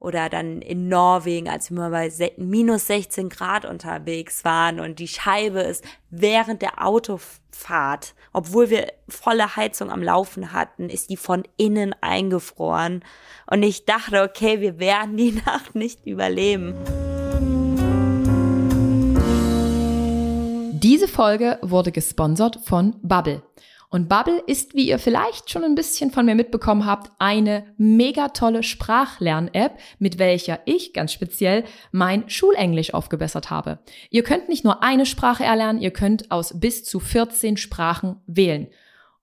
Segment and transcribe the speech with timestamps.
[0.00, 5.06] oder dann in Norwegen, als wir mal bei minus 16 Grad unterwegs waren und die
[5.06, 11.44] Scheibe ist während der Autofahrt, obwohl wir volle Heizung am Laufen hatten, ist die von
[11.58, 13.04] innen eingefroren.
[13.50, 16.74] Und ich dachte, okay, wir werden die Nacht nicht überleben.
[20.72, 23.42] Diese Folge wurde gesponsert von Bubble.
[23.92, 28.28] Und Bubble ist, wie ihr vielleicht schon ein bisschen von mir mitbekommen habt, eine mega
[28.28, 33.80] tolle Sprachlern-App, mit welcher ich ganz speziell mein Schulenglisch aufgebessert habe.
[34.08, 38.68] Ihr könnt nicht nur eine Sprache erlernen, ihr könnt aus bis zu 14 Sprachen wählen.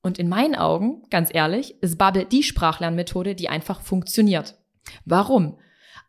[0.02, 4.56] Und in meinen Augen, ganz ehrlich, ist Bubble die Sprachlernmethode, die einfach funktioniert.
[5.06, 5.58] Warum?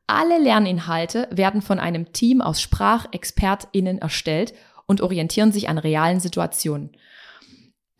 [0.09, 4.53] Alle Lerninhalte werden von einem Team aus SprachexpertInnen erstellt
[4.87, 6.91] und orientieren sich an realen Situationen.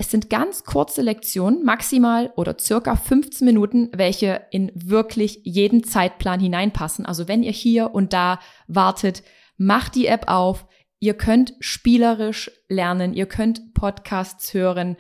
[0.01, 6.39] Es sind ganz kurze Lektionen, maximal oder circa 15 Minuten, welche in wirklich jeden Zeitplan
[6.39, 7.05] hineinpassen.
[7.05, 8.39] Also wenn ihr hier und da
[8.69, 9.25] wartet,
[9.57, 10.69] macht die App auf.
[11.01, 14.97] Ihr könnt spielerisch lernen, ihr könnt Podcasts hören,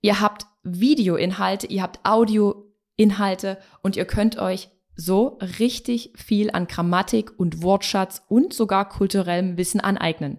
[0.00, 7.38] ihr habt Videoinhalte, ihr habt Audioinhalte und ihr könnt euch so richtig viel an Grammatik
[7.38, 10.38] und Wortschatz und sogar kulturellem Wissen aneignen.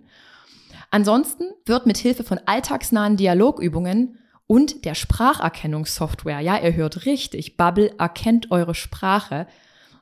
[0.92, 7.94] Ansonsten wird mit Hilfe von alltagsnahen Dialogübungen und der Spracherkennungssoftware, ja, ihr hört richtig, Bubble
[8.00, 9.46] erkennt eure Sprache.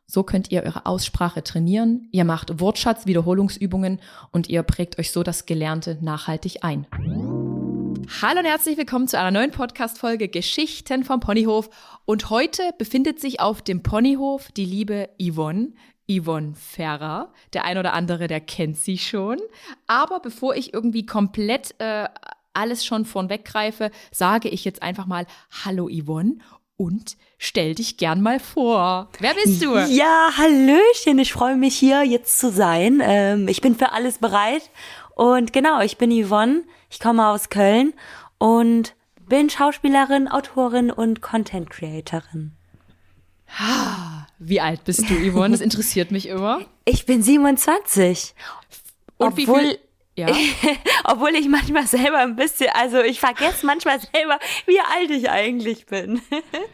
[0.05, 3.99] So könnt ihr eure Aussprache trainieren, ihr macht Wortschatzwiederholungsübungen
[4.31, 6.87] und ihr prägt euch so das Gelernte nachhaltig ein.
[8.21, 11.69] Hallo und herzlich willkommen zu einer neuen Podcast-Folge Geschichten vom Ponyhof.
[12.05, 15.73] Und heute befindet sich auf dem Ponyhof die liebe Yvonne.
[16.09, 17.33] Yvonne Ferrer.
[17.53, 19.39] Der ein oder andere, der kennt sie schon.
[19.87, 22.07] Aber bevor ich irgendwie komplett äh,
[22.53, 25.25] alles schon von weggreife, sage ich jetzt einfach mal
[25.63, 26.39] Hallo Yvonne
[26.77, 29.09] und stell dich gern mal vor.
[29.19, 29.75] Wer bist du?
[29.77, 33.01] Ja, hallöchen, ich freue mich hier jetzt zu sein.
[33.03, 34.69] Ähm, ich bin für alles bereit.
[35.15, 37.93] Und genau, ich bin Yvonne, ich komme aus Köln
[38.37, 38.93] und
[39.27, 42.53] bin Schauspielerin, Autorin und Content Creatorin.
[44.39, 45.51] Wie alt bist du, Yvonne?
[45.51, 46.61] Das interessiert mich immer.
[46.85, 48.33] Ich bin 27.
[49.17, 49.79] Und obwohl, wie viel,
[50.15, 50.27] ja.
[51.03, 55.85] obwohl ich manchmal selber ein bisschen, also ich vergesse manchmal selber, wie alt ich eigentlich
[55.87, 56.21] bin.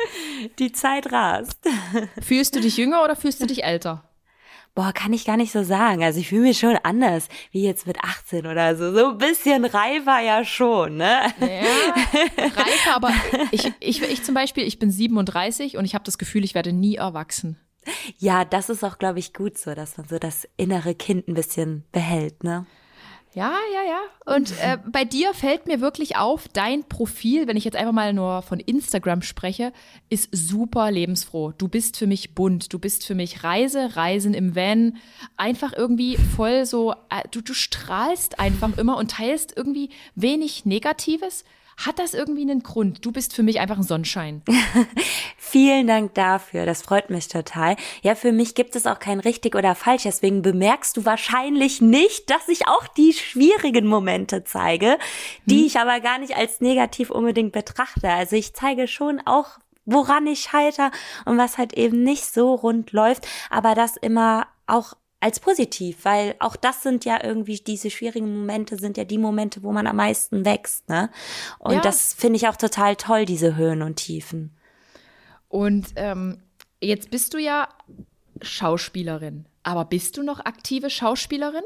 [0.60, 1.60] Die Zeit rast.
[2.22, 4.04] Fühlst du dich jünger oder fühlst du dich älter?
[4.76, 6.04] Boah, kann ich gar nicht so sagen.
[6.04, 8.94] Also ich fühle mich schon anders, wie jetzt mit 18 oder so.
[8.94, 11.20] So ein bisschen reifer ja schon, ne?
[11.40, 13.12] Ja, reifer, aber
[13.52, 16.74] ich, ich, ich zum Beispiel, ich bin 37 und ich habe das Gefühl, ich werde
[16.74, 17.58] nie erwachsen.
[18.18, 21.34] Ja, das ist auch, glaube ich, gut so, dass man so das innere Kind ein
[21.34, 22.66] bisschen behält, ne?
[23.36, 24.36] Ja, ja, ja.
[24.36, 28.14] Und äh, bei dir fällt mir wirklich auf, dein Profil, wenn ich jetzt einfach mal
[28.14, 29.74] nur von Instagram spreche,
[30.10, 31.52] ist super lebensfroh.
[31.52, 34.98] Du bist für mich bunt, du bist für mich Reise, Reisen im Van,
[35.36, 41.44] einfach irgendwie voll so, äh, du, du strahlst einfach immer und teilst irgendwie wenig Negatives,
[41.78, 43.06] hat das irgendwie einen Grund?
[43.06, 44.42] Du bist für mich einfach ein Sonnenschein.
[45.38, 46.66] Vielen Dank dafür.
[46.66, 47.76] Das freut mich total.
[48.02, 50.04] Ja, für mich gibt es auch kein richtig oder falsch.
[50.04, 54.98] Deswegen bemerkst du wahrscheinlich nicht, dass ich auch die schwierigen Momente zeige,
[55.46, 55.66] die hm.
[55.66, 58.10] ich aber gar nicht als negativ unbedingt betrachte.
[58.10, 60.92] Also ich zeige schon auch woran ich scheiter
[61.26, 66.36] und was halt eben nicht so rund läuft, aber das immer auch als positiv, weil
[66.40, 69.96] auch das sind ja irgendwie diese schwierigen Momente sind ja die Momente, wo man am
[69.96, 71.10] meisten wächst, ne?
[71.60, 71.82] Und ja.
[71.82, 74.54] das finde ich auch total toll, diese Höhen und Tiefen.
[75.48, 76.44] Und ähm,
[76.82, 77.70] jetzt bist du ja
[78.42, 81.64] Schauspielerin, aber bist du noch aktive Schauspielerin?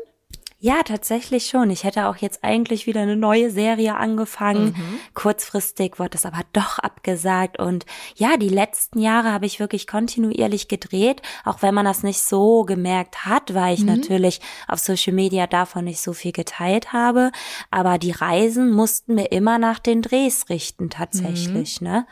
[0.60, 1.70] Ja, tatsächlich schon.
[1.70, 4.74] Ich hätte auch jetzt eigentlich wieder eine neue Serie angefangen.
[4.76, 5.00] Mhm.
[5.14, 7.60] Kurzfristig wurde es aber doch abgesagt.
[7.60, 7.86] Und
[8.16, 12.64] ja, die letzten Jahre habe ich wirklich kontinuierlich gedreht, auch wenn man das nicht so
[12.64, 13.98] gemerkt hat, weil ich mhm.
[13.98, 17.32] natürlich auf Social Media davon nicht so viel geteilt habe.
[17.70, 21.88] Aber die Reisen mussten mir immer nach den Drehs richten, tatsächlich, mhm.
[21.88, 22.08] ne?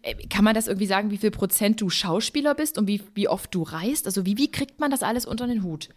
[0.00, 3.28] Äh, kann man das irgendwie sagen, wie viel Prozent du Schauspieler bist und wie, wie
[3.28, 4.06] oft du reist?
[4.06, 5.90] Also wie, wie kriegt man das alles unter den Hut?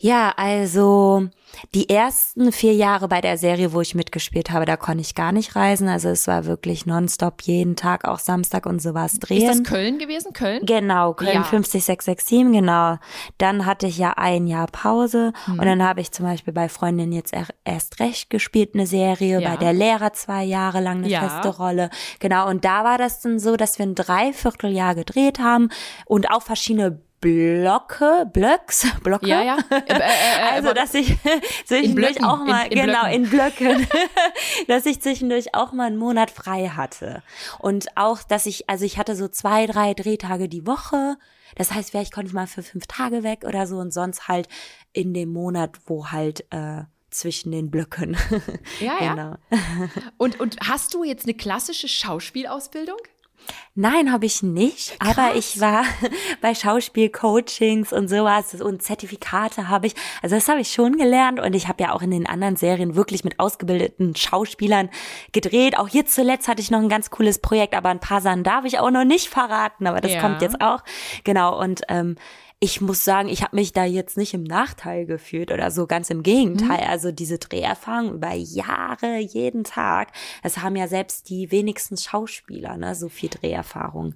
[0.00, 1.28] Ja, also
[1.74, 5.32] die ersten vier Jahre bei der Serie, wo ich mitgespielt habe, da konnte ich gar
[5.32, 5.88] nicht reisen.
[5.88, 9.42] Also es war wirklich nonstop jeden Tag, auch Samstag und sowas drehen.
[9.42, 10.32] Ist das Köln gewesen?
[10.32, 10.64] Köln?
[10.64, 11.42] Genau, Köln ja.
[11.42, 12.98] 50667, genau.
[13.38, 15.58] Dann hatte ich ja ein Jahr Pause hm.
[15.58, 17.34] und dann habe ich zum Beispiel bei Freundin jetzt
[17.64, 19.50] erst recht gespielt, eine Serie, ja.
[19.50, 21.28] bei der Lehrer zwei Jahre lang eine ja.
[21.28, 21.90] feste Rolle.
[22.20, 25.70] Genau, und da war das dann so, dass wir ein Dreivierteljahr gedreht haben
[26.06, 29.26] und auch verschiedene Blocke, Blöcks, Blocke.
[29.26, 29.58] Ja, ja.
[29.70, 31.16] Äh, äh, äh, also, dass ich
[31.66, 33.24] zwischendurch auch mal, in- in genau, Blöcken.
[33.24, 33.86] in Blöcken,
[34.68, 37.22] dass ich zwischendurch auch mal einen Monat frei hatte.
[37.58, 41.16] Und auch, dass ich, also ich hatte so zwei, drei Drehtage die Woche.
[41.56, 44.48] Das heißt, vielleicht konnte ich mal für fünf Tage weg oder so und sonst halt
[44.92, 48.18] in dem Monat, wo halt, äh, zwischen den Blöcken.
[48.80, 49.14] Ja, ja.
[49.14, 49.36] genau.
[50.18, 52.98] Und, und hast du jetzt eine klassische Schauspielausbildung?
[53.74, 54.96] Nein, habe ich nicht.
[54.98, 55.84] Aber ich war
[56.40, 59.94] bei Schauspielcoachings und sowas und Zertifikate habe ich.
[60.22, 62.96] Also das habe ich schon gelernt und ich habe ja auch in den anderen Serien
[62.96, 64.90] wirklich mit ausgebildeten Schauspielern
[65.32, 65.78] gedreht.
[65.78, 68.64] Auch jetzt zuletzt hatte ich noch ein ganz cooles Projekt, aber ein paar Sachen darf
[68.64, 69.86] ich auch noch nicht verraten.
[69.86, 70.20] Aber das Ja.
[70.20, 70.82] kommt jetzt auch.
[71.24, 72.16] Genau und ähm,
[72.60, 76.10] ich muss sagen, ich habe mich da jetzt nicht im Nachteil gefühlt oder so, ganz
[76.10, 76.82] im Gegenteil.
[76.84, 76.90] Mhm.
[76.90, 80.12] Also diese Dreherfahrung über Jahre, jeden Tag,
[80.42, 84.14] das haben ja selbst die wenigsten Schauspieler, ne, so viel Dreherfahrung.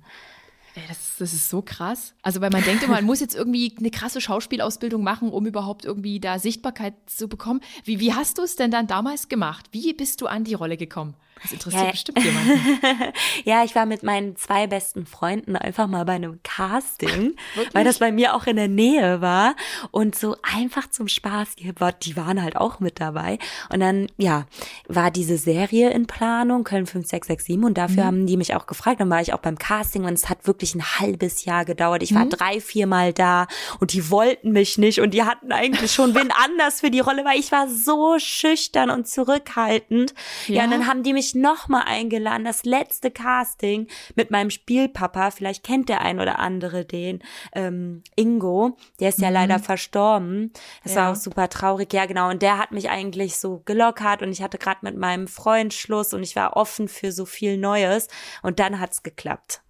[0.75, 2.15] Ey, das, ist- das ist so krass.
[2.23, 5.85] Also, weil man denkt immer, man muss jetzt irgendwie eine krasse Schauspielausbildung machen, um überhaupt
[5.85, 7.61] irgendwie da Sichtbarkeit zu bekommen.
[7.85, 9.67] Wie, wie hast du es denn dann damals gemacht?
[9.73, 11.15] Wie bist du an die Rolle gekommen?
[11.43, 11.91] Das interessiert Ja.
[11.91, 12.61] bestimmt jemanden.
[13.45, 17.35] Ja, ich war mit meinen zwei besten Freunden einfach mal bei einem Casting,
[17.73, 19.55] weil das bei mir auch in der Nähe war.
[19.91, 23.39] Und so einfach zum Spaß, die, war- die waren halt auch mit dabei.
[23.73, 24.47] Und dann, ja,
[24.89, 29.11] war diese Serie in Planung, Köln 5667 und dafür haben die mich auch gefragt, dann
[29.11, 32.27] war ich auch beim Casting und es hat wirklich ein halbes Jahr gedauert, ich war
[32.27, 33.47] drei, vier Mal da
[33.81, 35.01] und die wollten mich nicht.
[35.01, 38.91] Und die hatten eigentlich schon wen anders für die Rolle, weil ich war so schüchtern
[38.91, 40.15] und zurückhaltend.
[40.47, 40.65] Ja, Ja.
[40.65, 45.89] und dann haben die mich nochmal eingeladen, das letzte Casting mit meinem Spielpapa, vielleicht kennt
[45.89, 47.23] der ein oder andere den,
[47.55, 50.53] ähm, Ingo, der ist ja leider verstorben.
[50.83, 50.97] Das Mhm.
[50.99, 51.03] Ja.
[51.05, 52.31] war auch super traurig, ja genau.
[52.31, 56.13] Und der hat mich eigentlich so gelockert und ich hatte gerade mit meinem Freund Schluss
[56.15, 58.09] und ich war offen für so viel Neues
[58.43, 59.63] und dann hat's geklappt.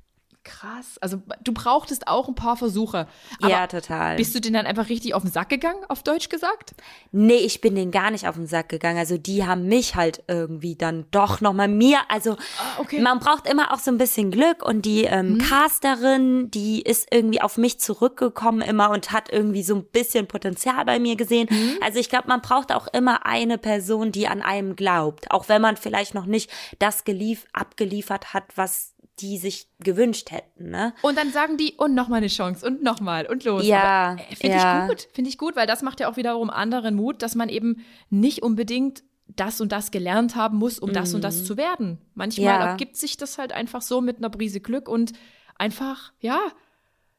[0.44, 0.98] Krass.
[1.00, 3.06] Also, du brauchtest auch ein paar Versuche.
[3.40, 4.16] Ja, total.
[4.16, 6.74] bist du denn dann einfach richtig auf den Sack gegangen, auf Deutsch gesagt?
[7.12, 8.98] Nee, ich bin denen gar nicht auf den Sack gegangen.
[8.98, 12.36] Also die haben mich halt irgendwie dann doch nochmal mir, also
[12.78, 13.00] okay.
[13.00, 17.40] man braucht immer auch so ein bisschen Glück und die ähm, Casterin, die ist irgendwie
[17.40, 21.48] auf mich zurückgekommen immer und hat irgendwie so ein bisschen Potenzial bei mir gesehen.
[21.82, 25.62] Also ich glaube, man braucht auch immer eine Person, die an einem glaubt, auch wenn
[25.62, 30.94] man vielleicht noch nicht das gelief abgeliefert hat, was die sich gewünscht hätten, ne?
[31.02, 33.64] Und dann sagen die, und nochmal eine Chance und nochmal und los.
[33.66, 34.82] Ja, äh, Finde ja.
[34.84, 37.48] ich gut, finde ich gut, weil das macht ja auch wiederum anderen Mut, dass man
[37.48, 41.98] eben nicht unbedingt das und das gelernt haben muss, um das und das zu werden.
[42.14, 42.60] Manchmal Mhm.
[42.62, 42.66] Ja.
[42.72, 45.12] ergibt sich das halt einfach so mit einer Prise Glück und
[45.56, 46.38] einfach, ja,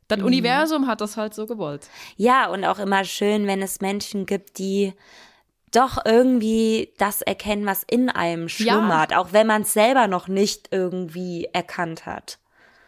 [0.10, 0.26] das Mhm.
[0.26, 1.88] Universum hat das halt so gewollt.
[2.18, 4.94] Ja, und auch immer schön, wenn es Menschen gibt, die
[5.74, 10.70] doch irgendwie das erkennen, was in einem schlummert, auch wenn man es selber noch nicht
[10.72, 12.40] irgendwie erkannt hat.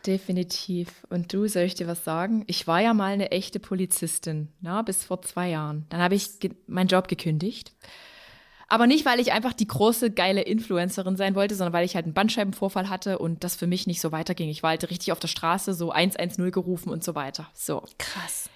[0.06, 1.06] Definitiv.
[1.10, 2.44] Und du, soll ich dir was sagen?
[2.48, 5.86] Ich war ja mal eine echte Polizistin, na, bis vor zwei Jahren.
[5.90, 6.30] Dann habe ich
[6.68, 7.74] meinen Job gekündigt.
[8.68, 12.06] Aber nicht, weil ich einfach die große, geile Influencerin sein wollte, sondern weil ich halt
[12.06, 14.50] einen Bandscheibenvorfall hatte und das für mich nicht so weiterging.
[14.50, 17.48] Ich war halt richtig auf der Straße, so 110 gerufen und so weiter.
[17.54, 17.84] So.
[17.98, 18.50] Krass.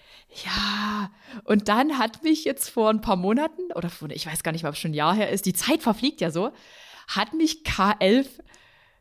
[0.45, 1.09] Ja,
[1.43, 4.65] und dann hat mich jetzt vor ein paar Monaten, oder vor, ich weiß gar nicht,
[4.65, 6.51] ob es schon ein Jahr her ist, die Zeit verfliegt ja so,
[7.07, 8.27] hat mich K11,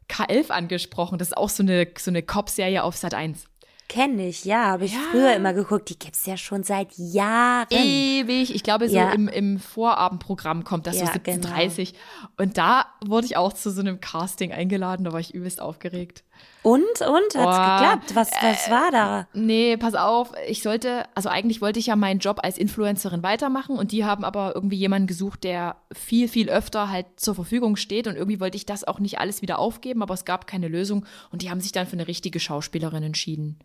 [0.08, 1.18] K11 angesprochen.
[1.18, 3.44] Das ist auch so eine, so eine Cop-Serie auf Sat 1.
[3.90, 5.00] Kenn ich, ja, habe ich Ja.
[5.10, 5.88] früher immer geguckt.
[5.88, 7.66] Die gibt's ja schon seit Jahren.
[7.70, 8.54] Ewig.
[8.54, 9.10] Ich glaube, so Ja.
[9.12, 11.94] im, im Vorabendprogramm kommt das Ja, so 17.30
[12.36, 15.04] Und da wurde ich auch zu so einem Casting eingeladen.
[15.04, 16.22] Da war ich übelst aufgeregt.
[16.62, 18.14] Und, und, hat's Boah, geklappt?
[18.14, 19.28] Was, was war da?
[19.32, 23.78] Nee, pass auf, ich sollte, also eigentlich wollte ich ja meinen Job als Influencerin weitermachen
[23.78, 28.06] und die haben aber irgendwie jemanden gesucht, der viel, viel öfter halt zur Verfügung steht
[28.06, 31.06] und irgendwie wollte ich das auch nicht alles wieder aufgeben, aber es gab keine Lösung
[31.30, 33.58] und die haben sich dann für eine richtige Schauspielerin entschieden.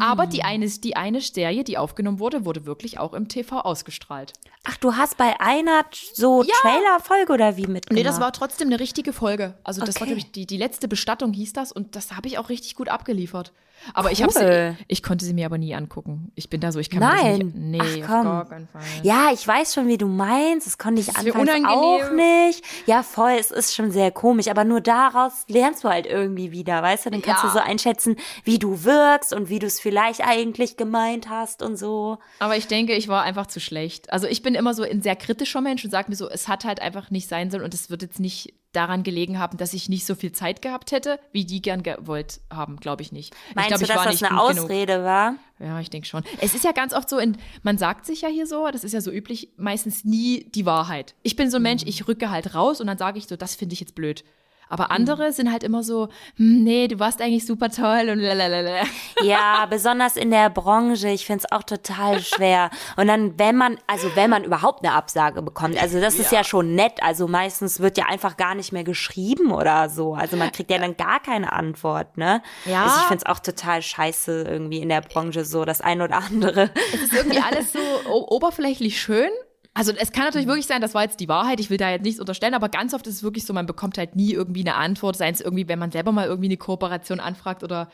[0.00, 4.32] Aber die eine, die eine Serie, die aufgenommen wurde, wurde wirklich auch im TV ausgestrahlt.
[4.64, 6.54] Ach, du hast bei einer so Ja.
[6.60, 7.92] Trailerfolge oder wie mitgemacht?
[7.92, 9.54] Nee, das war trotzdem eine richtige Folge.
[9.64, 10.14] Also das war, Okay.
[10.14, 12.88] glaube ich, die, die letzte Bestattung hieß das und das habe ich auch richtig gut
[12.88, 13.52] abgeliefert.
[13.94, 14.28] Aber ich, Cool.
[14.34, 16.32] habe ich konnte sie mir aber nie angucken.
[16.34, 17.38] Ich bin da so, ich kann mir das Nein.
[17.38, 17.54] nicht.
[17.56, 18.24] Nee, Ach, auf komm.
[18.24, 18.82] gar keinen Fall.
[19.02, 20.66] Ja, ich weiß schon, wie du meinst.
[20.66, 22.64] Das konnte ich Das anfangs auch nicht.
[22.86, 24.48] Ja, voll, es ist schon sehr komisch.
[24.48, 27.10] Aber nur daraus lernst du halt irgendwie wieder, weißt du?
[27.10, 27.48] Dann kannst Ja.
[27.50, 31.76] du so einschätzen, wie du wirkst und wie du es vielleicht eigentlich gemeint hast und
[31.76, 32.18] so.
[32.38, 34.12] Aber ich denke, ich war einfach zu schlecht.
[34.12, 36.64] Also ich bin immer so ein sehr kritischer Mensch und sage mir so, es hat
[36.64, 39.88] halt einfach nicht sein sollen und es wird jetzt nicht daran gelegen haben, dass ich
[39.88, 43.34] nicht so viel Zeit gehabt hätte, wie die gern gewollt haben, glaube ich nicht.
[43.54, 44.64] Meinst ich glaube, du, dass das eine gut genug.
[44.64, 45.34] Ausrede war?
[45.58, 46.22] Ja, ich denke schon.
[46.40, 48.92] Es ist ja ganz oft so, in, man sagt sich ja hier so, das ist
[48.92, 51.14] ja so üblich, meistens nie die Wahrheit.
[51.22, 53.54] Ich bin so ein Mensch, ich rücke halt raus und dann sage ich so, das
[53.54, 54.22] finde ich jetzt blöd.
[54.68, 58.82] Aber andere sind halt immer so, hm, nee, du warst eigentlich super toll und lalalala.
[59.22, 62.70] Ja, besonders in der Branche, ich finde es auch total schwer.
[62.96, 66.38] Und dann, wenn man, also wenn man überhaupt eine Absage bekommt, also das ist ja.
[66.38, 67.02] ja schon nett.
[67.02, 70.14] Also meistens wird ja einfach gar nicht mehr geschrieben oder so.
[70.14, 72.42] Also man kriegt ja dann gar keine Antwort, ne?
[72.64, 72.84] Ja.
[72.84, 76.18] Also ich finde es auch total scheiße irgendwie in der Branche so, das ein oder
[76.18, 76.70] andere.
[76.92, 77.78] Es ist irgendwie alles so
[78.10, 79.30] oberflächlich schön
[79.76, 82.02] also es kann natürlich wirklich sein, das war jetzt die Wahrheit, ich will da jetzt
[82.02, 84.74] nichts unterstellen, aber ganz oft ist es wirklich so, man bekommt halt nie irgendwie eine
[84.76, 87.90] Antwort, seien es irgendwie, wenn man selber mal irgendwie eine Kooperation anfragt oder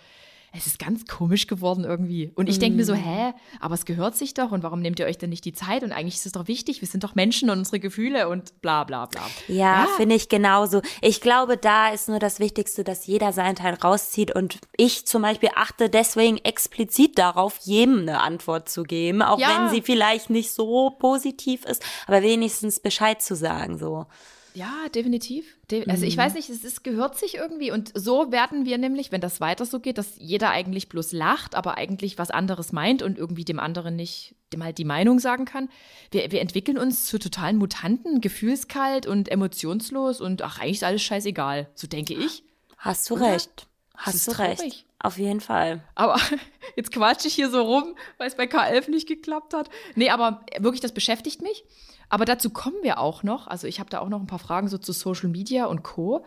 [0.54, 2.30] es ist ganz komisch geworden irgendwie.
[2.35, 2.99] Und ich denke mir so, mm.
[2.99, 5.82] hä, aber es gehört sich doch und warum nehmt ihr euch denn nicht die Zeit?
[5.82, 8.85] Und eigentlich ist es doch wichtig, wir sind doch Menschen und unsere Gefühle und bla
[8.85, 9.23] bla bla.
[9.49, 9.88] Ja, ja.
[9.97, 10.82] finde ich genauso.
[11.00, 15.23] Ich glaube, da ist nur das Wichtigste, dass jeder seinen Teil rauszieht und ich zum
[15.23, 19.49] Beispiel achte deswegen explizit darauf, jedem eine Antwort zu geben, auch ja.
[19.49, 24.06] wenn sie vielleicht nicht so positiv ist, aber wenigstens Bescheid zu sagen, so.
[24.54, 25.56] Ja, definitiv.
[25.71, 26.21] De also ich mhm.
[26.21, 29.64] weiß nicht, es ist, gehört sich irgendwie und so werden wir nämlich, wenn das weiter
[29.64, 33.59] so geht, dass jeder eigentlich bloß lacht, aber eigentlich was anderes meint und irgendwie dem
[33.59, 35.68] anderen nicht, dem halt die Meinung sagen kann.
[36.11, 41.02] Wir, wir entwickeln uns zu totalen Mutanten, gefühlskalt und emotionslos und ach, eigentlich ist alles
[41.02, 41.68] scheißegal.
[41.75, 42.42] So denke ich.
[42.76, 43.32] Hast du Oder?
[43.32, 43.66] recht.
[43.97, 44.61] Hast du traurig.
[44.61, 44.87] recht.
[44.99, 45.82] Auf jeden Fall.
[45.94, 46.16] Aber
[46.76, 49.68] jetzt quatsche ich hier so rum, weil es bei K11 nicht geklappt hat.
[49.94, 51.64] Nee, aber wirklich, das beschäftigt mich.
[52.12, 53.47] Aber dazu kommen wir auch noch.
[53.47, 56.26] Also ich habe da auch noch ein paar Fragen so zu Social Media und Co.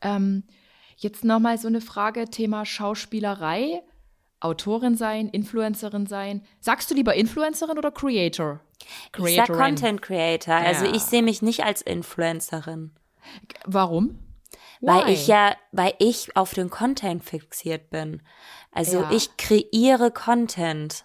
[0.00, 0.42] Ähm,
[0.96, 3.82] jetzt nochmal so eine Frage, Thema Schauspielerei.
[4.40, 6.42] Autorin sein, Influencerin sein.
[6.58, 8.62] Sagst du lieber Influencerin oder Creator?
[9.12, 9.32] Creatorin.
[9.32, 10.54] Ich sag Content Creator.
[10.56, 10.92] Also ja.
[10.92, 12.90] ich sehe mich nicht als Influencerin.
[13.64, 14.18] Warum?
[14.80, 15.12] Weil Why?
[15.12, 18.22] ich ja, weil ich auf den Content fixiert bin.
[18.72, 19.10] Also ja.
[19.12, 21.04] ich kreiere Content.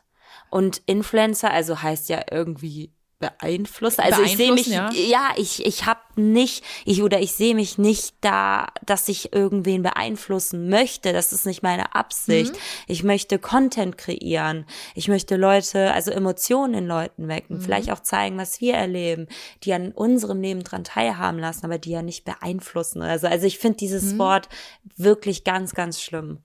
[0.49, 4.01] Und Influencer, also heißt ja irgendwie beeinflussen.
[4.01, 7.77] Also ich sehe mich, ja, ja ich, ich habe nicht, ich oder ich sehe mich
[7.77, 11.13] nicht da, dass ich irgendwen beeinflussen möchte.
[11.13, 12.53] Das ist nicht meine Absicht.
[12.53, 12.59] Mhm.
[12.87, 14.65] Ich möchte Content kreieren.
[14.93, 17.61] Ich möchte Leute, also Emotionen in Leuten wecken, mhm.
[17.61, 19.27] vielleicht auch zeigen, was wir erleben,
[19.63, 23.27] die an unserem Leben dran teilhaben lassen, aber die ja nicht beeinflussen oder so.
[23.27, 24.19] Also ich finde dieses mhm.
[24.19, 24.49] Wort
[24.95, 26.39] wirklich ganz, ganz schlimm.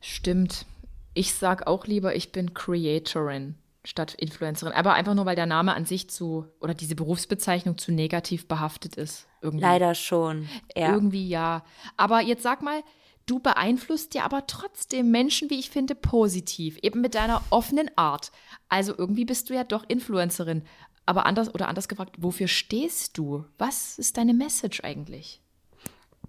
[0.00, 0.66] Stimmt.
[1.14, 4.72] Ich sag auch lieber, ich bin Creatorin statt Influencerin.
[4.74, 8.96] Aber einfach nur, weil der Name an sich zu, oder diese Berufsbezeichnung zu negativ behaftet
[8.96, 9.26] ist.
[9.40, 9.62] Irgendwie.
[9.62, 10.48] Leider schon.
[10.76, 10.92] Ja.
[10.92, 11.64] Irgendwie ja.
[11.96, 12.82] Aber jetzt sag mal,
[13.26, 16.78] du beeinflusst ja aber trotzdem Menschen, wie ich finde, positiv.
[16.82, 18.30] Eben mit deiner offenen Art.
[18.68, 20.62] Also irgendwie bist du ja doch Influencerin.
[21.04, 23.44] Aber anders oder anders gefragt, wofür stehst du?
[23.58, 25.42] Was ist deine Message eigentlich?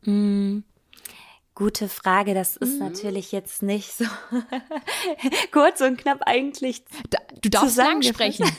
[0.01, 0.59] Mm.
[1.55, 2.87] Gute Frage, das ist mhm.
[2.87, 4.05] natürlich jetzt nicht so
[5.51, 6.83] kurz und knapp eigentlich.
[7.11, 8.49] Da, du darfst lang sprechen.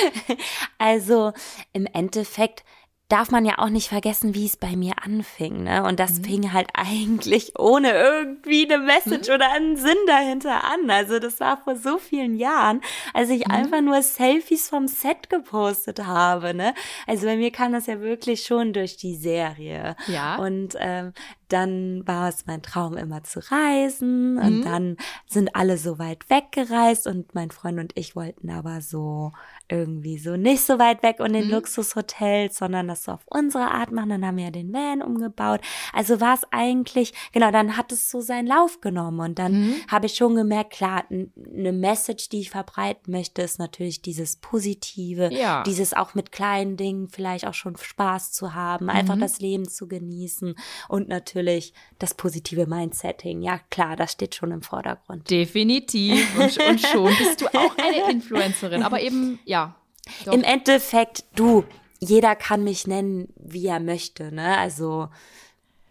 [0.78, 1.32] also
[1.72, 2.64] im Endeffekt
[3.08, 5.84] darf man ja auch nicht vergessen, wie es bei mir anfing, ne?
[5.84, 6.24] Und das mhm.
[6.24, 9.34] fing halt eigentlich ohne irgendwie eine Message mhm.
[9.34, 10.90] oder einen Sinn dahinter an.
[10.90, 12.80] Also das war vor so vielen Jahren,
[13.14, 13.52] als ich mhm.
[13.52, 16.74] einfach nur Selfies vom Set gepostet habe, ne?
[17.06, 19.94] Also bei mir kam das ja wirklich schon durch die Serie.
[20.08, 20.36] Ja.
[20.36, 21.12] Und ähm,
[21.48, 24.34] dann war es mein Traum, immer zu reisen.
[24.34, 24.38] Mhm.
[24.38, 29.32] Und dann sind alle so weit weggereist und mein Freund und ich wollten aber so
[29.68, 31.52] irgendwie so nicht so weit weg und in mhm.
[31.52, 34.10] Luxushotels, sondern das so auf unsere Art machen.
[34.10, 35.60] Dann haben wir ja den Van umgebaut.
[35.92, 39.20] Also war es eigentlich, genau, dann hat es so seinen Lauf genommen.
[39.20, 39.74] Und dann mhm.
[39.88, 45.32] habe ich schon gemerkt, klar, eine Message, die ich verbreiten möchte, ist natürlich dieses Positive,
[45.32, 45.62] ja.
[45.64, 49.20] dieses auch mit kleinen Dingen vielleicht auch schon Spaß zu haben, einfach mhm.
[49.20, 50.54] das Leben zu genießen
[50.88, 53.42] und natürlich natürlich das positive Mindsetting.
[53.42, 55.30] Ja, klar, das steht schon im Vordergrund.
[55.30, 56.38] Definitiv.
[56.38, 58.82] Und, und schon bist du auch eine Influencerin.
[58.82, 59.76] Aber eben, ja.
[60.24, 60.32] Doch.
[60.32, 61.64] Im Endeffekt, du,
[61.98, 64.56] jeder kann mich nennen, wie er möchte, ne?
[64.56, 65.08] Also,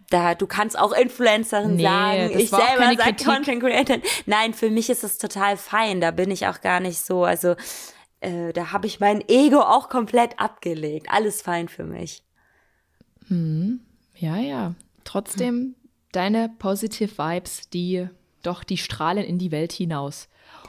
[0.10, 2.40] da, du kannst auch Influencerin nee, sagen.
[2.40, 3.98] Ich selber sage Content Creator.
[4.26, 6.00] Nein, für mich ist es total fein.
[6.00, 7.24] Da bin ich auch gar nicht so.
[7.24, 7.56] Also
[8.22, 11.08] äh, da habe ich mein Ego auch komplett abgelegt.
[11.10, 12.24] Alles fein für mich.
[13.28, 13.80] Hm.
[14.14, 14.76] Ja, ja
[15.06, 15.76] trotzdem
[16.12, 18.10] deine Positive Vibes, die
[18.44, 20.28] doch, die strahlen in die Welt hinaus.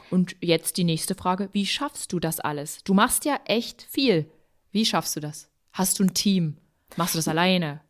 [0.09, 2.83] Und jetzt die nächste Frage, wie schaffst du das alles?
[2.83, 4.29] Du machst ja echt viel.
[4.71, 5.49] Wie schaffst du das?
[5.73, 6.57] Hast du ein Team?
[6.95, 7.81] Machst du das alleine?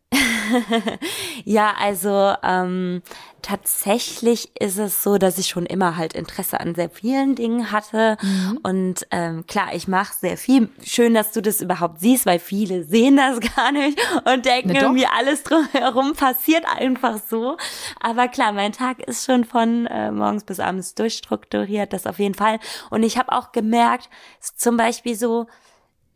[1.46, 3.01] Ja, also ähm,
[3.42, 8.18] tatsächlich ist es so, dass ich schon immer halt Interesse an sehr vielen Dingen hatte.
[8.22, 8.60] Mhm.
[8.63, 10.70] Und ähm, klar, ich mache sehr viel.
[10.84, 14.82] Schön, dass du das überhaupt siehst, weil viele sehen das gar nicht und denken Na
[14.82, 17.58] irgendwie, alles drumherum passiert einfach so.
[18.01, 22.36] Aber klar, mein Tag ist schon von äh, morgens bis abends durchstrukturiert, das auf jeden
[22.36, 22.60] Fall.
[22.89, 24.10] Und ich habe auch gemerkt,
[24.58, 25.48] zum Beispiel so,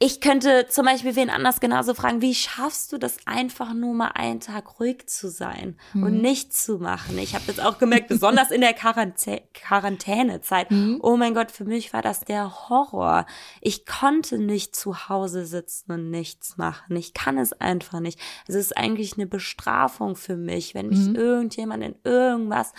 [0.04, 4.10] ich könnte zum Beispiel wen anders genauso fragen, wie schaffst du das einfach nur mal
[4.16, 6.04] einen Tag ruhig zu sein mhm.
[6.04, 7.20] und nichts zu machen?
[7.20, 10.98] Ich habe jetzt auch gemerkt, besonders in der Quarantä Quarantänezeit, mhm.
[11.04, 13.28] oh mein Gott, für mich war das der Horror.
[13.62, 16.96] Ich konnte nicht zu Hause sitzen und nichts machen.
[16.96, 18.20] Ich kann es einfach nicht.
[18.48, 21.16] Es ist eigentlich eine Bestrafung für mich, wenn mich mhm.
[21.16, 22.74] irgendjemand in irgendwas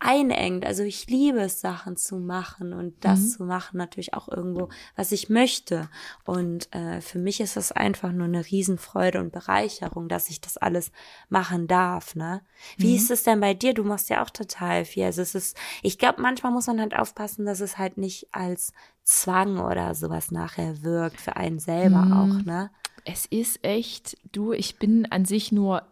[0.00, 0.64] einengt.
[0.64, 3.28] Also ich liebe es, Sachen zu machen und das mhm.
[3.28, 5.88] zu machen natürlich auch irgendwo, was ich möchte.
[6.24, 10.56] Und äh, für mich ist das einfach nur eine Riesenfreude und Bereicherung, dass ich das
[10.56, 10.92] alles
[11.28, 12.14] machen darf.
[12.14, 12.42] Ne?
[12.76, 12.96] Wie mhm.
[12.96, 13.74] ist es denn bei dir?
[13.74, 15.04] Du machst ja auch total viel.
[15.04, 18.72] Also es ist, ich glaube, manchmal muss man halt aufpassen, dass es halt nicht als
[19.02, 22.12] Zwang oder sowas nachher wirkt für einen selber mhm.
[22.12, 22.44] auch.
[22.44, 22.70] Ne?
[23.04, 25.82] Es ist echt, du, ich bin an sich nur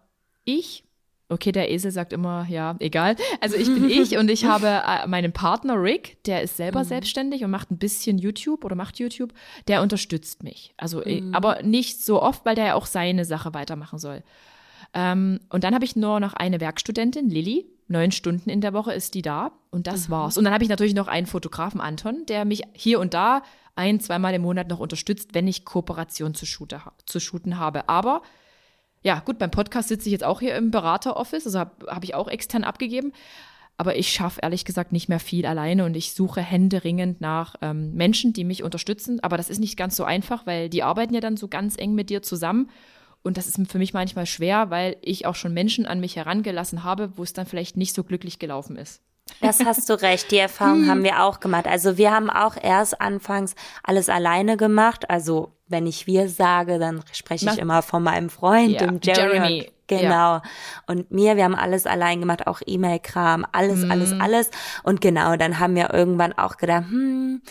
[0.44, 0.85] ich
[1.28, 3.16] Okay, der Esel sagt immer, ja, egal.
[3.40, 6.88] Also ich bin ich und ich habe äh, meinen Partner Rick, der ist selber mhm.
[6.88, 9.32] selbstständig und macht ein bisschen YouTube oder macht YouTube.
[9.66, 10.72] Der unterstützt mich.
[10.76, 11.34] Also, äh, mhm.
[11.34, 14.22] aber nicht so oft, weil der ja auch seine Sache weitermachen soll.
[14.94, 17.66] Ähm, und dann habe ich nur noch eine Werkstudentin, Lilly.
[17.88, 20.12] Neun Stunden in der Woche ist die da und das mhm.
[20.12, 20.36] war's.
[20.36, 23.42] Und dann habe ich natürlich noch einen Fotografen, Anton, der mich hier und da
[23.76, 27.88] ein, zweimal im Monat noch unterstützt, wenn ich Kooperation zu, shooter, zu shooten habe.
[27.88, 28.22] Aber
[29.06, 32.16] ja, gut, beim Podcast sitze ich jetzt auch hier im Berateroffice, also habe hab ich
[32.16, 33.12] auch extern abgegeben.
[33.76, 37.94] Aber ich schaffe ehrlich gesagt nicht mehr viel alleine und ich suche händeringend nach ähm,
[37.94, 39.20] Menschen, die mich unterstützen.
[39.20, 41.94] Aber das ist nicht ganz so einfach, weil die arbeiten ja dann so ganz eng
[41.94, 42.68] mit dir zusammen.
[43.22, 46.82] Und das ist für mich manchmal schwer, weil ich auch schon Menschen an mich herangelassen
[46.82, 49.02] habe, wo es dann vielleicht nicht so glücklich gelaufen ist.
[49.40, 51.66] Das hast du recht, die Erfahrung haben wir auch gemacht.
[51.66, 55.10] Also wir haben auch erst anfangs alles alleine gemacht.
[55.10, 59.34] Also wenn ich wir sage, dann spreche ich immer von meinem Freund, ja, dem Jeremy.
[59.34, 59.72] Jeremy.
[59.88, 60.08] Genau.
[60.08, 60.42] Ja.
[60.86, 63.90] Und mir, wir haben alles allein gemacht, auch E-Mail-Kram, alles, mhm.
[63.90, 64.50] alles, alles.
[64.82, 67.42] Und genau, dann haben wir irgendwann auch gedacht, hm,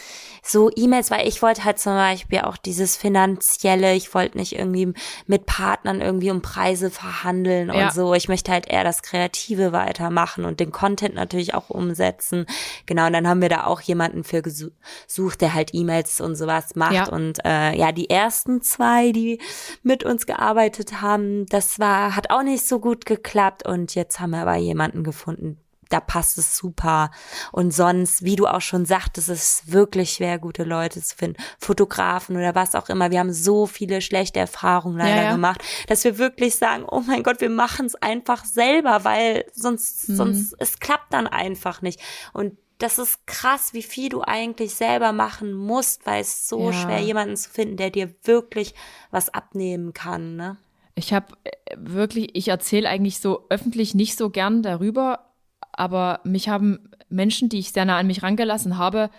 [0.47, 4.93] so E-Mails, weil ich wollte halt zum Beispiel auch dieses finanzielle, ich wollte nicht irgendwie
[5.25, 7.87] mit Partnern irgendwie um Preise verhandeln ja.
[7.87, 8.13] und so.
[8.13, 12.45] Ich möchte halt eher das Kreative weitermachen und den Content natürlich auch umsetzen.
[12.85, 16.75] Genau, und dann haben wir da auch jemanden für gesucht, der halt E-Mails und sowas
[16.75, 16.93] macht.
[16.93, 17.09] Ja.
[17.09, 19.39] Und äh, ja, die ersten zwei, die
[19.81, 23.65] mit uns gearbeitet haben, das war, hat auch nicht so gut geklappt.
[23.67, 27.11] Und jetzt haben wir aber jemanden gefunden, da passt es super.
[27.51, 31.41] Und sonst, wie du auch schon sagtest, es ist wirklich schwer, gute Leute zu finden.
[31.59, 33.11] Fotografen oder was auch immer.
[33.11, 35.31] Wir haben so viele schlechte Erfahrungen leider ja, ja.
[35.31, 40.09] gemacht, dass wir wirklich sagen, oh mein Gott, wir machen es einfach selber, weil sonst,
[40.09, 40.15] mhm.
[40.15, 41.99] sonst, es klappt dann einfach nicht.
[42.33, 46.73] Und das ist krass, wie viel du eigentlich selber machen musst, weil es so ja.
[46.73, 48.75] schwer, jemanden zu finden, der dir wirklich
[49.11, 50.57] was abnehmen kann, ne?
[50.95, 55.31] Ich habe äh, wirklich, ich erzähle eigentlich so öffentlich nicht so gern darüber,
[55.71, 59.09] aber mich haben Menschen, die ich sehr nah an mich rangelassen habe,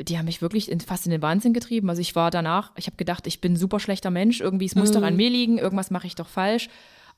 [0.00, 1.90] die haben mich wirklich in, fast in den Wahnsinn getrieben.
[1.90, 4.76] Also ich war danach, ich habe gedacht, ich bin ein super schlechter Mensch, irgendwie, es
[4.76, 4.94] muss mhm.
[4.94, 6.68] doch an mir liegen, irgendwas mache ich doch falsch.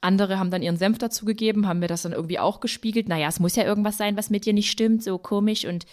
[0.00, 3.08] Andere haben dann ihren Senf dazugegeben, haben mir das dann irgendwie auch gespiegelt.
[3.08, 5.64] Naja, es muss ja irgendwas sein, was mit dir nicht stimmt, so komisch.
[5.64, 5.86] Und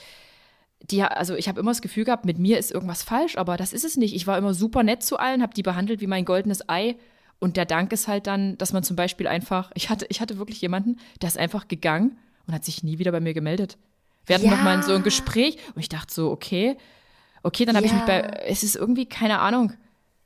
[0.82, 3.72] die, also ich habe immer das Gefühl gehabt, mit mir ist irgendwas falsch, aber das
[3.72, 4.16] ist es nicht.
[4.16, 6.96] Ich war immer super nett zu allen, habe die behandelt wie mein goldenes Ei.
[7.40, 10.38] Und der Dank ist halt dann, dass man zum Beispiel einfach, ich hatte, ich hatte
[10.38, 13.78] wirklich jemanden, der ist einfach gegangen und hat sich nie wieder bei mir gemeldet.
[14.26, 14.52] Wir hatten ja.
[14.52, 16.78] noch mal so ein Gespräch und ich dachte so, okay,
[17.44, 17.94] okay, dann habe ja.
[17.94, 19.74] ich mich bei, es ist irgendwie keine Ahnung.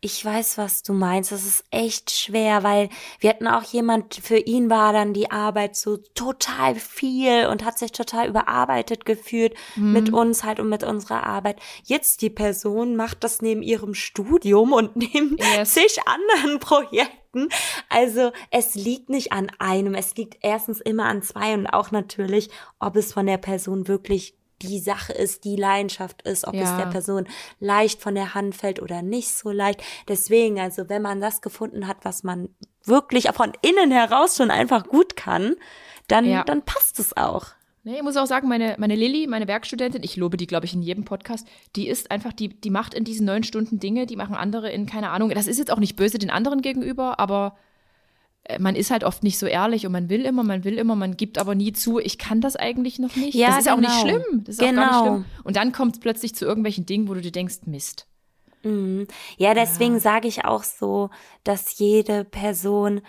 [0.06, 1.32] Ich weiß, was du meinst.
[1.32, 2.90] Das ist echt schwer, weil
[3.22, 7.80] wir hatten auch jemand, für ihn war dann die Arbeit so total viel und hat
[7.80, 9.94] sich total überarbeitet gefühlt mhm.
[9.94, 11.62] mit uns halt und mit unserer Arbeit.
[11.86, 15.74] Jetzt die Person macht das neben ihrem Studium und neben yes.
[15.74, 17.48] zig anderen Projekten.
[17.88, 22.50] Also es liegt nicht an einem, es liegt erstens immer an zwei und auch natürlich,
[22.78, 24.36] ob es von der Person wirklich
[24.68, 26.64] die Sache ist, die Leidenschaft ist, ob ja.
[26.64, 27.28] es der Person
[27.60, 29.84] leicht von der Hand fällt oder nicht so leicht.
[30.08, 32.50] Deswegen, also wenn man das gefunden hat, was man
[32.86, 35.56] wirklich von innen heraus schon einfach gut kann,
[36.08, 36.44] dann, ja.
[36.44, 37.48] dann passt es auch.
[37.86, 40.74] Nee, ich muss auch sagen, meine, meine Lilly, meine Werkstudentin, ich lobe die, glaube ich,
[40.74, 41.46] in jedem Podcast,
[41.76, 44.86] die ist einfach, die, die macht in diesen neun Stunden Dinge, die machen andere in,
[44.86, 47.58] keine Ahnung, das ist jetzt auch nicht böse den anderen gegenüber, aber
[48.60, 51.16] man ist halt oft nicht so ehrlich und man will immer, man will immer, man
[51.16, 53.36] gibt aber nie zu, ich kann das eigentlich noch nicht.
[53.36, 53.76] Ja, das ist genau.
[53.76, 54.22] auch nicht genau.
[54.22, 54.44] schlimm.
[54.44, 54.70] Das ist genau.
[54.70, 55.16] auch gar nicht genau.
[55.16, 55.44] schlimm.
[55.46, 58.08] Und dann kommt es plötzlich zu irgendwelchen Dingen, wo du dir denkst, Mist.
[58.64, 59.08] Mhm.
[59.38, 60.00] Ja, deswegen ja.
[60.00, 61.10] sage ich auch so,
[61.44, 63.02] dass jede Person,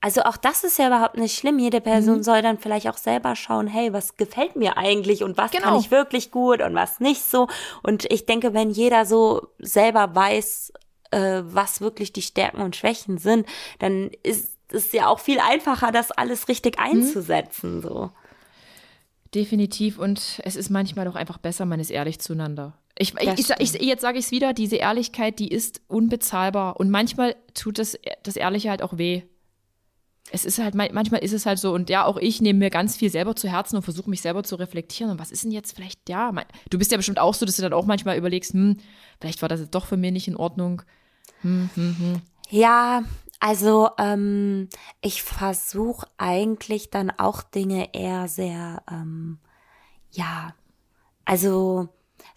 [0.00, 1.58] also auch das ist ja überhaupt nicht schlimm.
[1.58, 2.22] Jede Person mhm.
[2.22, 5.64] soll dann vielleicht auch selber schauen, hey, was gefällt mir eigentlich und was genau.
[5.64, 7.48] kann ich wirklich gut und was nicht so.
[7.82, 10.72] Und ich denke, wenn jeder so selber weiß,
[11.10, 13.46] äh, was wirklich die Stärken und Schwächen sind,
[13.78, 16.84] dann ist ist ja auch viel einfacher, das alles richtig mhm.
[16.84, 18.10] einzusetzen, so.
[19.34, 19.98] Definitiv.
[19.98, 22.78] Und es ist manchmal doch einfach besser, man ist ehrlich zueinander.
[22.98, 26.80] Ich, ich, ich, ich, jetzt sage ich es wieder, diese Ehrlichkeit, die ist unbezahlbar.
[26.80, 29.22] Und manchmal tut das, das Ehrliche halt auch weh.
[30.32, 32.96] Es ist halt, manchmal ist es halt so, und ja, auch ich nehme mir ganz
[32.96, 35.12] viel selber zu Herzen und versuche mich selber zu reflektieren.
[35.12, 37.56] Und was ist denn jetzt vielleicht, ja, mein, du bist ja bestimmt auch so, dass
[37.56, 38.78] du dann auch manchmal überlegst, hm,
[39.20, 40.82] vielleicht war das jetzt doch für mich nicht in Ordnung.
[41.42, 42.22] Hm, hm, hm.
[42.48, 43.04] Ja,
[43.40, 44.68] also ähm,
[45.00, 49.38] ich versuche eigentlich dann auch Dinge eher sehr, ähm,
[50.10, 50.54] ja,
[51.24, 51.88] also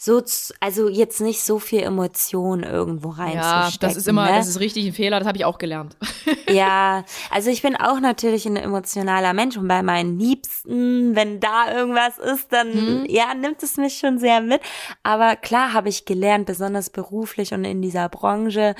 [0.01, 0.23] so,
[0.61, 3.41] also jetzt nicht so viel Emotion irgendwo reinzustecken.
[3.41, 4.37] Ja, das ist immer, ne?
[4.37, 5.97] das ist richtig ein Fehler, das habe ich auch gelernt.
[6.49, 11.73] ja, also ich bin auch natürlich ein emotionaler Mensch und bei meinen Liebsten, wenn da
[11.75, 13.05] irgendwas ist, dann hm.
[13.09, 14.61] ja, nimmt es mich schon sehr mit.
[15.03, 18.75] Aber klar habe ich gelernt, besonders beruflich und in dieser Branche,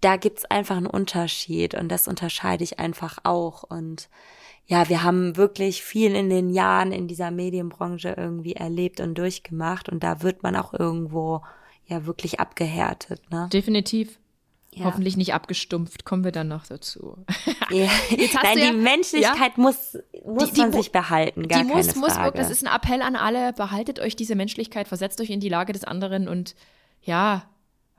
[0.00, 4.08] da gibt's einfach einen Unterschied und das unterscheide ich einfach auch und
[4.66, 9.88] ja, wir haben wirklich viel in den Jahren in dieser Medienbranche irgendwie erlebt und durchgemacht
[9.88, 11.42] und da wird man auch irgendwo
[11.86, 13.48] ja wirklich abgehärtet, ne?
[13.52, 14.20] Definitiv.
[14.72, 14.84] Ja.
[14.84, 17.18] Hoffentlich nicht abgestumpft, kommen wir dann noch dazu.
[17.70, 17.88] Ja.
[18.42, 22.06] Nein, die ja, Menschlichkeit muss, muss die, die, man sich behalten, gar die muss, keine
[22.06, 22.38] Frage.
[22.38, 25.48] Muss, das ist ein Appell an alle, behaltet euch diese Menschlichkeit, versetzt euch in die
[25.48, 26.56] Lage des anderen und
[27.00, 27.44] ja,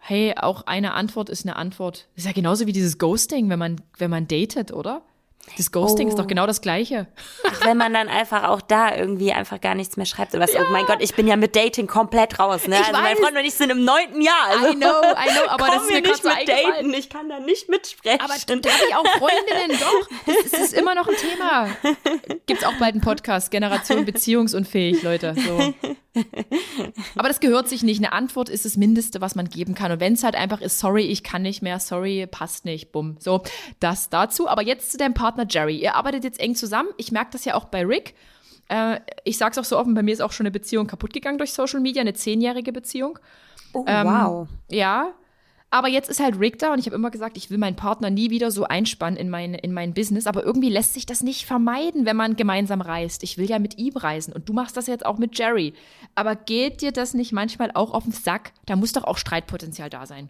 [0.01, 2.07] hey, auch eine Antwort ist eine Antwort.
[2.15, 5.03] Das ist ja genauso wie dieses Ghosting, wenn man, wenn man datet, oder?
[5.57, 6.09] Das Ghosting oh.
[6.09, 6.27] ist doch oh.
[6.27, 7.07] genau das Gleiche.
[7.45, 10.33] Ach, wenn man dann einfach auch da irgendwie einfach gar nichts mehr schreibt.
[10.33, 10.61] Oder was, ja.
[10.61, 12.67] Oh mein Gott, ich bin ja mit Dating komplett raus.
[12.67, 12.77] Ne?
[12.77, 14.47] also mein Freund und ich sind im neunten Jahr.
[14.49, 16.93] Also I know, I know, aber das ist mir nicht mit Daten.
[16.93, 18.21] Ich kann da nicht mitsprechen.
[18.21, 20.09] Aber da habe ich auch Freundinnen, doch.
[20.25, 21.67] Das, das, ist immer noch ein Thema.
[22.45, 25.35] Gibt's auch bald einen Podcast, Generation beziehungsunfähig, Leute.
[25.37, 25.73] So.
[27.15, 27.99] Aber das gehört sich nicht.
[27.99, 29.91] Eine Antwort ist das Mindeste, was man geben kann.
[29.91, 33.15] Und wenn es halt einfach ist, sorry, ich kann nicht mehr, sorry, passt nicht, bumm.
[33.19, 33.43] So,
[33.79, 34.47] das dazu.
[34.47, 35.77] Aber jetzt zu deinem Partner Jerry.
[35.77, 36.89] Ihr arbeitet jetzt eng zusammen.
[36.97, 38.15] Ich merke das ja auch bei Rick.
[38.67, 41.37] Äh, ich sag's auch so offen, bei mir ist auch schon eine Beziehung kaputt gegangen
[41.37, 43.19] durch Social Media, eine zehnjährige Beziehung.
[43.73, 44.47] Oh, ähm, wow.
[44.69, 45.13] Ja,
[45.69, 48.09] aber jetzt ist halt Rick da und ich habe immer gesagt, ich will meinen Partner
[48.09, 50.27] nie wieder so einspannen in mein, in mein Business.
[50.27, 53.23] Aber irgendwie lässt sich das nicht vermeiden, wenn man gemeinsam reist.
[53.23, 55.73] Ich will ja mit ihm reisen und du machst das jetzt auch mit Jerry.
[56.13, 58.51] Aber geht dir das nicht manchmal auch auf den Sack?
[58.65, 60.29] Da muss doch auch Streitpotenzial da sein.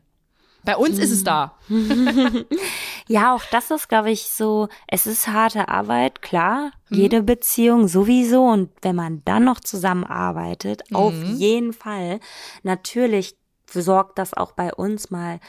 [0.64, 1.56] Bei uns ist es da.
[3.08, 6.72] ja, auch das ist, glaube ich, so, es ist harte Arbeit, klar.
[6.90, 6.98] Hm.
[6.98, 8.44] Jede Beziehung sowieso.
[8.46, 10.96] Und wenn man dann noch zusammenarbeitet, hm.
[10.96, 12.20] auf jeden Fall.
[12.64, 13.36] Natürlich
[13.74, 15.40] sorgt das auch bei uns mal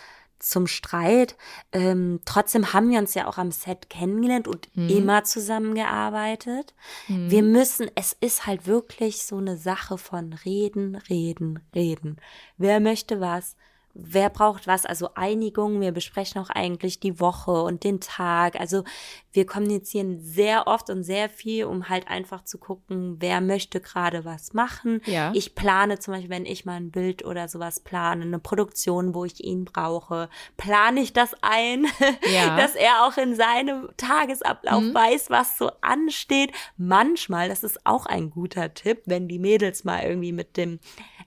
[0.43, 1.37] zum Streit.
[1.73, 4.89] Ähm, trotzdem haben wir uns ja auch am Set kennengelernt und mhm.
[4.89, 6.75] immer zusammengearbeitet.
[7.09, 7.31] Mhm.
[7.31, 12.17] Wir müssen, es ist halt wirklich so eine Sache von reden, reden, reden.
[12.59, 13.57] Wer möchte was?
[13.95, 18.59] Wer braucht was, also Einigung, wir besprechen auch eigentlich die Woche und den Tag.
[18.59, 18.85] Also
[19.33, 24.25] wir kommunizieren sehr oft und sehr viel, um halt einfach zu gucken, wer möchte gerade
[24.25, 25.01] was machen.
[25.05, 25.33] Ja.
[25.35, 29.25] Ich plane zum Beispiel, wenn ich mal ein Bild oder sowas plane, eine Produktion, wo
[29.25, 31.87] ich ihn brauche, plane ich das ein,
[32.33, 32.57] ja.
[32.63, 34.95] dass er auch in seinem Tagesablauf mhm.
[34.95, 36.53] weiß, was so ansteht.
[36.79, 40.81] Manchmal, das ist auch ein guter Tipp, wenn die Mädels mal irgendwie mit dem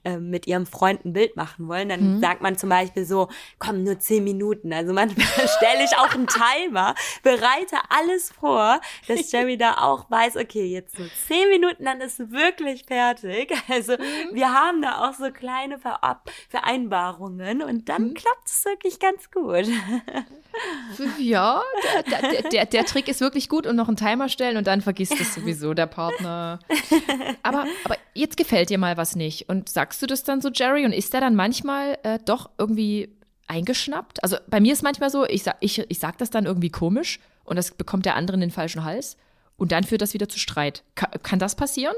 [0.06, 2.20] äh, mit ihrem Freund ein Bild machen wollen, dann mhm.
[2.20, 4.72] sagt man zum Beispiel so, komm, nur zehn Minuten.
[4.72, 10.36] Also manchmal stelle ich auch einen Timer, bereite alles vor, dass Jerry da auch weiß,
[10.36, 13.52] okay, jetzt nur zehn Minuten, dann ist wirklich fertig.
[13.68, 14.34] Also mhm.
[14.34, 15.78] wir haben da auch so kleine
[16.48, 18.14] Vereinbarungen und dann mhm.
[18.14, 19.66] klappt es wirklich ganz gut.
[21.18, 21.62] Ja,
[22.08, 24.80] der, der, der, der, Trick ist wirklich gut und noch einen Timer stellen und dann
[24.80, 26.60] vergisst es sowieso der Partner.
[27.42, 30.84] Aber, aber jetzt gefällt dir mal was nicht und sagst du das dann so, Jerry?
[30.84, 34.22] Und ist der dann manchmal äh, doch irgendwie eingeschnappt?
[34.22, 37.20] Also bei mir ist manchmal so, ich sag, ich, ich sag das dann irgendwie komisch
[37.44, 39.16] und das bekommt der andere in den falschen Hals
[39.56, 40.82] und dann führt das wieder zu Streit.
[40.94, 41.94] Ka kann das passieren?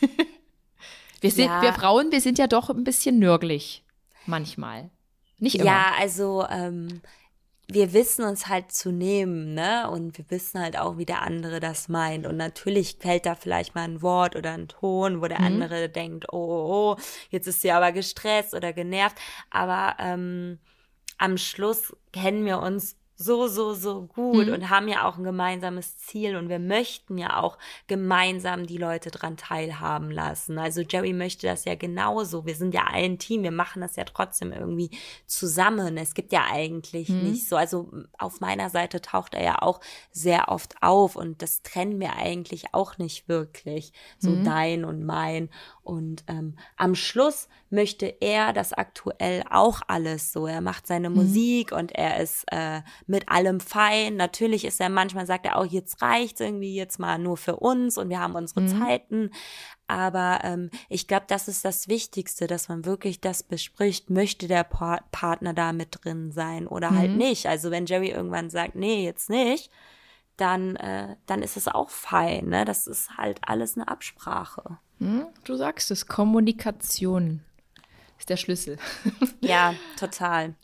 [1.20, 1.62] wir sind, ja.
[1.62, 3.84] wir Frauen, wir sind ja doch ein bisschen nörglich.
[4.26, 4.90] Manchmal.
[5.38, 5.66] Nicht immer.
[5.66, 7.00] Ja, also ähm,
[7.68, 9.90] wir wissen uns halt zu nehmen, ne?
[9.90, 12.26] Und wir wissen halt auch, wie der andere das meint.
[12.26, 15.46] Und natürlich fällt da vielleicht mal ein Wort oder ein Ton, wo der mhm.
[15.46, 19.16] andere denkt, oh, oh, oh, jetzt ist sie aber gestresst oder genervt.
[19.50, 20.58] Aber ähm,
[21.18, 24.52] am Schluss kennen wir uns so, so, so gut mhm.
[24.52, 29.10] und haben ja auch ein gemeinsames Ziel und wir möchten ja auch gemeinsam die Leute
[29.10, 30.58] dran teilhaben lassen.
[30.58, 32.44] Also Jerry möchte das ja genauso.
[32.44, 34.90] Wir sind ja ein Team, wir machen das ja trotzdem irgendwie
[35.26, 35.96] zusammen.
[35.96, 37.30] Es gibt ja eigentlich mhm.
[37.30, 39.80] nicht so, also auf meiner Seite taucht er ja auch
[40.12, 43.92] sehr oft auf und das trennen wir eigentlich auch nicht wirklich.
[44.18, 44.44] So mhm.
[44.44, 45.48] dein und mein.
[45.82, 50.46] Und ähm, am Schluss möchte er das aktuell auch alles so.
[50.46, 51.16] Er macht seine mhm.
[51.16, 54.16] Musik und er ist äh, mit allem fein.
[54.16, 57.98] Natürlich ist er manchmal, sagt er auch, jetzt reicht's irgendwie jetzt mal nur für uns
[57.98, 58.68] und wir haben unsere mhm.
[58.68, 59.30] Zeiten.
[59.86, 64.64] Aber ähm, ich glaube, das ist das Wichtigste, dass man wirklich das bespricht, möchte der
[64.64, 67.00] pa Partner da mit drin sein oder halt mhm.
[67.00, 67.46] halt nicht.
[67.46, 69.70] Also wenn Jerry irgendwann sagt, nee, jetzt nicht,
[70.36, 72.48] dann, äh, dann ist es auch fein.
[72.48, 72.64] Ne?
[72.64, 74.78] Das ist halt alles eine Absprache.
[74.98, 77.42] Hm, du sagst es, Kommunikation
[78.18, 78.78] ist der Schlüssel.
[79.40, 80.54] ja, total.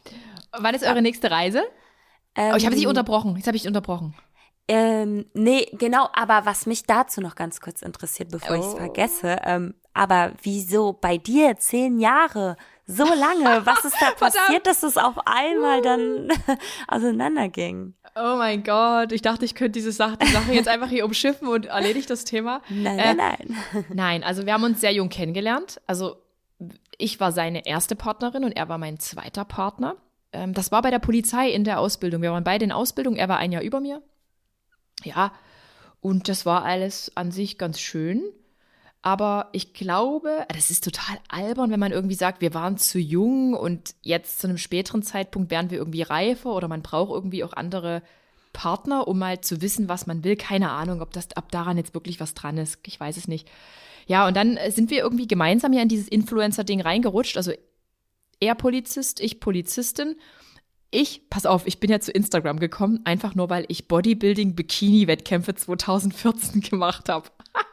[0.52, 1.62] Wann ist eure nächste Reise?
[2.34, 3.36] Ähm, oh, ich habe sie unterbrochen.
[3.36, 4.14] Jetzt habe ich unterbrochen.
[4.68, 8.60] Ähm, nee, genau, aber was mich dazu noch ganz kurz interessiert, bevor oh.
[8.60, 12.56] ich es vergesse, ähm, aber wieso bei dir zehn Jahre?
[12.86, 13.66] So lange?
[13.66, 16.28] Was ist da passiert, dass es auf einmal dann
[16.88, 17.94] auseinanderging?
[18.14, 21.48] Oh mein Gott, ich dachte, ich könnte diese Sache, die Sache jetzt einfach hier umschiffen
[21.48, 22.62] und erledigt das Thema.
[22.68, 23.36] Nein, äh, nein,
[23.72, 23.84] nein.
[23.88, 25.80] Nein, also wir haben uns sehr jung kennengelernt.
[25.86, 26.16] Also
[26.98, 29.96] ich war seine erste Partnerin und er war mein zweiter Partner.
[30.32, 32.22] Ähm, das war bei der Polizei in der Ausbildung.
[32.22, 33.16] Wir waren beide in Ausbildung.
[33.16, 34.02] Er war ein Jahr über mir.
[35.04, 35.32] Ja,
[36.00, 38.22] und das war alles an sich ganz schön.
[39.02, 43.52] Aber ich glaube, das ist total albern, wenn man irgendwie sagt, wir waren zu jung
[43.52, 47.52] und jetzt zu einem späteren Zeitpunkt wären wir irgendwie reifer oder man braucht irgendwie auch
[47.52, 48.02] andere
[48.52, 50.36] Partner, um mal zu wissen, was man will.
[50.36, 52.78] Keine Ahnung, ob das ab daran jetzt wirklich was dran ist.
[52.86, 53.50] Ich weiß es nicht.
[54.06, 57.36] Ja, und dann sind wir irgendwie gemeinsam ja in dieses Influencer-Ding reingerutscht.
[57.36, 57.52] Also
[58.42, 60.16] er Polizist, ich Polizistin.
[60.90, 66.60] Ich, pass auf, ich bin ja zu Instagram gekommen, einfach nur weil ich Bodybuilding-Bikini-Wettkämpfe 2014
[66.70, 67.30] gemacht habe.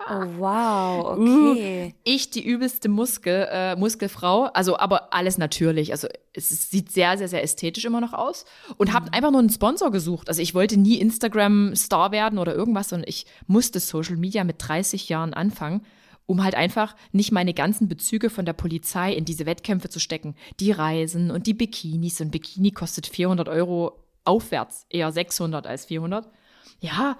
[0.09, 1.95] Oh, wow, uh, okay.
[2.03, 5.91] ich, die übelste Muskel, äh, Muskelfrau, also aber alles natürlich.
[5.91, 8.45] Also es sieht sehr, sehr, sehr ästhetisch immer noch aus.
[8.77, 8.93] Und mhm.
[8.93, 10.29] habe einfach nur einen Sponsor gesucht.
[10.29, 15.09] Also ich wollte nie Instagram-Star werden oder irgendwas, sondern ich musste Social Media mit 30
[15.09, 15.81] Jahren anfangen
[16.29, 20.35] um halt einfach nicht meine ganzen Bezüge von der Polizei in diese Wettkämpfe zu stecken.
[20.59, 22.21] Die Reisen und die Bikinis.
[22.21, 26.29] Ein Bikini kostet 400 Euro aufwärts, eher 600 als 400.
[26.81, 27.17] Ja,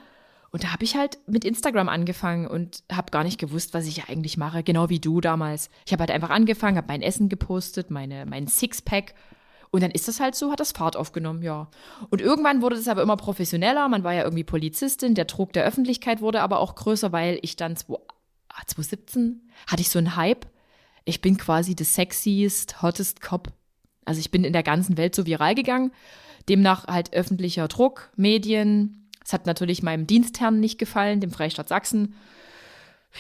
[0.52, 4.10] und da habe ich halt mit Instagram angefangen und habe gar nicht gewusst, was ich
[4.10, 5.72] eigentlich mache, genau wie du damals.
[5.88, 9.16] Ich habe halt einfach angefangen, habe mein Essen gepostet, meine, mein Sixpack
[9.72, 11.68] und dann ist das halt so, hat das Fahrt aufgenommen, ja.
[12.10, 13.88] Und irgendwann wurde das aber immer professioneller.
[13.88, 15.14] Man war ja irgendwie Polizistin.
[15.14, 17.76] Der Druck der Öffentlichkeit wurde aber auch größer, weil ich dann
[18.66, 20.46] 2017 hatte ich so einen Hype.
[21.06, 23.52] Ich bin quasi the sexiest, hottest Cop.
[24.06, 25.92] Also ich bin in der ganzen Welt so viral gegangen.
[26.48, 29.08] Demnach halt öffentlicher Druck, Medien.
[29.24, 32.16] Es hat natürlich meinem Dienstherrn nicht gefallen, dem Freistaat Sachsen.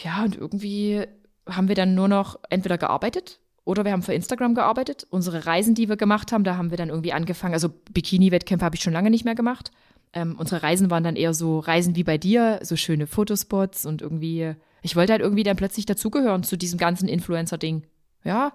[0.03, 1.03] Ja, und irgendwie
[1.47, 5.05] haben wir dann nur noch entweder gearbeitet oder wir haben für Instagram gearbeitet.
[5.09, 7.53] Unsere Reisen, die wir gemacht haben, da haben wir dann irgendwie angefangen.
[7.53, 9.71] Also Bikini-Wettkämpfe habe ich schon lange nicht mehr gemacht.
[10.13, 14.01] Ähm, unsere Reisen waren dann eher so Reisen wie bei dir, so schöne Fotospots und
[14.01, 17.83] irgendwie ich wollte halt irgendwie dann plötzlich dazugehören zu diesem ganzen Influencer-Ding.
[18.23, 18.53] Ja.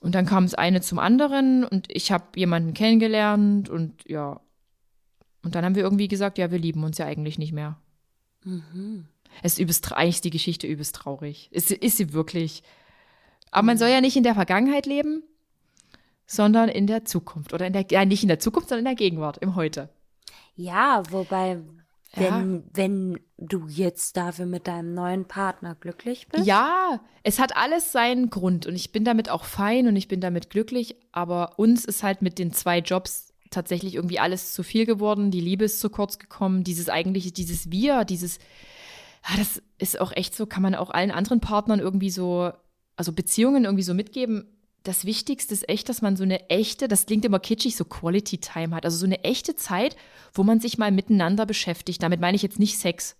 [0.00, 4.40] Und dann kam es eine zum anderen und ich habe jemanden kennengelernt und ja.
[5.42, 7.78] Und dann haben wir irgendwie gesagt, ja, wir lieben uns ja eigentlich nicht mehr.
[8.44, 9.06] Mhm.
[9.42, 11.48] Es ist übelst, eigentlich ist die Geschichte übelst traurig.
[11.52, 12.62] Ist, ist sie wirklich.
[13.50, 15.22] Aber man soll ja nicht in der Vergangenheit leben,
[16.26, 17.52] sondern in der Zukunft.
[17.52, 19.88] Oder in der, ja, nicht in der Zukunft, sondern in der Gegenwart, im Heute.
[20.56, 21.60] Ja, wobei,
[22.14, 22.62] wenn, ja.
[22.72, 26.46] wenn du jetzt dafür mit deinem neuen Partner glücklich bist?
[26.46, 30.20] Ja, es hat alles seinen Grund und ich bin damit auch fein und ich bin
[30.20, 34.86] damit glücklich, aber uns ist halt mit den zwei Jobs tatsächlich irgendwie alles zu viel
[34.86, 38.38] geworden, die Liebe ist zu kurz gekommen, dieses eigentliche, dieses Wir, dieses,
[39.28, 42.52] ja, das ist auch echt so, kann man auch allen anderen Partnern irgendwie so,
[42.96, 44.53] also Beziehungen irgendwie so mitgeben,
[44.84, 48.38] das Wichtigste ist echt, dass man so eine echte, das klingt immer kitschig, so Quality
[48.38, 48.84] Time hat.
[48.84, 49.96] Also so eine echte Zeit,
[50.34, 52.02] wo man sich mal miteinander beschäftigt.
[52.02, 53.16] Damit meine ich jetzt nicht Sex.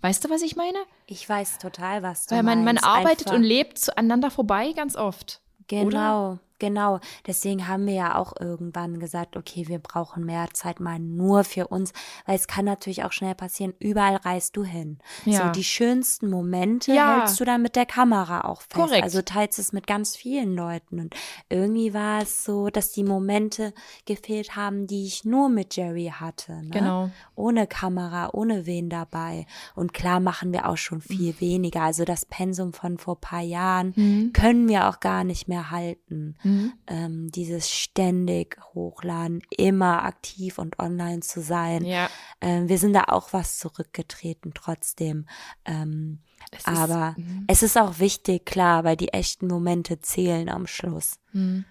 [0.00, 0.78] Weißt du, was ich meine?
[1.06, 2.82] Ich weiß total, was du Weil man, meinst.
[2.82, 3.38] man arbeitet Einfach.
[3.38, 5.40] und lebt zueinander vorbei ganz oft.
[5.68, 5.86] Genau.
[5.86, 6.40] Oder?
[6.58, 11.44] Genau, deswegen haben wir ja auch irgendwann gesagt, okay, wir brauchen mehr Zeit mal nur
[11.44, 11.92] für uns,
[12.26, 14.98] weil es kann natürlich auch schnell passieren, überall reist du hin.
[15.24, 15.46] Ja.
[15.46, 17.18] So die schönsten Momente ja.
[17.18, 18.74] hältst du dann mit der Kamera auch fest.
[18.74, 19.04] Korrekt.
[19.04, 21.14] Also teilst es mit ganz vielen Leuten und
[21.48, 23.72] irgendwie war es so, dass die Momente
[24.06, 26.52] gefehlt haben, die ich nur mit Jerry hatte.
[26.64, 26.70] Ne?
[26.70, 27.10] Genau.
[27.34, 29.46] Ohne Kamera, ohne wen dabei.
[29.74, 31.40] Und klar machen wir auch schon viel mhm.
[31.40, 31.82] weniger.
[31.82, 34.32] Also das Pensum von vor paar Jahren mhm.
[34.32, 36.36] können wir auch gar nicht mehr halten.
[36.42, 36.47] Mhm.
[36.48, 36.72] Mhm.
[36.86, 41.84] Ähm, dieses ständig hochladen, immer aktiv und online zu sein.
[41.84, 42.08] Ja.
[42.40, 45.26] Ähm, wir sind da auch was zurückgetreten trotzdem.
[45.64, 47.44] Ähm, es aber ist, mhm.
[47.48, 51.18] es ist auch wichtig, klar, weil die echten Momente zählen am Schluss.
[51.32, 51.64] Mhm.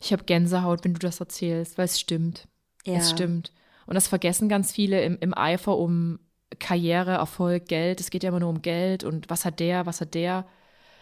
[0.00, 2.48] Ich habe Gänsehaut, wenn du das erzählst, weil es stimmt.
[2.84, 2.94] Ja.
[2.94, 3.52] Es stimmt.
[3.86, 6.18] Und das vergessen ganz viele im, im Eifer um
[6.58, 8.00] Karriere, Erfolg, Geld.
[8.00, 10.46] Es geht ja immer nur um Geld und was hat der, was hat der.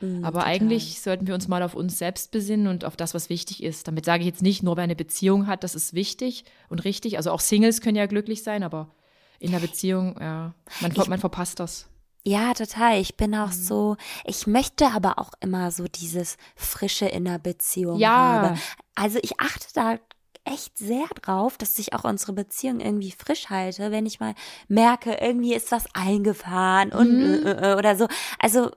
[0.00, 0.52] Mhm, Aber total.
[0.52, 3.88] eigentlich sollten wir uns mal auf uns selbst besinnen und auf das, was wichtig ist.
[3.88, 7.16] Damit sage ich jetzt nicht, nur wer eine Beziehung hat, das ist wichtig und richtig.
[7.16, 8.94] Also auch Singles können ja glücklich sein, aber
[9.40, 11.88] in der Beziehung, ja, man, ich, man verpasst das.
[12.24, 13.00] Ja, total.
[13.00, 13.52] Ich bin auch Mhm.
[13.52, 18.10] so, ich möchte aber auch immer so dieses Frische in der Beziehung Ja.
[18.16, 18.58] habe.
[18.96, 19.96] Also ich achte da
[20.44, 24.34] echt sehr drauf, dass ich auch unsere Beziehung irgendwie frisch halte, wenn ich mal
[24.66, 27.46] merke, irgendwie ist was eingefahren und Mhm.
[27.46, 28.08] äh, äh, oder so.
[28.38, 28.70] Also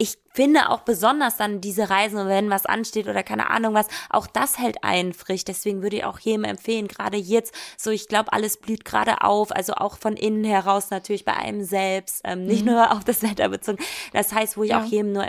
[0.00, 4.28] ich finde auch besonders dann diese Reisen, wenn was ansteht oder keine Ahnung was, auch
[4.28, 5.44] das hält einen frisch.
[5.44, 9.50] Deswegen würde ich auch jedem empfehlen, gerade jetzt, so ich glaube, alles blüht gerade auf,
[9.50, 13.48] also auch von innen heraus natürlich bei einem selbst, ähm, nicht nur auf das Wetter
[13.48, 13.82] bezogen.
[14.12, 14.82] Das heißt, wo ich Ja.
[14.82, 15.26] auch jedem nur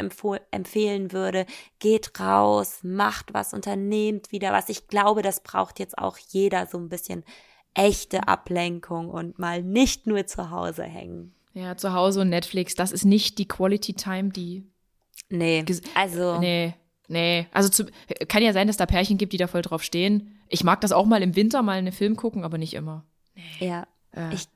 [0.51, 1.47] empfehlen würde,
[1.79, 4.69] geht raus, macht was, unternehmt wieder was.
[4.69, 7.23] Ich glaube, das braucht jetzt auch jeder so ein bisschen
[7.73, 11.34] echte Ablenkung und mal nicht nur zu Hause hängen.
[11.60, 14.63] Ja, zu Hause und Netflix, das ist nicht die Quality Time, die.
[15.30, 16.74] Nee, also Nee,
[17.08, 17.48] nee.
[17.52, 17.86] Also zu,
[18.30, 20.39] kann ja sein, dass da Pärchen gibt, die da voll drauf stehen.
[20.48, 23.04] Ich mag das auch mal im Winter mal einen Film gucken, aber nicht immer.
[23.60, 23.86] ja.
[24.13, 24.48] Äh, Ich,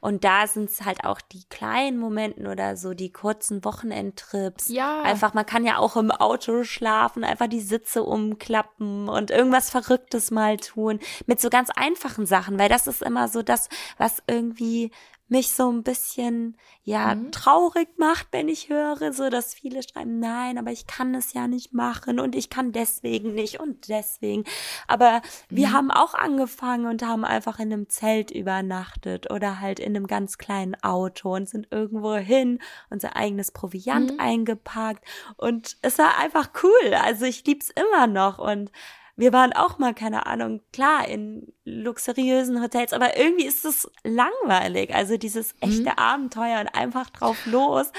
[0.00, 4.68] und da sind es halt auch die kleinen Momenten oder so, die kurzen Wochenendtrips.
[4.68, 5.02] Ja.
[5.02, 10.30] Einfach, man kann ja auch im Auto schlafen, einfach die Sitze umklappen und irgendwas Verrücktes
[10.30, 11.00] mal tun.
[11.26, 14.90] Mit so ganz einfachen Sachen, weil das ist immer so das, was irgendwie
[15.30, 17.30] mich so ein bisschen, ja, Mhm.
[17.32, 21.46] traurig macht, wenn ich höre, so dass viele schreiben, nein, aber ich kann es ja
[21.48, 24.44] nicht machen und ich kann deswegen nicht und deswegen.
[24.88, 25.72] Aber wir Mhm.
[25.72, 30.36] haben auch angefangen und haben einfach in einem Zelt übernachtet oder halt in einem ganz
[30.36, 32.58] kleinen Auto und sind irgendwo hin,
[32.90, 34.20] unser eigenes Proviant Mhm.
[34.20, 35.04] eingepackt
[35.36, 36.94] und es war einfach cool.
[36.94, 38.72] Also ich lieb's immer noch und
[39.20, 44.94] wir waren auch mal, keine Ahnung, klar, in luxuriösen Hotels, aber irgendwie ist es langweilig.
[44.94, 47.92] Also dieses echte Abenteuer und einfach drauf los.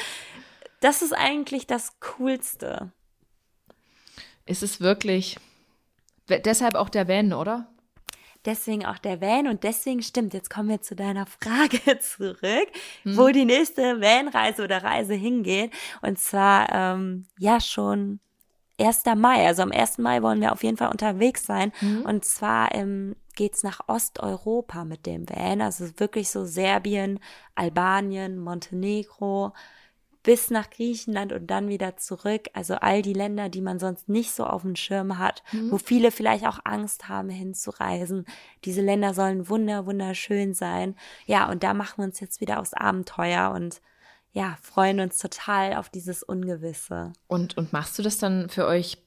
[0.80, 2.92] Das ist eigentlich das Coolste.
[4.46, 5.38] ist es wirklich.
[6.28, 7.68] Deshalb auch der Van, oder?
[8.46, 12.68] Deswegen auch der Van und deswegen stimmt, jetzt kommen wir zu deiner Frage zurück,
[13.04, 15.72] wo die nächste Vanreise oder Reise hingeht.
[16.02, 18.20] Und zwar, ähm, ja, schon
[18.86, 19.04] 1.
[19.16, 19.46] Mai.
[19.48, 19.98] Also am 1.
[20.00, 21.72] Mai wollen wir auf jeden Fall unterwegs sein.
[22.06, 25.62] Und zwar ähm, geht's nach Osteuropa mit dem Van.
[25.62, 27.20] Also wirklich so Serbien,
[27.56, 29.54] Albanien, Montenegro
[30.24, 32.50] bis nach Griechenland und dann wieder zurück.
[32.54, 36.12] Also all die Länder, die man sonst nicht so auf dem Schirm hat, wo viele
[36.12, 38.26] vielleicht auch Angst haben, hinzureisen.
[38.64, 40.96] Diese Länder sollen wunder, wunderschön sein.
[41.26, 43.82] Ja, und da machen wir uns jetzt wieder aufs Abenteuer und
[44.34, 47.14] ja, freuen uns total auf dieses Ungewisse.
[47.28, 48.98] Und, und machst du das dann für euch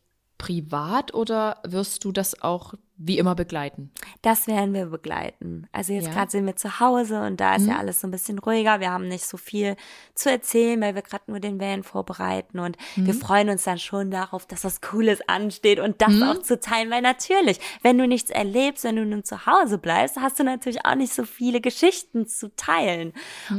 [0.45, 3.91] privat oder wirst du das auch wie immer begleiten?
[4.23, 5.67] Das werden wir begleiten.
[5.73, 6.13] Also jetzt Ja.
[6.13, 8.79] gerade sind wir zu Hause und da ist ja alles so ein bisschen ruhiger.
[8.79, 9.75] Wir haben nicht so viel
[10.15, 14.11] zu erzählen, weil wir gerade nur den Van vorbereiten und wir freuen uns dann schon
[14.13, 18.31] darauf, dass was Cooles ansteht und das auch zu teilen, weil natürlich, wenn du nichts
[18.31, 22.27] erlebst, wenn du nun zu Hause bleibst, hast du natürlich auch nicht so viele Geschichten
[22.29, 23.13] zu teilen.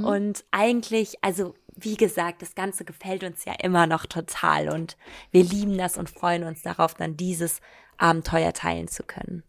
[0.03, 4.97] Und eigentlich, also wie gesagt, das Ganze gefällt uns ja immer noch total und
[5.31, 7.61] wir lieben das und freuen uns darauf, dann dieses
[7.97, 9.43] Abenteuer teilen zu können.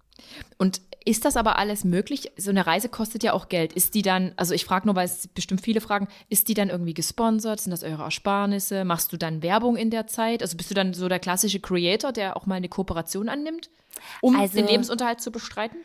[0.58, 2.32] Und ist das aber alles möglich?
[2.36, 3.72] So eine Reise kostet ja auch Geld.
[3.72, 6.68] Ist die dann, also ich frage nur, weil es bestimmt viele fragen, ist die dann
[6.68, 7.60] irgendwie gesponsert?
[7.60, 8.84] Sind das eure Ersparnisse?
[8.84, 10.42] Machst du dann Werbung in der Zeit?
[10.42, 13.70] Also bist du dann so der klassische Creator, der auch mal eine Kooperation annimmt,
[14.20, 15.78] um Also- den Lebensunterhalt zu bestreiten?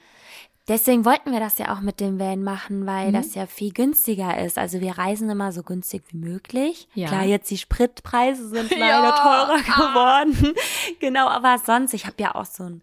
[0.68, 3.14] Deswegen wollten wir das ja auch mit dem Van machen, weil Mhm.
[3.14, 4.58] das ja viel günstiger ist.
[4.58, 6.88] Also wir reisen immer so günstig wie möglich.
[6.94, 7.08] Ja.
[7.08, 9.12] Klar, jetzt die Spritpreise sind leider Ja.
[9.12, 10.54] teurer geworden.
[11.00, 12.82] genau, aber sonst, ich habe ja auch so einen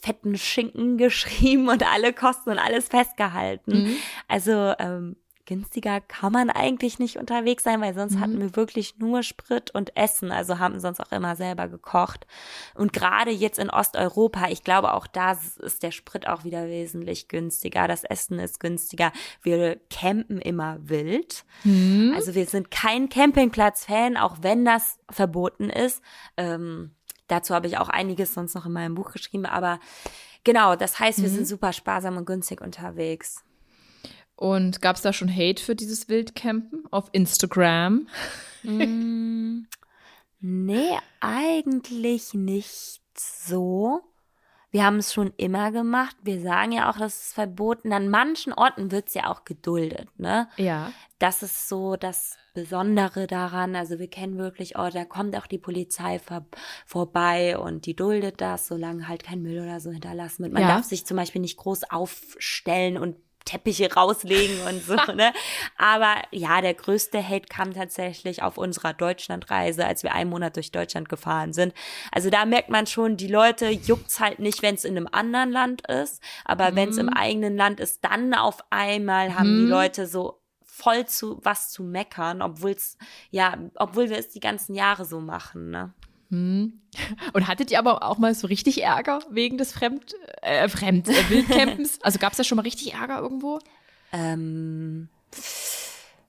[0.00, 3.84] fetten Schinken geschrieben und alle Kosten und alles festgehalten.
[3.84, 3.96] Mhm.
[4.28, 8.20] Also ähm, günstiger kann man eigentlich nicht unterwegs sein, weil sonst Mhm.
[8.20, 12.26] hatten wir wirklich nur Sprit und Essen, also haben sonst auch immer selber gekocht.
[12.74, 17.28] Und gerade jetzt in Osteuropa, ich glaube auch da ist der Sprit auch wieder wesentlich
[17.28, 19.12] günstiger, das Essen ist günstiger.
[19.42, 21.44] Wir campen immer wild.
[21.64, 22.12] Mhm.
[22.14, 26.02] Also wir sind kein Campingplatz-Fan, auch wenn das verboten ist.
[26.36, 26.90] Ähm,
[27.28, 29.80] dazu habe ich auch einiges sonst noch in meinem Buch geschrieben, aber
[30.44, 33.42] genau, das heißt, wir sind super sparsam und günstig unterwegs.
[34.36, 38.06] Und gab es da schon Hate für dieses Wildcampen auf Instagram?
[40.40, 44.00] Nee, eigentlich nicht so.
[44.70, 46.16] Wir haben es schon immer gemacht.
[46.22, 47.92] Wir sagen ja auch, das ist verboten.
[47.94, 50.48] An manchen Orten wird es ja auch geduldet, ne?
[50.58, 50.92] Ja.
[51.18, 53.74] Das ist so das Besondere daran.
[53.74, 56.44] Also wir kennen wirklich, oh, da kommt auch die Polizei vor,
[56.84, 60.52] vorbei und die duldet das, solange halt kein Müll oder so hinterlassen wird.
[60.52, 60.68] Man Ja.
[60.68, 63.16] darf sich zum Beispiel nicht groß aufstellen und
[63.46, 65.32] Teppiche rauslegen und so, ne?
[65.78, 70.70] Aber ja, der größte Hate kam tatsächlich auf unserer Deutschlandreise, als wir einen Monat durch
[70.72, 71.72] Deutschland gefahren sind.
[72.12, 75.50] Also da merkt man schon, die Leute juckt's halt nicht, wenn es in einem anderen
[75.50, 80.06] Land ist, aber wenn es im eigenen Land ist, dann auf einmal haben die Leute
[80.06, 80.42] so
[80.76, 82.98] voll zu was zu meckern, obwohl es
[83.30, 85.94] ja, obwohl wir es die ganzen Jahre so machen, ne?
[86.30, 86.80] Hm.
[87.32, 91.30] Und hattet ihr aber auch mal so richtig Ärger wegen des Fremd, äh, Fremd, äh,
[91.30, 91.98] Wildcampens?
[92.02, 93.60] also gab es da schon mal richtig Ärger irgendwo?
[94.12, 95.08] Ähm,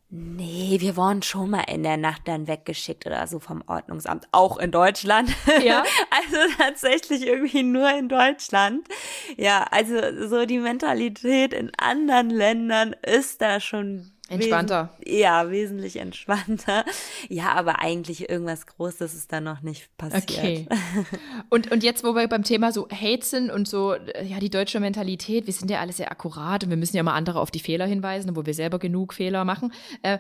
[0.10, 4.58] nee, wir wurden schon mal in der Nacht dann weggeschickt oder so vom Ordnungsamt, auch
[4.58, 5.34] in Deutschland.
[5.64, 5.84] Ja.
[6.12, 8.88] also tatsächlich irgendwie nur in Deutschland.
[9.38, 14.90] Ja, also so die Mentalität in anderen Ländern ist da schon Entspannter.
[15.00, 16.84] Wesen ja, wesentlich entspannter.
[17.30, 20.30] Ja, aber eigentlich irgendwas Großes ist da noch nicht passiert.
[20.30, 20.68] Okay.
[21.50, 24.80] Und, und jetzt, wo wir beim Thema so Hate sind und so, ja, die deutsche
[24.80, 27.60] Mentalität, wir sind ja alle sehr akkurat und wir müssen ja mal andere auf die
[27.60, 29.72] Fehler hinweisen, wo wir selber genug Fehler machen.
[30.02, 30.20] Äh,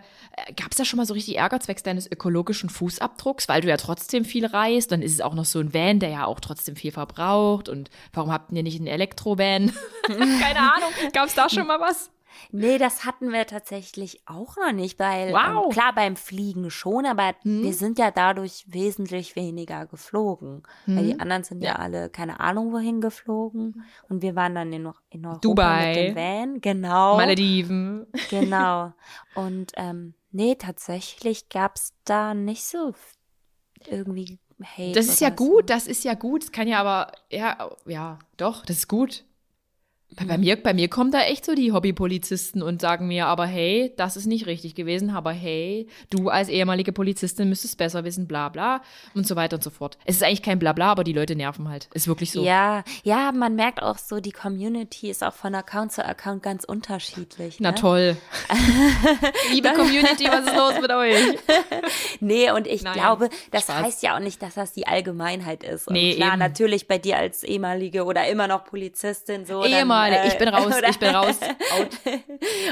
[0.55, 3.77] Gab es da schon mal so richtig Ärger zwecks deines ökologischen Fußabdrucks, weil du ja
[3.77, 4.91] trotzdem viel reist?
[4.91, 7.67] Dann ist es auch noch so ein Van, der ja auch trotzdem viel verbraucht.
[7.67, 9.73] Und warum habt ihr nicht einen Elektrovan?
[10.07, 10.89] Keine Ahnung.
[11.13, 12.09] Gab es da schon mal was?
[12.51, 15.65] Nee, das hatten wir tatsächlich auch noch nicht, weil wow.
[15.65, 17.63] ähm, klar beim Fliegen schon, aber hm.
[17.63, 20.63] wir sind ja dadurch wesentlich weniger geflogen.
[20.85, 20.97] Hm.
[20.97, 21.71] Weil die anderen sind ja.
[21.71, 21.75] ja.
[21.77, 25.87] alle keine Ahnung wohin geflogen und wir waren dann in, in Europa Dubai.
[25.87, 27.17] mit dem Van, genau.
[27.17, 28.07] Malediven.
[28.29, 28.93] Genau.
[29.35, 32.93] Und ähm, nee, tatsächlich gab's da nicht so
[33.85, 34.93] irgendwie Hate.
[34.93, 36.43] Das ist ja gut, das ist ja gut.
[36.43, 39.23] Das kann ja aber, ja, ja, doch, das ist gut.
[40.15, 43.93] Bei, mir, bei mir kommen da echt so die Hobbypolizisten und sagen mir, aber hey,
[43.97, 48.47] das ist nicht richtig gewesen, aber hey, du als ehemalige Polizistin müsstest besser wissen, bla
[48.47, 48.81] bla
[49.13, 49.97] und so weiter und so fort.
[50.05, 51.89] Es ist eigentlich kein Blabla, aber die Leute nerven halt.
[51.93, 52.43] Ist wirklich so.
[52.43, 56.63] Ja, ja, man merkt auch so, die Community ist auch von Account zu Account ganz
[56.63, 57.59] unterschiedlich.
[57.59, 57.69] Ne?
[57.69, 58.15] Na toll.
[59.51, 61.37] Liebe Community, was ist los mit euch?
[62.21, 63.83] nee, und ich Nein, glaube, das Spaß.
[63.83, 65.89] heißt ja auch nicht, dass das die Allgemeinheit ist.
[65.89, 66.39] Und nee, klar, eben.
[66.39, 69.63] natürlich bei dir als ehemalige oder immer noch Polizistin so.
[69.65, 71.39] Ehemalige ehemalige, ich bin raus, ich bin raus.
[71.79, 71.89] Out.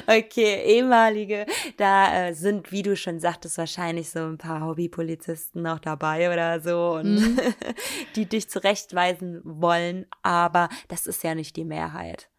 [0.07, 1.45] okay, ehemalige,
[1.77, 6.59] da äh, sind, wie du schon sagtest, wahrscheinlich so ein paar Hobbypolizisten noch dabei oder
[6.59, 7.39] so und mhm.
[8.15, 12.29] die dich zurechtweisen wollen, aber das ist ja nicht die Mehrheit.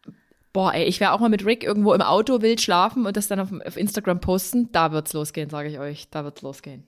[0.53, 3.27] Boah, ey, ich wäre auch mal mit Rick irgendwo im Auto wild schlafen und das
[3.27, 4.71] dann auf, auf Instagram posten.
[4.71, 6.09] Da wird's losgehen, sage ich euch.
[6.09, 6.87] Da wird's losgehen.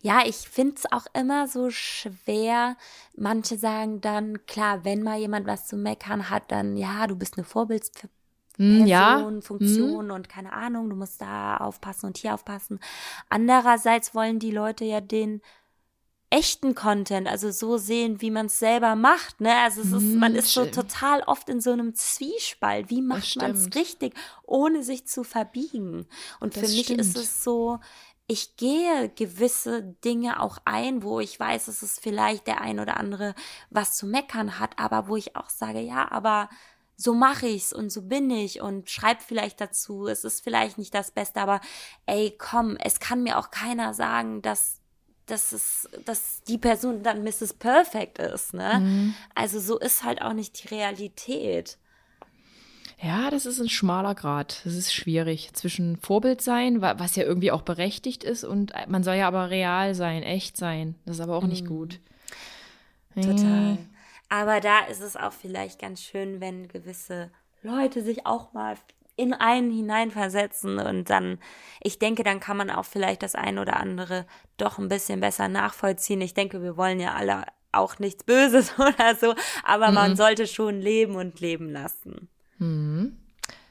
[0.00, 2.76] Ja, ich finde es auch immer so schwer.
[3.16, 7.36] Manche sagen dann, klar, wenn mal jemand was zu meckern hat, dann ja, du bist
[7.36, 8.10] eine Vorbildsperson,
[8.56, 9.18] hm, ja.
[9.40, 10.10] Funktion hm.
[10.10, 12.80] und keine Ahnung, du musst da aufpassen und hier aufpassen.
[13.28, 15.40] Andererseits wollen die Leute ja den
[16.30, 19.40] echten Content, also so sehen, wie man es selber macht.
[19.40, 19.54] Ne?
[19.62, 22.90] Also es ist, man ist so total oft in so einem Zwiespalt.
[22.90, 24.14] Wie macht man es richtig,
[24.44, 26.06] ohne sich zu verbiegen?
[26.38, 27.00] Und das für mich stimmt.
[27.00, 27.80] ist es so,
[28.30, 32.98] ich gehe gewisse Dinge auch ein, wo ich weiß, dass es vielleicht der ein oder
[32.98, 33.34] andere
[33.70, 36.50] was zu meckern hat, aber wo ich auch sage, ja, aber
[36.94, 40.94] so mache ich's und so bin ich und schreib vielleicht dazu, es ist vielleicht nicht
[40.94, 41.62] das Beste, aber
[42.04, 44.80] ey, komm, es kann mir auch keiner sagen, dass
[45.24, 47.52] dass es, dass die Person dann Mrs.
[47.52, 48.80] Perfect ist, ne?
[48.80, 49.14] Mhm.
[49.34, 51.76] Also so ist halt auch nicht die Realität.
[53.00, 54.60] Ja, das ist ein schmaler Grad.
[54.64, 55.50] Das ist schwierig.
[55.52, 59.94] Zwischen Vorbild sein, was ja irgendwie auch berechtigt ist, und man soll ja aber real
[59.94, 60.96] sein, echt sein.
[61.06, 61.50] Das ist aber auch mhm.
[61.50, 62.00] nicht gut.
[63.14, 63.78] Total.
[64.28, 67.30] Aber da ist es auch vielleicht ganz schön, wenn gewisse
[67.62, 68.76] Leute sich auch mal
[69.16, 71.38] in einen hineinversetzen und dann,
[71.82, 74.26] ich denke, dann kann man auch vielleicht das ein oder andere
[74.58, 76.20] doch ein bisschen besser nachvollziehen.
[76.20, 79.34] Ich denke, wir wollen ja alle auch nichts Böses oder so,
[79.64, 79.94] aber mhm.
[79.94, 82.28] man sollte schon leben und leben lassen.
[82.58, 83.16] Mhm.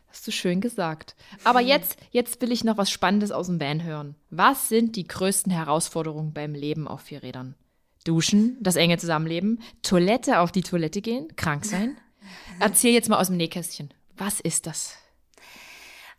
[0.09, 1.15] Hast du schön gesagt.
[1.43, 4.15] Aber jetzt, jetzt will ich noch was Spannendes aus dem Van hören.
[4.29, 7.55] Was sind die größten Herausforderungen beim Leben auf vier Rädern?
[8.03, 11.97] Duschen, das enge Zusammenleben, Toilette auf die Toilette gehen, krank sein?
[12.59, 13.93] Erzähl jetzt mal aus dem Nähkästchen.
[14.15, 14.95] Was ist das?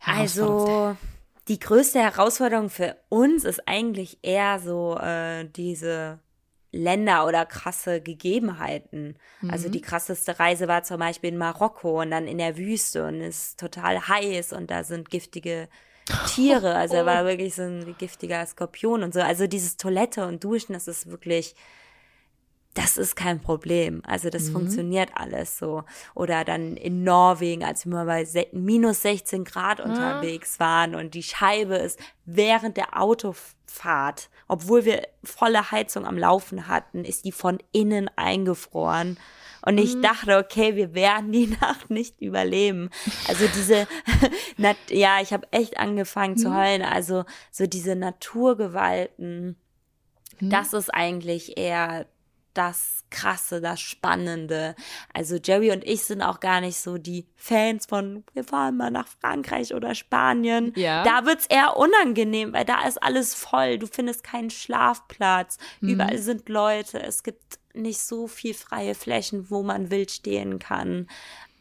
[0.04, 0.96] Also,
[1.48, 6.20] die größte Herausforderung für uns ist eigentlich eher so äh, diese
[6.70, 9.16] Länder oder krasse Gegebenheiten.
[9.40, 9.50] Also mhm.
[9.50, 13.20] Also die krasseste Reise war zum Beispiel in Marokko und dann in der Wüste und
[13.20, 15.68] es ist total heiß und da sind giftige
[16.34, 16.74] Tiere.
[16.74, 19.20] Also er war wirklich so ein giftiger Skorpion und so.
[19.20, 21.54] Also dieses Toilette und Duschen, das ist wirklich,
[22.78, 24.02] das ist kein Problem.
[24.06, 24.52] Also das mhm.
[24.52, 25.84] funktioniert alles so.
[26.14, 31.22] Oder dann in Norwegen, als wir mal bei minus 16 Grad unterwegs waren und die
[31.22, 37.58] Scheibe ist während der Autofahrt obwohl wir volle Heizung am Laufen hatten, ist die von
[37.70, 39.18] innen eingefroren.
[39.60, 40.02] Und ich mhm.
[40.02, 42.88] dachte, okay, wir werden die Nacht nicht überleben.
[43.28, 43.86] Also diese,
[44.90, 46.38] ja, ich habe echt angefangen mhm.
[46.38, 46.82] zu heulen.
[46.82, 49.56] Also so diese Naturgewalten,
[50.40, 50.50] mhm.
[50.50, 52.06] das ist eigentlich eher
[52.54, 54.74] das Krasse, das Spannende.
[55.14, 58.90] Also Jerry und ich sind auch gar nicht so die Fans von, wir fahren mal
[58.90, 60.72] nach Frankreich oder Spanien.
[60.76, 61.04] Ja.
[61.04, 63.78] Da wird's eher unangenehm, weil da ist alles voll.
[63.78, 65.58] Du findest keinen Schlafplatz.
[65.80, 65.88] Mhm.
[65.90, 67.00] Überall sind Leute.
[67.02, 71.06] Es gibt nicht so viel freie Flächen, wo man wild stehen kann.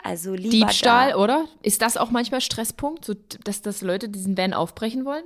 [0.03, 1.17] Also lieber Diebstahl, da.
[1.17, 1.45] oder?
[1.61, 3.13] Ist das auch manchmal Stresspunkt, so,
[3.43, 5.25] dass, dass Leute diesen Van aufbrechen wollen?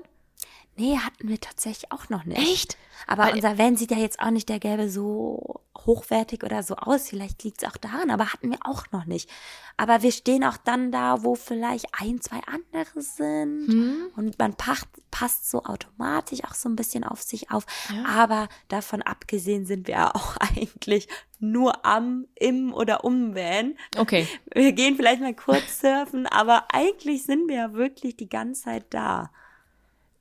[0.77, 2.39] Nee, hatten wir tatsächlich auch noch nicht.
[2.39, 2.77] Echt?
[3.07, 6.75] Aber Weil- unser Van sieht ja jetzt auch nicht der gelbe so hochwertig oder so
[6.75, 7.09] aus.
[7.09, 9.29] Vielleicht liegt es auch daran, aber hatten wir auch noch nicht.
[9.77, 13.67] Aber wir stehen auch dann da, wo vielleicht ein, zwei andere sind.
[13.67, 13.95] Hm?
[14.15, 17.65] Und man pacht, passt so automatisch auch so ein bisschen auf sich auf.
[17.93, 18.05] Ja.
[18.05, 21.07] Aber davon abgesehen sind wir ja auch eigentlich
[21.39, 23.75] nur am, im oder um Van.
[23.97, 24.27] Okay.
[24.53, 28.85] Wir gehen vielleicht mal kurz surfen, aber eigentlich sind wir ja wirklich die ganze Zeit
[28.91, 29.31] da.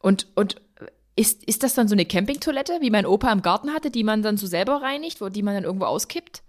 [0.01, 0.57] Und, und
[1.17, 4.23] ist, ist das dann so eine Campingtoilette, wie mein Opa im Garten hatte, die man
[4.23, 6.43] dann so selber reinigt, wo die man dann irgendwo auskippt?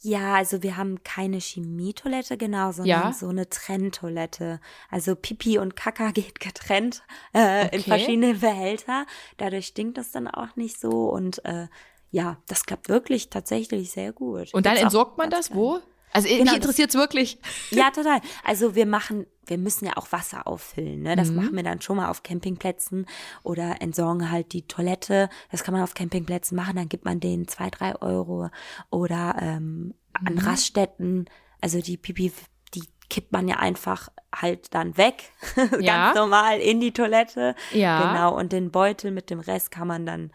[0.00, 3.12] Ja, also wir haben keine Chemietoilette, genau, sondern Ja.
[3.12, 4.60] so eine Trenntoilette.
[4.90, 7.02] Also Pipi und Kaka geht getrennt
[7.34, 7.90] äh, in Okay.
[7.90, 9.06] verschiedene Behälter.
[9.36, 11.66] Dadurch stinkt das dann auch nicht so und äh,
[12.10, 14.54] ja, das klappt wirklich tatsächlich sehr gut.
[14.54, 15.80] Und dann Gibt's entsorgt man das wo?
[16.12, 17.38] Also Genau, mich interessiert es wirklich.
[17.70, 18.20] ja, total.
[18.44, 21.02] Also wir machen, wir müssen ja auch Wasser auffüllen.
[21.02, 21.12] Ne?
[21.12, 21.16] Mhm.
[21.16, 23.06] Das machen wir dann schon mal auf Campingplätzen
[23.42, 25.28] oder entsorgen halt die Toilette.
[25.50, 26.76] Das kann man auf Campingplätzen machen.
[26.76, 28.48] Dann gibt man denen zwei, drei Euro
[28.90, 30.38] oder ähm, an Mhm.
[30.40, 31.26] Raststätten.
[31.60, 32.32] Also die Pipi,
[32.74, 35.30] die kippt man ja einfach halt dann weg,
[35.80, 36.06] Ja.
[36.06, 37.54] ganz normal in die Toilette.
[37.72, 38.12] Ja.
[38.12, 38.36] Genau.
[38.38, 40.30] Und den Beutel mit dem Rest kann man dann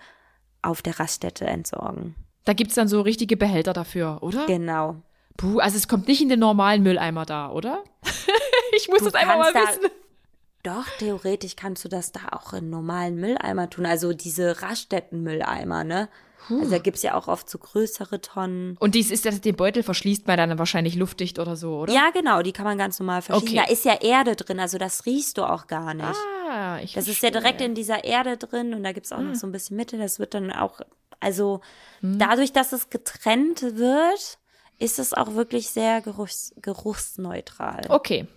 [0.61, 2.15] auf der Raststätte entsorgen.
[2.45, 4.45] Da gibt's dann so richtige Behälter dafür, oder?
[4.47, 5.01] Genau.
[5.37, 7.83] Puh, also es kommt nicht in den normalen Mülleimer da, oder?
[8.77, 9.89] ich muss Du das einfach mal da- wissen.
[10.63, 13.85] Doch, theoretisch kannst du das da auch in normalen Mülleimer tun.
[13.85, 16.07] Also diese Raststätten-Mülleimer, ne?
[16.49, 18.75] Also da gibt's ja auch oft so größere Tonnen.
[18.79, 21.93] Und dies ist das, den Beutel verschließt man dann wahrscheinlich luftdicht oder so, oder?
[21.93, 23.47] Ja, genau, die kann man ganz normal verschieben.
[23.57, 23.61] Okay.
[23.65, 26.17] Da ist ja Erde drin, also das riechst du auch gar nicht.
[26.49, 27.31] Ah, ich das ist ja verstehe.
[27.31, 29.29] direkt in dieser Erde drin und da gibt's auch Hm.
[29.29, 29.97] noch so ein bisschen Mitte.
[29.97, 30.81] Das wird dann auch,
[31.21, 31.61] also
[32.01, 34.37] dadurch, dass es getrennt wird,
[34.79, 37.81] ist es auch wirklich sehr geruchs, geruchsneutral.
[37.89, 38.27] Okay,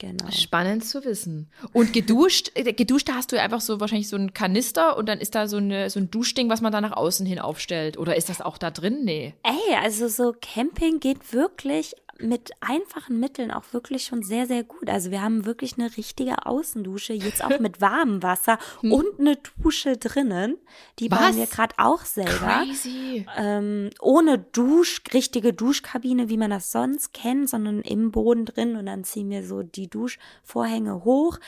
[0.00, 0.30] Genau.
[0.30, 1.50] spannend zu wissen.
[1.74, 5.06] Und geduscht, äh, geduscht, da hast du ja einfach so wahrscheinlich so einen Kanister und
[5.10, 7.98] dann ist da so, eine, so ein Duschding, was man da nach außen hin aufstellt.
[7.98, 9.04] Oder ist das auch da drin?
[9.04, 9.34] Nee.
[9.42, 14.88] Ey, also so Camping geht wirklich mit einfachen Mitteln auch wirklich schon sehr, sehr gut.
[14.88, 19.96] Also wir haben wirklich eine richtige Außendusche, jetzt auch mit warmem Wasser und eine Dusche
[19.96, 20.56] drinnen.
[20.98, 21.10] Die Hm.
[21.12, 21.18] Was?
[21.20, 22.64] bauen wir gerade auch selber.
[22.64, 23.26] Crazy.
[23.36, 28.86] Ähm, ohne Dusch, richtige Duschkabine, wie man das sonst kennt, sondern im Boden drin und
[28.86, 31.38] dann ziehen wir so die Duschvorhänge hoch.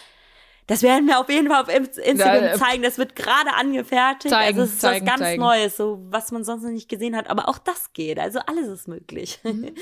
[0.73, 2.83] Das werden wir auf jeden Fall auf Ins- Instagram Ja, äh, zeigen.
[2.83, 4.31] Das wird gerade angefertigt.
[4.31, 5.43] zeigen, also es ist zeigen, was ganz zeigen.
[5.43, 7.29] Neues, so was man sonst noch nicht gesehen hat.
[7.29, 8.19] Aber auch das geht.
[8.19, 9.39] Also alles ist möglich.
[9.45, 9.73] Mhm.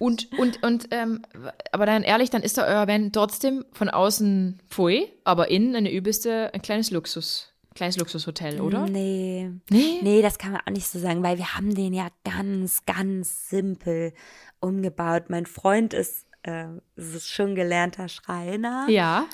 [0.00, 1.22] Und, und, und, ähm,
[1.70, 5.92] aber dann ehrlich, dann ist da euer Van trotzdem von außen pfui, aber innen eine
[5.92, 8.86] übelste, ein kleines Luxus, kleines Luxushotel, oder?
[8.88, 9.48] Nee.
[9.70, 10.00] Nee?
[10.02, 13.48] Nee, das kann man auch nicht so sagen, weil wir haben den ja ganz, ganz
[13.48, 14.12] simpel
[14.60, 15.24] umgebaut.
[15.28, 16.64] Mein Freund ist, äh,
[16.96, 18.86] ist schon gelernter Schreiner.
[18.88, 19.26] Ja.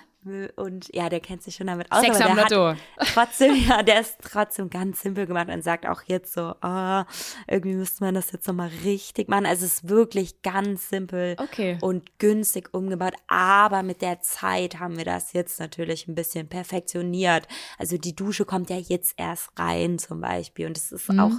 [0.57, 2.01] Und ja, der kennt sich schon damit aus.
[2.03, 2.81] Sex aber am der hat Lotto.
[3.15, 7.07] Trotzdem, ja, der ist trotzdem ganz simpel gemacht und sagt auch jetzt so, ah,
[7.47, 9.47] irgendwie müsste man das jetzt nochmal richtig machen.
[9.47, 11.79] Also es ist wirklich ganz simpel Okay.
[11.81, 13.15] und günstig umgebaut.
[13.29, 17.47] Aber mit der Zeit haben wir das jetzt natürlich ein bisschen perfektioniert.
[17.79, 21.21] Also die Dusche kommt ja jetzt erst rein zum Beispiel und es ist Mhm.
[21.21, 21.33] auch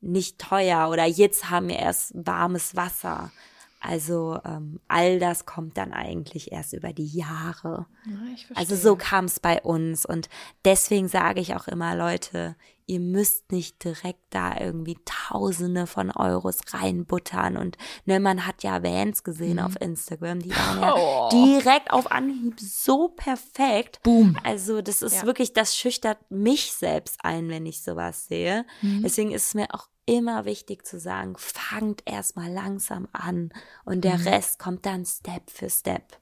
[0.00, 3.30] nicht teuer oder jetzt haben wir erst warmes Wasser.
[3.84, 7.86] Also ähm, all das kommt dann eigentlich erst über die Jahre.
[8.06, 8.14] Ja.
[8.54, 10.28] Also so kam es bei uns und
[10.64, 12.54] deswegen sage ich auch immer, Leute,
[12.86, 18.82] ihr müsst nicht direkt da irgendwie Tausende von Euros reinbuttern und ne, man hat ja
[18.84, 21.00] Vans gesehen auf Instagram, die waren ja Mhm.
[21.00, 21.28] Oh.
[21.32, 24.00] direkt auf Anhieb so perfekt.
[24.02, 24.36] Boom.
[24.44, 25.22] Also das ist Ja.
[25.26, 28.64] wirklich, das schüchtert mich selbst ein, wenn ich sowas sehe.
[28.82, 29.02] Mhm.
[29.02, 33.52] Deswegen ist es mir auch immer wichtig zu sagen, fangt erstmal langsam an
[33.84, 34.26] und der Mhm.
[34.28, 36.18] Rest kommt dann Step für Step.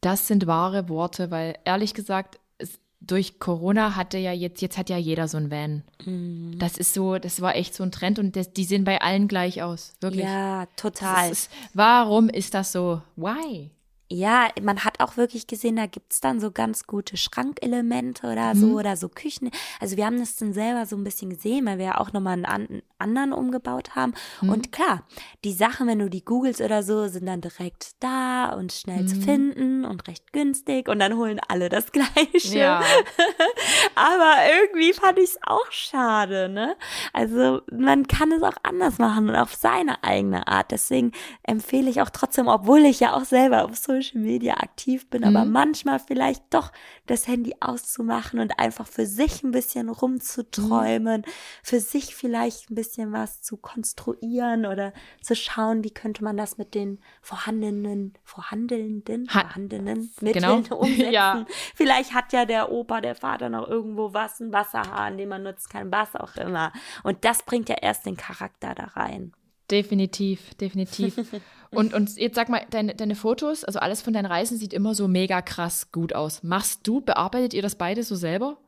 [0.00, 4.88] Das sind wahre Worte, weil ehrlich gesagt, es, durch Corona hatte ja jetzt, jetzt hat
[4.88, 5.82] ja jeder so ein Van.
[6.04, 6.58] Mhm.
[6.58, 9.28] Das ist so, das war echt so ein Trend und das, die sehen bei allen
[9.28, 9.94] gleich aus.
[10.00, 10.24] Wirklich.
[10.24, 11.30] Ja, total.
[11.30, 13.02] ist, warum ist das so?
[13.16, 13.70] Why?
[14.12, 18.66] Ja, man hat auch wirklich gesehen, da gibt's dann so ganz gute Schrankelemente oder so
[18.66, 18.74] Mhm.
[18.74, 19.50] oder so Küchen.
[19.78, 22.32] Also wir haben das dann selber so ein bisschen gesehen, weil wir ja auch nochmal
[22.32, 24.14] einen an, anderen umgebaut haben.
[24.42, 24.48] Mhm.
[24.50, 25.04] Und klar,
[25.44, 29.14] die Sachen, wenn du die googelst oder so, sind dann direkt da und schnell zu
[29.16, 29.22] Mhm.
[29.22, 32.58] finden und recht günstig und dann holen alle das Gleiche.
[32.58, 32.82] Ja.
[33.94, 36.76] Aber irgendwie fand ich es auch schade, ne?
[37.12, 40.70] Also man kann es auch anders machen und auf seine eigene Art.
[40.70, 41.12] Deswegen
[41.44, 45.44] empfehle ich auch trotzdem, obwohl ich ja auch selber auf Social Media aktiv bin, aber
[45.44, 45.52] Mhm.
[45.52, 46.72] manchmal vielleicht doch
[47.06, 51.24] das Handy auszumachen und einfach für sich ein bisschen rumzuträumen,
[51.62, 54.92] für sich vielleicht ein bisschen was zu konstruieren oder
[55.22, 60.56] zu schauen, wie könnte man das mit den vorhandenen, vorhandenen, Ha- vorhandenen Genau.
[60.60, 61.12] Mitteln umsetzen.
[61.12, 61.46] Ja.
[61.74, 65.68] Vielleicht hat ja der Opa, der Vater noch irgendwo was, einen Wasserhahn, den man nutzen
[65.70, 66.72] kann, was auch immer.
[67.02, 69.32] Und das bringt ja erst den Charakter da rein.
[69.70, 71.16] Definitiv, definitiv.
[71.72, 74.92] Und, und jetzt sag mal, deine, deine Fotos, also alles von deinen Reisen sieht immer
[74.96, 76.42] so mega krass gut aus.
[76.42, 78.58] Machst du, bearbeitet ihr das beide so selber?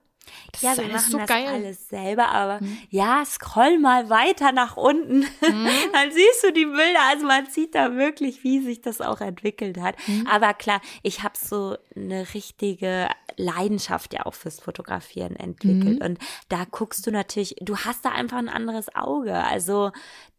[0.53, 1.49] Das ja, ist wir alles machen so das geil.
[1.49, 5.23] alles selber, aber ja, scroll mal weiter nach unten.
[5.41, 7.01] Dann siehst du die Bilder.
[7.11, 9.97] Also man sieht da wirklich, wie sich das auch entwickelt hat.
[10.31, 16.03] Aber klar, ich habe so eine richtige Leidenschaft ja auch fürs Fotografieren entwickelt.
[16.05, 19.35] Und da guckst du natürlich, du hast da einfach ein anderes Auge.
[19.35, 19.91] Also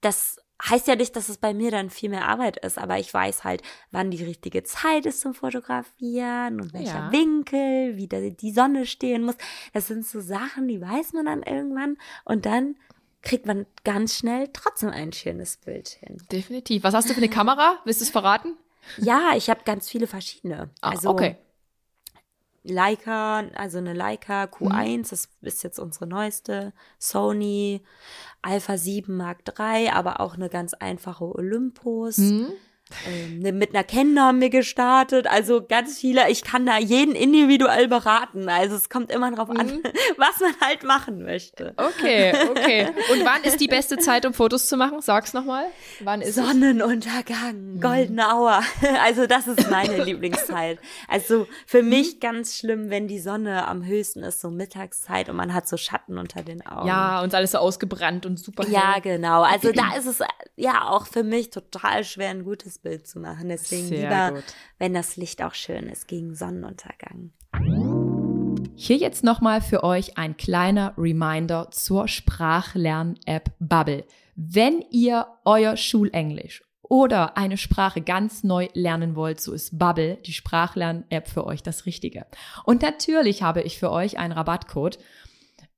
[0.01, 0.37] das
[0.69, 3.43] heißt ja nicht, dass es bei mir dann viel mehr Arbeit ist, aber ich weiß
[3.43, 3.61] halt,
[3.91, 7.11] wann die richtige Zeit ist zum Fotografieren und welcher Ja.
[7.11, 9.35] Winkel, wie die Sonne stehen muss.
[9.73, 12.75] Das sind so Sachen, die weiß man dann irgendwann und dann
[13.21, 16.17] kriegt man ganz schnell trotzdem ein schönes Bild hin.
[16.31, 16.83] Definitiv.
[16.83, 17.79] Was hast du für eine Kamera?
[17.85, 18.57] Willst du es verraten?
[18.97, 20.69] Ja, ich habe ganz viele verschiedene.
[20.81, 21.37] Ah, also okay.
[22.63, 26.73] Leica, also eine Leica Q1, das ist jetzt unsere neueste.
[26.97, 27.83] Sony
[28.41, 32.17] Alpha 7 Mark III, aber auch eine ganz einfache Olympus.
[32.17, 32.47] Hm?
[33.07, 36.29] Ähm, ne- mit einer Canon haben wir gestartet, also ganz viele.
[36.29, 38.49] Ich kann da jeden individuell beraten.
[38.49, 39.81] Also es kommt immer drauf an,
[40.17, 41.73] was man halt machen möchte.
[41.77, 42.87] Okay, okay.
[43.11, 45.01] Und wann ist die beste Zeit, um Fotos zu machen?
[45.01, 45.65] Sag's nochmal.
[46.01, 46.35] Wann ist?
[46.35, 48.61] Sonnenuntergang, goldene Hour.
[49.03, 50.79] Also das ist meine Lieblingszeit.
[51.07, 55.53] Also für mich ganz schlimm, wenn die Sonne am höchsten ist, so Mittagszeit und man
[55.53, 56.87] hat so Schatten unter den Augen.
[56.87, 58.73] Ja, und alles so ausgebrannt und super hell.
[58.73, 59.41] Ja, genau.
[59.41, 60.25] Also da ist es äh,
[60.55, 63.49] ja auch für mich total schwer, ein gutes Bild zu machen.
[63.49, 64.55] Deswegen Sehr lieber, gut.
[64.77, 67.31] wenn das Licht auch schön ist, gegen Sonnenuntergang.
[68.75, 74.05] Hier jetzt nochmal für euch ein kleiner Reminder zur Sprachlern-App Bubble.
[74.35, 80.33] Wenn ihr euer Schulenglisch oder eine Sprache ganz neu lernen wollt, so ist Bubble, die
[80.33, 82.25] Sprachlern-App für euch das Richtige.
[82.65, 84.97] Und natürlich habe ich für euch einen Rabattcode.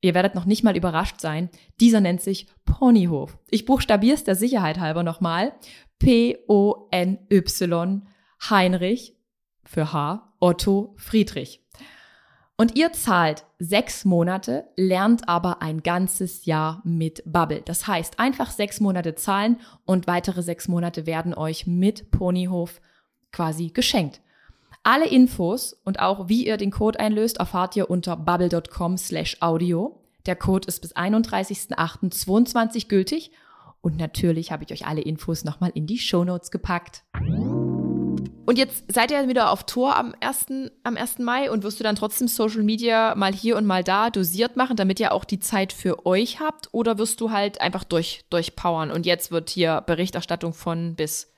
[0.02, 1.50] Ihr werdet noch nicht mal überrascht sein.
[1.80, 3.38] Dieser nennt sich Ponyhof.
[3.50, 5.54] Ich buchstabiere es der Sicherheit halber nochmal.
[6.00, 8.02] P-O-N-Y
[8.50, 9.16] Heinrich
[9.64, 11.62] für H, Otto Friedrich.
[12.58, 17.62] Und ihr zahlt sechs Monate, lernt aber ein ganzes Jahr mit Bubble.
[17.62, 22.80] Das heißt, einfach sechs Monate zahlen und weitere sechs Monate werden euch mit Ponyhof
[23.34, 24.22] quasi geschenkt.
[24.84, 30.02] Alle Infos und auch wie ihr den Code einlöst, erfahrt ihr unter bubble.com slash audio.
[30.26, 33.32] Der Code ist bis 31.08.22 gültig.
[33.86, 37.04] Und natürlich habe ich euch alle Infos nochmal in die Shownotes gepackt.
[37.14, 40.72] Und jetzt seid ihr wieder auf Tour am 1.
[40.82, 41.20] am 1.
[41.20, 44.76] Mai und wirst du dann trotzdem Social Media mal hier und mal da dosiert machen,
[44.76, 46.70] damit ihr auch die Zeit für euch habt?
[46.72, 51.32] Oder wirst du halt einfach durch, durchpowern und jetzt wird hier Berichterstattung von bis?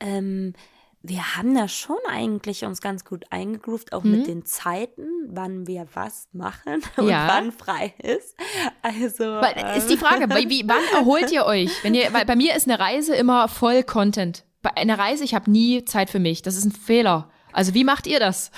[0.00, 0.54] Ähm,
[1.02, 5.86] wir haben da schon eigentlich uns ganz gut eingegroovt, auch mit den Zeiten, wann wir
[5.94, 7.10] was machen und Mhm.
[7.10, 7.28] Ja.
[7.28, 8.36] wann frei ist.
[8.82, 11.70] Also Weil, ähm, ist die Frage, weil, wie, wann erholt ihr euch?
[11.84, 14.44] Wenn ihr, weil bei mir ist eine Reise immer voll Content.
[14.60, 16.42] Bei einer Reise, ich habe nie Zeit für mich.
[16.42, 17.30] Das ist ein Fehler.
[17.52, 18.50] Also wie macht ihr das?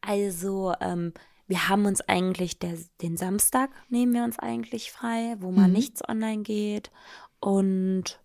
[0.00, 1.12] Also, ähm,
[1.48, 5.74] wir haben uns eigentlich, der, den Samstag nehmen wir uns eigentlich frei, wo mal Mhm.
[5.74, 6.90] nichts online geht.
[7.40, 8.20] Und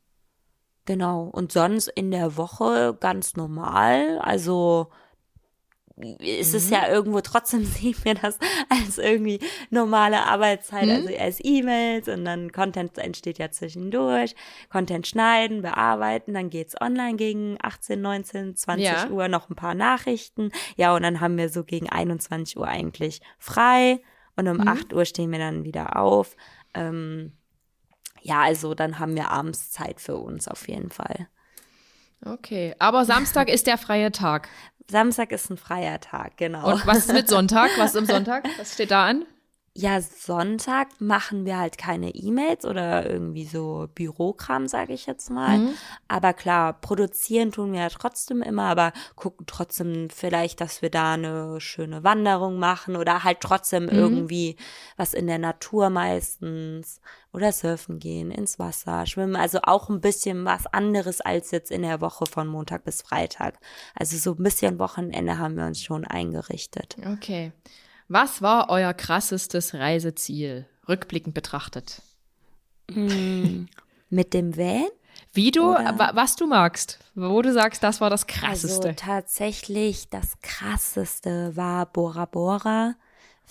[0.87, 4.17] genau, und sonst in der Woche ganz normal.
[4.19, 4.87] Also
[6.19, 8.37] es ist ja irgendwo trotzdem sehen wir das
[8.69, 14.35] als irgendwie normale Arbeitszeit, also erst E-Mails und dann Content entsteht ja zwischendurch,
[14.69, 19.09] Content schneiden, bearbeiten, dann geht's online gegen 18, 19, 20 Ja.
[19.09, 20.51] Uhr noch ein paar Nachrichten.
[20.75, 23.99] Ja, und dann haben wir so gegen 21 Uhr eigentlich frei
[24.35, 26.35] und um 8 Uhr stehen wir dann wieder auf.
[26.75, 27.33] Ähm,
[28.27, 31.27] ja, also dann haben wir abends Zeit für uns auf jeden Fall.
[32.25, 34.49] Okay, aber Samstag ist der freie Tag.
[34.89, 36.73] Samstag ist ein freier Tag, genau.
[36.73, 37.71] Und was ist mit Sonntag?
[37.77, 38.45] Was ist am Sonntag?
[38.57, 39.25] Was steht da an?
[39.79, 45.59] Ja, Sonntag machen wir halt keine E-Mails oder irgendwie so Bürokram, sage ich jetzt mal.
[45.59, 45.69] Mhm.
[46.07, 51.13] Aber klar, produzieren tun wir ja trotzdem immer, aber gucken trotzdem vielleicht, dass wir da
[51.13, 53.89] eine schöne Wanderung machen oder halt trotzdem mhm.
[53.89, 54.55] irgendwie
[54.95, 56.99] was in der Natur meistens
[57.31, 59.35] oder surfen gehen, ins Wasser, schwimmen.
[59.35, 63.59] Also auch ein bisschen was anderes als jetzt in der Woche von Montag bis Freitag.
[63.93, 66.95] Also so ein bisschen Wochenende haben wir uns schon eingerichtet.
[67.13, 67.51] Okay.
[68.07, 72.01] Was war euer krassestes Reiseziel, rückblickend betrachtet?
[72.91, 73.67] Hm,
[74.09, 74.87] mit dem Van?
[75.33, 76.11] Wie du, Oder?
[76.13, 78.89] was du magst, wo du sagst, das war das krasseste.
[78.89, 82.95] Also tatsächlich das krasseste war Bora Bora.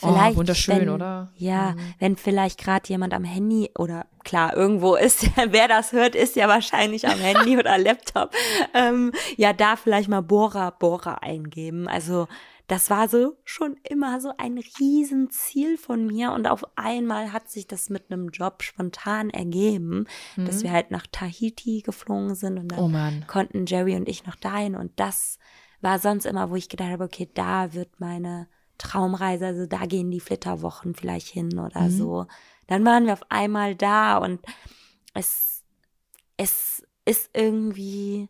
[0.02, 1.32] Oh, vielleicht, oh, wunderschön, wenn, oder?
[1.36, 1.94] Ja, mhm.
[1.98, 6.48] wenn vielleicht gerade jemand am Handy oder klar, irgendwo ist, wer das hört, ist ja
[6.48, 8.34] wahrscheinlich am Handy oder Laptop.
[8.74, 11.88] Ähm, ja, da vielleicht mal Bora Bora eingeben.
[11.88, 12.28] Also
[12.66, 17.66] das war so schon immer so ein Riesenziel von mir und auf einmal hat sich
[17.66, 20.06] das mit einem Job spontan ergeben,
[20.36, 20.46] mhm.
[20.46, 24.36] dass wir halt nach Tahiti geflogen sind und dann oh konnten Jerry und ich noch
[24.36, 25.38] dahin und das
[25.80, 28.48] war sonst immer, wo ich gedacht habe, okay, da wird meine
[28.78, 31.90] Traumreise, also da gehen die Flitterwochen vielleicht hin oder mhm.
[31.90, 32.26] so.
[32.66, 34.40] Dann waren wir auf einmal da und
[35.14, 35.64] es,
[36.36, 38.28] es ist irgendwie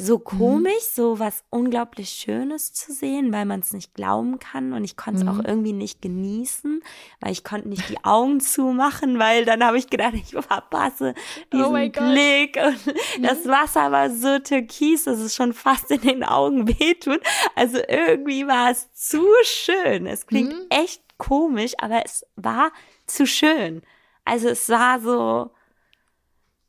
[0.00, 0.24] so mhm.
[0.24, 0.94] komisch, mhm.
[0.94, 5.18] so was unglaublich Schönes zu sehen, weil man es nicht glauben kann und ich konnte
[5.18, 5.30] es mhm.
[5.30, 6.80] auch irgendwie nicht genießen,
[7.20, 11.48] weil ich konnte nicht die Augen zumachen, weil dann habe ich gedacht, ich verpasse oh
[11.52, 13.22] diesen oh Blick und mhm.
[13.22, 17.20] das Wasser war so türkis, dass es schon fast in den Augen wehtut.
[17.56, 20.06] Also irgendwie war es zu schön.
[20.06, 20.66] Es klingt mhm.
[20.70, 22.70] echt komisch, aber es war
[23.06, 23.82] zu schön.
[24.24, 25.50] Also es war so,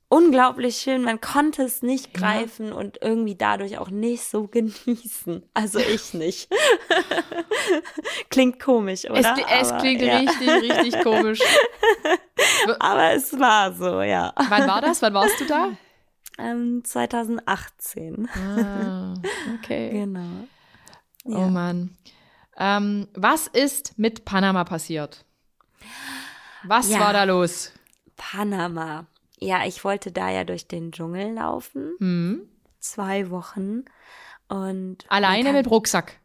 [0.09, 1.03] unglaublich schön.
[1.03, 2.73] Man konnte es nicht greifen ja.
[2.73, 5.43] und irgendwie dadurch auch nicht so genießen.
[5.53, 6.49] Also ich nicht.
[8.29, 9.19] klingt komisch, oder?
[9.19, 10.17] Es, es Aber, klingt ja.
[10.17, 11.39] richtig, richtig komisch.
[12.79, 14.33] Aber es war so, ja.
[14.49, 15.01] Wann war das?
[15.01, 15.69] Wann warst du da?
[16.41, 18.29] Ähm, 2018.
[18.29, 19.13] Ah,
[19.55, 19.89] okay.
[19.89, 20.47] Genau.
[21.25, 21.37] Oh ja.
[21.37, 21.97] Oh Mann.
[22.57, 25.25] Ähm, was ist mit Panama passiert?
[26.63, 27.73] Was war da los?
[28.15, 29.05] Panama.
[29.39, 31.95] Ja, ich wollte da ja durch den Dschungel laufen.
[31.99, 32.49] Mhm.
[32.79, 33.85] Zwei Wochen.
[34.47, 36.19] Und alleine mit Rucksack.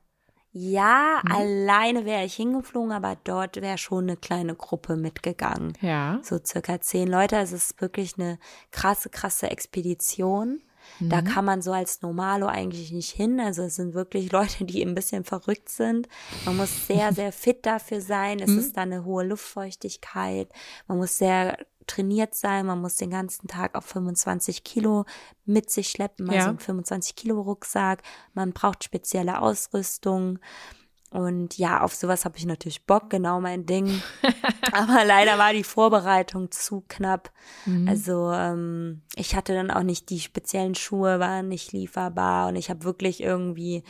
[0.56, 1.32] Ja, mhm.
[1.32, 5.72] alleine wäre ich hingeflogen, aber dort wäre schon eine kleine Gruppe mitgegangen.
[5.80, 6.20] Ja.
[6.22, 7.36] So circa zehn Leute.
[7.36, 8.38] Also es ist wirklich eine
[8.70, 10.62] krasse, krasse Expedition.
[11.00, 11.08] Mhm.
[11.08, 13.40] Da kann man so als Normalo eigentlich nicht hin.
[13.40, 16.08] Also es sind wirklich Leute, die ein bisschen verrückt sind.
[16.44, 18.40] Man muss sehr, sehr fit dafür sein.
[18.40, 18.58] Es mhm.
[18.58, 20.48] ist da eine hohe Luftfeuchtigkeit.
[20.86, 25.04] Man muss sehr trainiert sein, man muss den ganzen Tag auf 25 Kilo
[25.44, 26.48] mit sich schleppen, also ja.
[26.48, 30.38] einen 25 Kilo Rucksack, man braucht spezielle Ausrüstung.
[31.14, 34.02] Und ja, auf sowas habe ich natürlich Bock, genau mein Ding.
[34.72, 37.30] Aber leider war die Vorbereitung zu knapp.
[37.66, 37.86] Mhm.
[37.86, 42.68] Also ähm, ich hatte dann auch nicht die speziellen Schuhe, waren nicht lieferbar und ich
[42.68, 43.84] habe wirklich irgendwie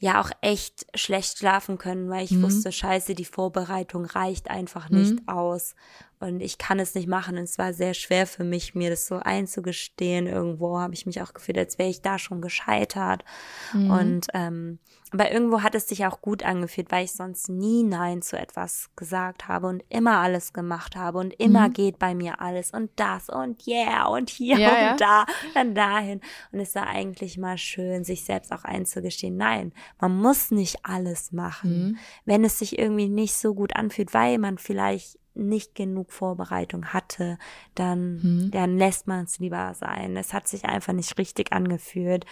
[0.00, 2.42] ja auch echt schlecht schlafen können, weil ich mhm.
[2.42, 5.28] wusste, scheiße, die Vorbereitung reicht einfach nicht mhm.
[5.28, 5.76] aus
[6.20, 7.38] und ich kann es nicht machen.
[7.38, 10.26] Und es war sehr schwer für mich, mir das so einzugestehen.
[10.26, 13.24] Irgendwo habe ich mich auch gefühlt, als wäre ich da schon gescheitert.
[13.72, 13.90] Mhm.
[13.90, 14.78] Und ähm,
[15.12, 18.90] aber irgendwo hat es sich auch gut angefühlt, weil ich sonst nie Nein zu etwas
[18.94, 21.72] gesagt habe und immer alles gemacht habe und immer mhm.
[21.72, 24.96] geht bei mir alles und das und yeah und hier ja, und ja.
[24.96, 26.20] da, dann dahin.
[26.52, 29.36] Und es war eigentlich mal schön, sich selbst auch einzugestehen.
[29.36, 31.88] Nein, man muss nicht alles machen.
[31.88, 31.96] Mhm.
[32.24, 37.38] Wenn es sich irgendwie nicht so gut anfühlt, weil man vielleicht nicht genug Vorbereitung hatte,
[37.74, 38.50] dann, hm.
[38.50, 40.16] dann lässt man es lieber sein.
[40.16, 42.26] Es hat sich einfach nicht richtig angefühlt.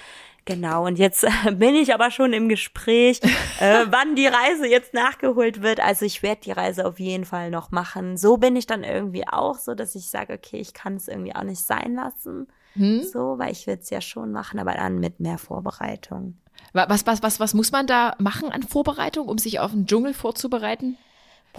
[0.44, 3.20] Genau, und jetzt äh, bin ich aber schon im Gespräch,
[3.61, 5.80] äh, wann die Reise jetzt nachgeholt wird.
[5.80, 8.16] Also ich werde die Reise auf jeden Fall noch machen.
[8.16, 11.34] So bin ich dann irgendwie auch, so dass ich sage, okay, ich kann es irgendwie
[11.34, 12.49] auch nicht sein lassen.
[12.74, 13.03] Hm?
[13.03, 16.38] So, weil ich will es ja schon machen, aber dann mit mehr Vorbereitung.
[16.72, 20.14] Was, was, was, was muss man da machen an Vorbereitung, um sich auf den Dschungel
[20.14, 20.96] vorzubereiten?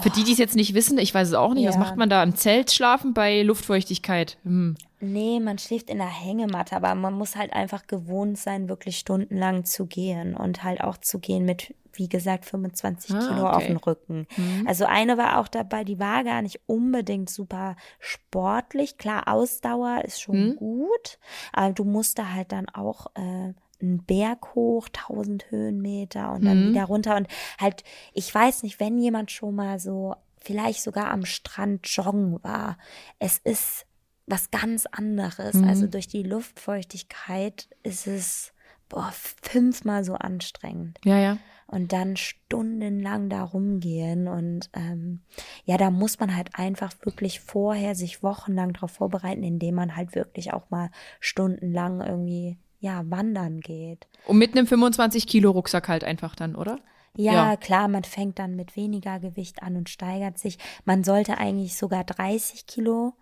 [0.02, 1.70] Für die, die es jetzt nicht wissen, ich weiß es auch nicht, ja.
[1.70, 2.24] was macht man da?
[2.24, 4.38] Im Zelt schlafen bei Luftfeuchtigkeit?
[4.44, 4.76] Hm.
[5.02, 9.64] Nee, man schläft in der Hängematte, aber man muss halt einfach gewohnt sein, wirklich stundenlang
[9.64, 13.56] zu gehen und halt auch zu gehen mit, wie gesagt, 25 ah, Kilo okay.
[13.56, 14.28] auf dem Rücken.
[14.36, 14.66] Mhm.
[14.68, 18.98] Also eine war auch dabei, die war gar nicht unbedingt super sportlich.
[18.98, 20.56] Klar, Ausdauer ist schon mhm.
[20.58, 21.18] gut,
[21.54, 26.66] aber du musst da halt dann auch äh, einen Berg hoch, 1000 Höhenmeter und dann
[26.66, 26.70] mhm.
[26.70, 27.28] wieder runter und
[27.60, 32.78] halt, ich weiß nicht, wenn jemand schon mal so vielleicht sogar am Strand joggen war,
[33.20, 33.86] es ist
[34.26, 35.56] was ganz anderes.
[35.56, 35.68] Mhm.
[35.68, 38.54] Also durch die Luftfeuchtigkeit ist es
[38.88, 41.00] boah, fünfmal so anstrengend.
[41.06, 41.38] Ja, ja.
[41.68, 44.28] und dann stundenlang da rumgehen.
[44.28, 45.22] Und ähm,
[45.66, 50.16] ja, da muss man halt einfach wirklich vorher sich wochenlang darauf vorbereiten, indem man halt
[50.16, 54.08] wirklich auch mal stundenlang irgendwie ja wandern geht.
[54.26, 56.80] Und mit einem 25 Kilo Rucksack halt einfach dann, oder?
[57.16, 60.58] Ja, ja, klar, man fängt dann mit weniger Gewicht an und steigert sich.
[60.86, 63.14] Man sollte eigentlich sogar 30 Kilo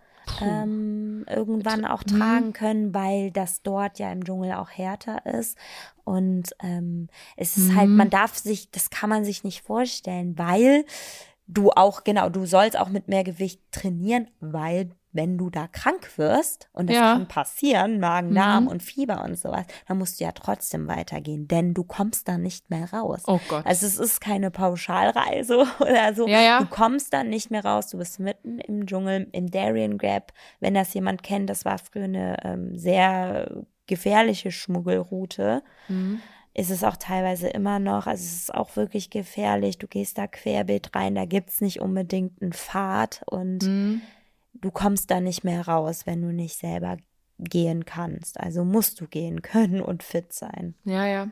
[0.42, 2.20] ähm, irgendwann auch mhm.
[2.20, 5.58] tragen können, weil das dort ja im Dschungel auch härter ist.
[6.04, 7.78] Und ähm, es ist halt, mhm.
[7.78, 10.86] halt, man darf sich, das kann man sich nicht vorstellen, weil
[11.48, 16.18] du auch, genau, du sollst auch mit mehr Gewicht trainieren, weil wenn du da krank
[16.18, 17.14] wirst, und das ja.
[17.14, 18.70] kann passieren, Magen, Darm mhm.
[18.70, 22.70] und Fieber und sowas, dann musst du ja trotzdem weitergehen, denn du kommst da nicht
[22.70, 23.24] mehr raus.
[23.28, 23.66] Oh Gott.
[23.66, 26.28] Also es ist keine Pauschalreise oder so.
[26.28, 26.60] Ja, ja.
[26.60, 30.32] Du kommst dann nicht mehr raus, du bist mitten im Dschungel, im Darien Gap.
[30.60, 35.64] Wenn das jemand kennt, das war früher eine ähm, sehr gefährliche Schmuggelroute.
[35.90, 36.22] Mhm
[36.58, 38.08] ist es auch teilweise immer noch.
[38.08, 39.78] Also es ist auch wirklich gefährlich.
[39.78, 44.02] Du gehst da querbeet rein, da gibt es nicht unbedingt einen Pfad und mhm
[44.62, 46.98] du kommst da nicht mehr raus, wenn du nicht selber
[47.40, 48.40] gehen kannst.
[48.40, 50.76] Also musst du gehen können und fit sein.
[50.86, 51.26] Ja, ja.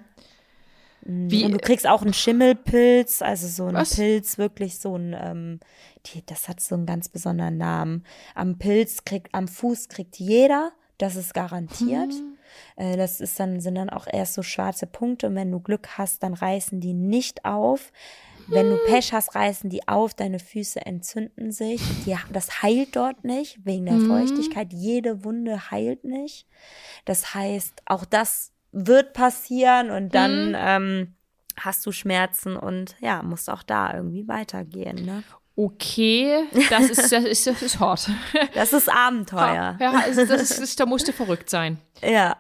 [1.05, 3.85] Mm, Wie, und du kriegst auch einen Schimmelpilz, also so ein?
[3.85, 5.59] Pilz, wirklich so ein, ähm,
[6.05, 8.03] die, das hat so einen ganz besonderen Namen.
[8.33, 12.13] Am Pilz kriegt, am Fuß kriegt jeder, das ist garantiert.
[12.13, 12.37] Hm.
[12.75, 15.97] Äh, das ist dann, sind dann auch erst so schwarze Punkte und wenn du Glück
[15.97, 17.91] hast, dann reißen die nicht auf.
[18.47, 21.81] Wenn du Pech hast, reißen die auf, deine Füße entzünden sich.
[22.05, 24.07] Die, das heilt dort nicht, wegen der mhm.
[24.07, 24.71] Feuchtigkeit.
[24.71, 26.47] Jede Wunde heilt nicht.
[27.05, 30.55] Das heißt, auch das wird passieren und dann mhm.
[30.57, 31.15] ähm,
[31.57, 35.05] hast du Schmerzen und ja, musst auch da irgendwie weitergehen.
[35.05, 35.23] Ne?
[35.57, 38.09] Okay, das ist, das ist, das ist hart.
[38.53, 39.77] Das ist Abenteuer.
[39.79, 41.77] Ja, also das ist, das, da musst du verrückt sein.
[42.01, 42.35] Ja.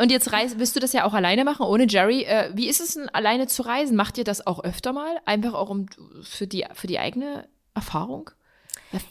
[0.00, 2.22] Und jetzt reist, willst du das ja auch alleine machen, ohne Jerry.
[2.22, 3.96] Äh, wie ist es denn, alleine zu reisen?
[3.96, 5.20] Macht ihr das auch öfter mal?
[5.26, 5.86] Einfach auch um,
[6.22, 8.30] für, die, für die eigene Erfahrung?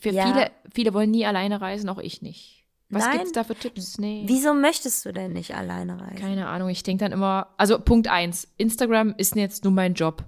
[0.02, 0.26] Für ja.
[0.26, 2.66] viele, viele wollen nie alleine reisen, auch ich nicht.
[2.90, 3.18] Was Nein.
[3.18, 4.00] gibt's da für Tipps?
[4.00, 4.24] Nee.
[4.26, 6.18] Wieso möchtest du denn nicht alleine reisen?
[6.18, 10.26] Keine Ahnung, ich denke dann immer, also Punkt eins, Instagram ist jetzt nur mein Job.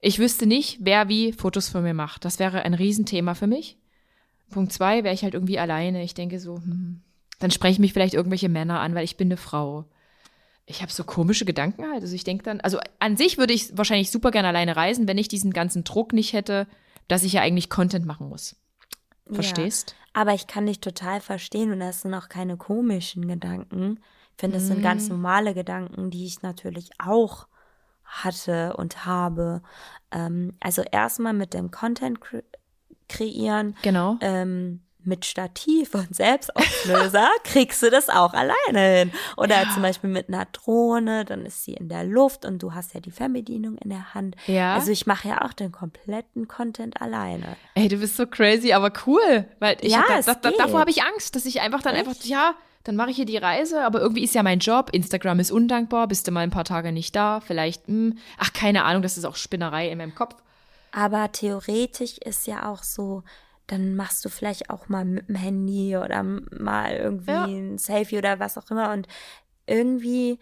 [0.00, 2.24] Ich wüsste nicht, wer wie Fotos von mir macht.
[2.24, 3.76] Das wäre ein Riesenthema für mich.
[4.50, 6.02] Punkt zwei, wäre ich halt irgendwie alleine.
[6.02, 7.02] Ich denke so, hm,
[7.38, 9.84] dann sprechen mich vielleicht irgendwelche Männer an, weil ich bin eine Frau.
[10.66, 12.02] Ich habe so komische Gedanken halt.
[12.02, 15.18] Also ich denke dann, also an sich würde ich wahrscheinlich super gerne alleine reisen, wenn
[15.18, 16.66] ich diesen ganzen Druck nicht hätte,
[17.08, 18.56] dass ich ja eigentlich Content machen muss.
[19.30, 19.94] Verstehst?
[19.98, 24.00] Ja, aber ich kann dich total verstehen und das sind auch keine komischen Gedanken.
[24.32, 25.16] Ich finde, das sind ganz mhm.
[25.16, 27.46] normale Gedanken, die ich natürlich auch
[28.10, 29.62] hatte und habe.
[30.10, 32.42] Ähm, also erstmal mit dem Content kre
[33.08, 33.74] kreieren.
[33.82, 34.18] Genau.
[34.20, 39.12] Ähm, mit Stativ und Selbstauflöser kriegst du das auch alleine hin.
[39.36, 39.70] Oder ja.
[39.72, 43.00] zum Beispiel mit einer Drohne, dann ist sie in der Luft und du hast ja
[43.00, 44.36] die Fernbedienung in der Hand.
[44.46, 44.74] Ja.
[44.74, 47.56] Also ich mache ja auch den kompletten Content alleine.
[47.74, 49.46] Ey, du bist so crazy, aber cool.
[49.58, 52.06] Weil ich ja, da, da, davor habe ich Angst, dass ich einfach dann Echt?
[52.06, 52.54] einfach, ja,
[52.84, 54.90] dann mache ich hier die Reise, aber irgendwie ist ja mein Job.
[54.92, 58.52] Instagram ist undankbar, bist du mal ein paar Tage nicht da, vielleicht, mh, hm, ach,
[58.52, 60.36] keine Ahnung, das ist auch Spinnerei in meinem Kopf.
[60.92, 63.22] Aber theoretisch ist ja auch so,
[63.66, 67.44] dann machst du vielleicht auch mal mit dem Handy oder mal irgendwie ja.
[67.44, 69.06] ein Selfie oder was auch immer und
[69.66, 70.38] irgendwie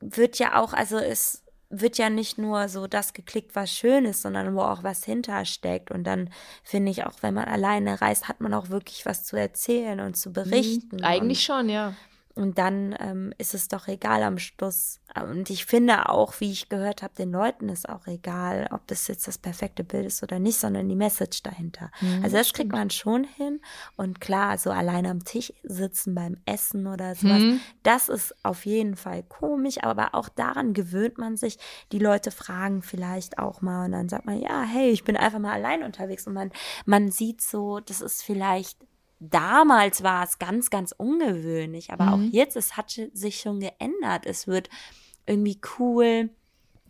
[0.00, 1.41] wird ja auch, also es
[1.72, 5.90] wird ja nicht nur so das geklickt, was schön ist, sondern wo auch was hintersteckt.
[5.90, 6.30] Und dann
[6.62, 10.16] finde ich auch, wenn man alleine reist, hat man auch wirklich was zu erzählen und
[10.16, 10.96] zu berichten.
[10.96, 11.94] Mhm, eigentlich schon, ja.
[12.34, 15.00] Und dann ähm, ist es doch egal am Schluss.
[15.14, 19.06] Und ich finde auch, wie ich gehört habe, den Leuten ist auch egal, ob das
[19.08, 21.90] jetzt das perfekte Bild ist oder nicht, sondern die Message dahinter.
[22.00, 23.60] Mhm, also das kriegt man schon hin.
[23.96, 27.60] Und klar, so alleine am Tisch sitzen beim Essen oder sowas, mhm.
[27.82, 31.58] das ist auf jeden Fall komisch, aber auch daran gewöhnt man sich.
[31.92, 35.38] Die Leute fragen vielleicht auch mal und dann sagt man, ja, hey, ich bin einfach
[35.38, 36.26] mal allein unterwegs.
[36.26, 36.50] Und man,
[36.86, 38.78] man sieht so, das ist vielleicht
[39.30, 42.12] damals war es ganz, ganz ungewöhnlich, aber mhm.
[42.12, 44.26] auch jetzt, es hat sich schon geändert.
[44.26, 44.68] Es wird
[45.26, 46.30] irgendwie cool.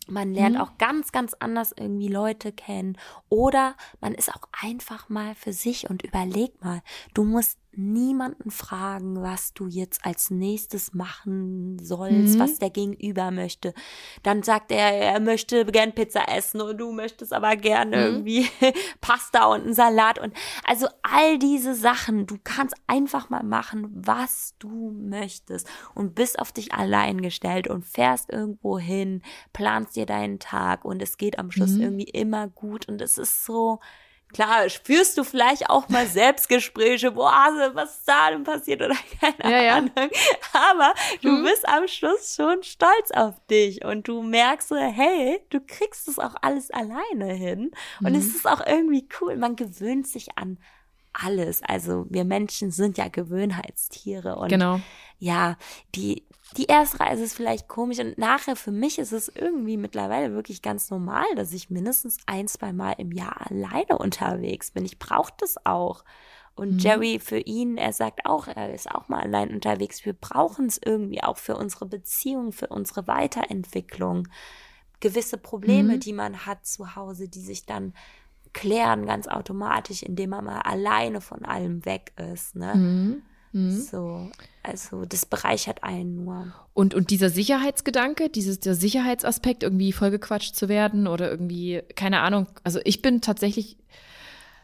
[0.07, 0.61] Man lernt mhm.
[0.61, 2.97] auch ganz, ganz anders irgendwie Leute kennen.
[3.29, 6.81] Oder man ist auch einfach mal für sich und überleg mal,
[7.13, 12.39] du musst niemanden fragen, was du jetzt als nächstes machen sollst, mhm.
[12.39, 13.73] was der Gegenüber möchte.
[14.21, 18.03] Dann sagt er, er möchte gern Pizza essen und du möchtest aber gerne mhm.
[18.03, 18.47] irgendwie
[19.01, 20.33] Pasta und einen Salat und
[20.65, 26.51] also all diese Sachen, du kannst einfach mal machen, was du möchtest und bist auf
[26.51, 29.21] dich allein gestellt und fährst irgendwo hin,
[29.51, 31.81] planst dir deinen Tag und es geht am Schluss mhm.
[31.81, 33.79] irgendwie immer gut und es ist so
[34.33, 39.51] klar, spürst du vielleicht auch mal Selbstgespräche, boah, was ist da denn passiert oder keine
[39.51, 39.73] Ja, ja.
[39.77, 39.91] Ahnung.
[40.53, 41.43] Aber du Mhm.
[41.43, 46.19] bist am Schluss schon stolz auf dich und du merkst so, hey, du kriegst es
[46.19, 47.71] auch alles alleine hin.
[48.01, 48.15] Und Mhm.
[48.15, 49.35] es ist auch irgendwie cool.
[49.37, 50.57] Man gewöhnt sich an
[51.13, 51.61] alles.
[51.63, 54.79] Also wir Menschen sind ja Gewöhnheitstiere und Genau.
[55.19, 55.57] ja,
[55.95, 56.25] die,
[56.57, 60.61] die erste Reise ist vielleicht komisch und nachher für mich ist es irgendwie mittlerweile wirklich
[60.61, 64.85] ganz normal, dass ich mindestens ein, zwei Mal im Jahr alleine unterwegs bin.
[64.85, 66.03] Ich brauche das auch.
[66.55, 66.79] Und Mhm.
[66.79, 70.05] Jerry für ihn, er sagt auch, er ist auch mal allein unterwegs.
[70.05, 74.27] Wir brauchen es irgendwie auch für unsere Beziehung, für unsere Weiterentwicklung.
[74.99, 75.99] Gewisse Probleme, Mhm.
[75.99, 77.93] die man hat zu Hause, die sich dann
[78.53, 82.55] klären ganz automatisch, indem man mal alleine von allem weg ist.
[82.55, 82.75] Ne?
[82.75, 83.23] Mhm.
[83.53, 83.79] Mhm.
[83.81, 84.29] So,
[84.63, 86.53] also das bereichert einen nur.
[86.73, 92.47] Und, und dieser Sicherheitsgedanke, dieses, der Sicherheitsaspekt, irgendwie vollgequatscht zu werden oder irgendwie, keine Ahnung.
[92.63, 93.77] Also ich bin tatsächlich,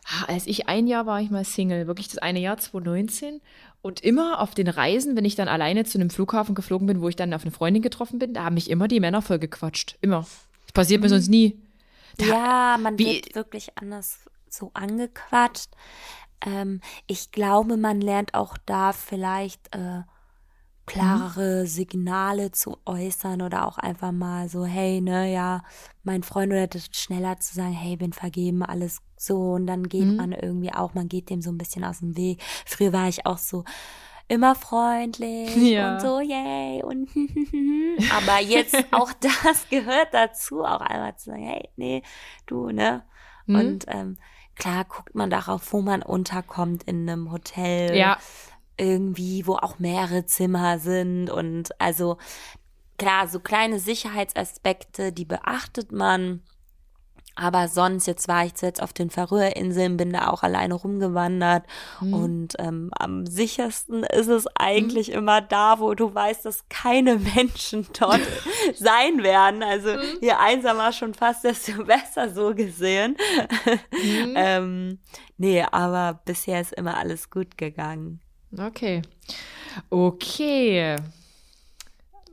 [0.05, 3.41] ah, als ich ein Jahr war ich mal Single, wirklich das eine Jahr 2019.
[3.81, 7.07] Und immer auf den Reisen, wenn ich dann alleine zu einem Flughafen geflogen bin, wo
[7.07, 9.97] ich dann auf eine Freundin getroffen bin, da haben mich immer die Männer vollgequatscht.
[10.01, 10.25] Immer.
[10.65, 11.57] Das passiert mir sonst nie.
[12.17, 14.19] Da- ja, man wie- wird wirklich anders
[14.49, 15.69] so angequatscht.
[16.45, 20.03] Ähm, ich glaube, man lernt auch da vielleicht äh,
[20.85, 25.61] klarere Signale zu äußern oder auch einfach mal so, hey, ne, ja,
[26.03, 30.07] mein Freund oder das schneller zu sagen, hey, bin vergeben, alles so und dann geht
[30.07, 30.15] Mhm.
[30.15, 32.41] man irgendwie auch, man geht dem so ein bisschen aus dem Weg.
[32.65, 33.65] Früher war ich auch so
[34.27, 35.93] immer freundlich Ja.
[35.93, 37.09] und so, yay und
[38.11, 42.01] aber jetzt auch das gehört dazu, auch einmal zu sagen, hey, nee,
[42.47, 43.03] du, ne?
[43.45, 43.55] Mhm.
[43.55, 44.17] Und ähm,
[44.60, 48.18] klar guckt man darauf, wo man unterkommt in einem Hotel Ja,
[48.78, 52.18] irgendwie, wo auch mehrere Zimmer sind und also
[52.97, 56.43] klar, so kleine Sicherheitsaspekte, die beachtet man.
[57.41, 61.63] Aber sonst, jetzt war ich zuletzt auf den Färöerinseln, bin da auch alleine rumgewandert
[62.01, 62.13] Mhm.
[62.13, 67.87] und ähm, am sichersten ist es eigentlich immer da, wo du weißt, dass keine Menschen
[67.99, 68.19] dort
[68.75, 69.63] sein werden.
[69.63, 70.17] Also Mhm.
[70.21, 73.15] je einsamer schon fast, desto besser so gesehen.
[73.91, 74.33] Mhm.
[74.35, 74.99] ähm,
[75.37, 78.19] nee, aber bisher ist immer alles gut gegangen.
[78.57, 79.01] Okay.
[79.89, 80.95] Okay.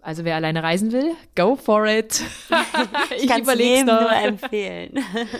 [0.06, 2.22] Also wer alleine reisen will, go for it.
[3.18, 4.00] Ich kann es überleg's jedem noch.
[4.02, 4.92] nur empfehlen.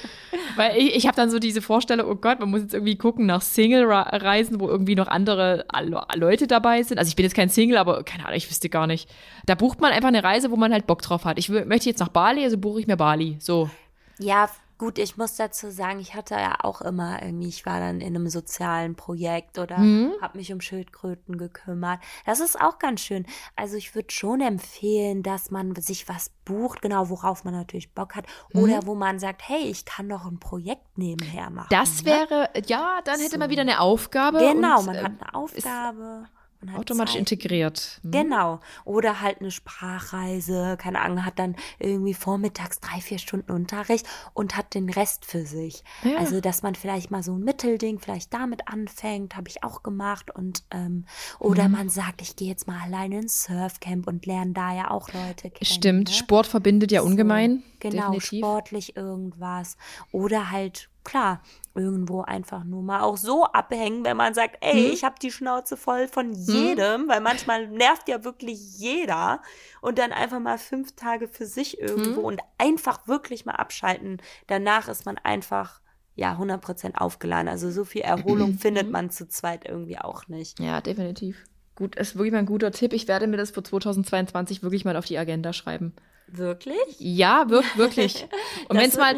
[0.57, 3.27] Weil ich, ich habe dann so diese Vorstellung, oh Gott, man muss jetzt irgendwie gucken
[3.27, 6.99] nach Single-Reisen, wo irgendwie noch andere Le- Leute dabei sind.
[6.99, 9.09] Also ich bin jetzt kein Single, aber keine Ahnung, ich wüsste gar nicht.
[9.47, 11.39] Da bucht man einfach eine Reise, wo man halt Bock drauf hat.
[11.39, 13.37] Ich möchte jetzt nach Bali, also buche ich mir Bali.
[13.39, 13.71] So.
[14.19, 14.49] Ja,
[14.79, 18.15] gut, ich muss dazu sagen, ich hatte ja auch immer irgendwie, ich war dann in
[18.15, 20.13] einem sozialen Projekt oder Mhm.
[20.21, 22.01] habe mich um Schildkröten gekümmert.
[22.25, 23.27] Das ist auch ganz schön.
[23.57, 28.15] Also ich würde schon empfehlen, dass man sich was bucht, genau worauf man natürlich Bock
[28.15, 28.61] hat Mhm.
[28.63, 31.69] oder wo man sagt, hey, ich kann noch ein Projekt nebenher machen.
[31.71, 32.11] Das ne?
[32.13, 33.39] wäre, ja, dann hätte So.
[33.39, 34.39] man wieder eine Aufgabe.
[34.39, 36.29] Genau, und, man hat eine Aufgabe.
[36.77, 37.21] Automatisch Zeit.
[37.21, 38.01] integriert.
[38.03, 38.11] Hm.
[38.11, 38.61] Genau.
[38.85, 44.57] Oder halt eine Sprachreise, keine Ahnung, hat dann irgendwie vormittags drei, vier Stunden Unterricht und
[44.57, 45.83] hat den Rest für sich.
[46.03, 46.19] Ja.
[46.19, 50.31] Also, dass man vielleicht mal so ein Mittelding vielleicht damit anfängt, habe ich auch gemacht.
[50.35, 51.07] Und ähm,
[51.39, 51.73] oder Mhm.
[51.73, 55.51] man sagt, ich gehe jetzt mal alleine ins Surfcamp und lerne da ja auch Leute
[55.51, 55.65] kennen.
[55.65, 56.15] Stimmt, ne?
[56.15, 57.63] Sport verbindet ja So, ungemein.
[57.81, 58.39] Genau, definitiv.
[58.41, 59.77] sportlich irgendwas.
[60.13, 61.43] Oder halt, klar,
[61.77, 64.93] irgendwo einfach nur mal auch so abhängen, wenn man sagt, ey, Mhm.
[64.93, 69.41] ich habe die Schnauze voll von jedem, weil manchmal nervt ja wirklich jeder.
[69.81, 72.27] Und dann einfach mal fünf Tage für sich irgendwo Mhm.
[72.27, 74.21] und einfach wirklich mal abschalten.
[74.47, 75.81] Danach ist man einfach,
[76.15, 77.49] ja, 100% aufgeladen.
[77.49, 78.59] Also so viel Erholung Mhm.
[78.59, 80.59] findet man zu zweit irgendwie auch nicht.
[80.61, 81.45] Ja, definitiv.
[81.75, 82.95] Gut, ist wirklich mal ein guter Tipp.
[82.95, 85.95] Ich werde mir das für 2022 wirklich mal auf die Agenda schreiben.
[86.29, 86.79] Wirklich?
[86.99, 88.27] Ja, wir, wirklich.
[88.69, 89.17] Und wenn es mal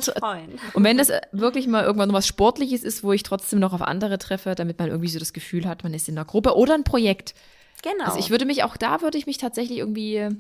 [0.75, 3.83] und wenn das äh, wirklich mal irgendwann was Sportliches ist, wo ich trotzdem noch auf
[3.83, 6.75] andere treffe, damit man irgendwie so das Gefühl hat, man ist in einer Gruppe oder
[6.75, 7.35] ein Projekt.
[7.83, 8.05] Genau.
[8.05, 10.31] Also ich würde mich auch da würde ich mich tatsächlich irgendwie äh,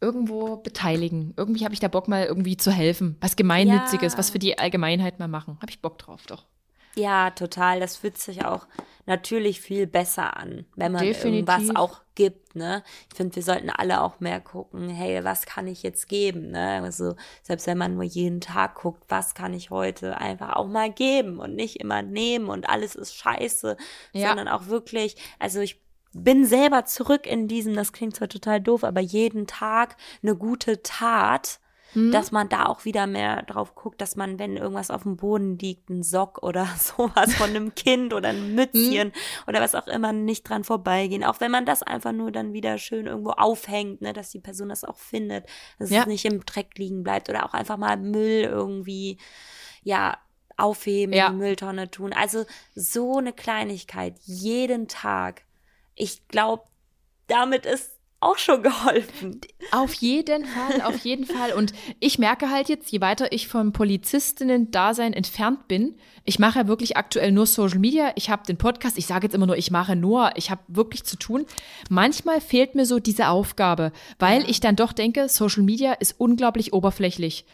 [0.00, 1.34] irgendwo beteiligen.
[1.36, 4.18] Irgendwie habe ich da Bock mal irgendwie zu helfen, was gemeinnütziges, Ja.
[4.18, 5.58] was für die Allgemeinheit mal machen.
[5.60, 6.44] Habe ich Bock drauf, doch.
[6.94, 7.80] Ja, total.
[7.80, 8.66] Das fühlt sich auch
[9.06, 11.48] natürlich viel besser an, wenn man Definitiv.
[11.48, 12.82] irgendwas auch gibt, ne?
[13.10, 16.82] Ich finde, wir sollten alle auch mehr gucken, hey, was kann ich jetzt geben, ne?
[16.82, 20.90] Also, selbst wenn man nur jeden Tag guckt, was kann ich heute einfach auch mal
[20.92, 23.76] geben und nicht immer nehmen und alles ist scheiße,
[24.12, 24.28] Ja.
[24.28, 25.80] sondern auch wirklich, also ich
[26.12, 30.82] bin selber zurück in diesem, das klingt zwar total doof, aber jeden Tag eine gute
[30.82, 31.58] Tat,
[31.94, 32.10] Hm?
[32.10, 35.58] dass man da auch wieder mehr drauf guckt, dass man, wenn irgendwas auf dem Boden
[35.58, 39.12] liegt, ein Sock oder sowas von einem Kind oder ein Mützchen
[39.46, 41.22] oder was auch immer, nicht dran vorbeigehen.
[41.22, 44.70] Auch wenn man das einfach nur dann wieder schön irgendwo aufhängt, ne, dass die Person
[44.70, 45.46] das auch findet,
[45.78, 46.00] dass Ja.
[46.00, 49.18] es nicht im Dreck liegen bleibt oder auch einfach mal Müll irgendwie,
[49.82, 50.16] ja,
[50.56, 51.26] aufheben, ja.
[51.26, 52.12] in die Mülltonne tun.
[52.12, 55.42] Also so eine Kleinigkeit jeden Tag.
[55.94, 56.64] Ich glaube,
[57.26, 59.40] damit ist auch schon geholfen.
[59.70, 61.52] Auf jeden Fall, auf jeden Fall.
[61.52, 66.68] Und ich merke halt jetzt, je weiter ich vom Polizistinnen-Dasein entfernt bin, ich mache ja
[66.68, 69.70] wirklich aktuell nur Social Media, ich habe den Podcast, ich sage jetzt immer nur, ich
[69.70, 71.46] mache nur, ich habe wirklich zu tun.
[71.90, 76.72] Manchmal fehlt mir so diese Aufgabe, weil ich dann doch denke, Social Media ist unglaublich
[76.72, 77.44] oberflächlich.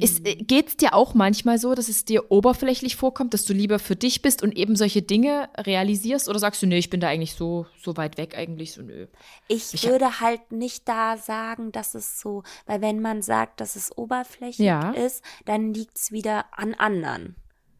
[0.00, 3.78] Ist, äh, geht's dir auch manchmal so, dass es dir oberflächlich vorkommt, dass du lieber
[3.78, 6.28] für dich bist und eben solche Dinge realisierst?
[6.28, 9.06] Oder sagst du, nee, ich bin da eigentlich so, so weit weg eigentlich, so nö.
[9.48, 13.76] Ich, ich würde halt nicht da sagen, dass es so, weil wenn man sagt, dass
[13.76, 14.92] es oberflächlich ja.
[14.92, 17.36] ist, dann liegt's wieder an anderen.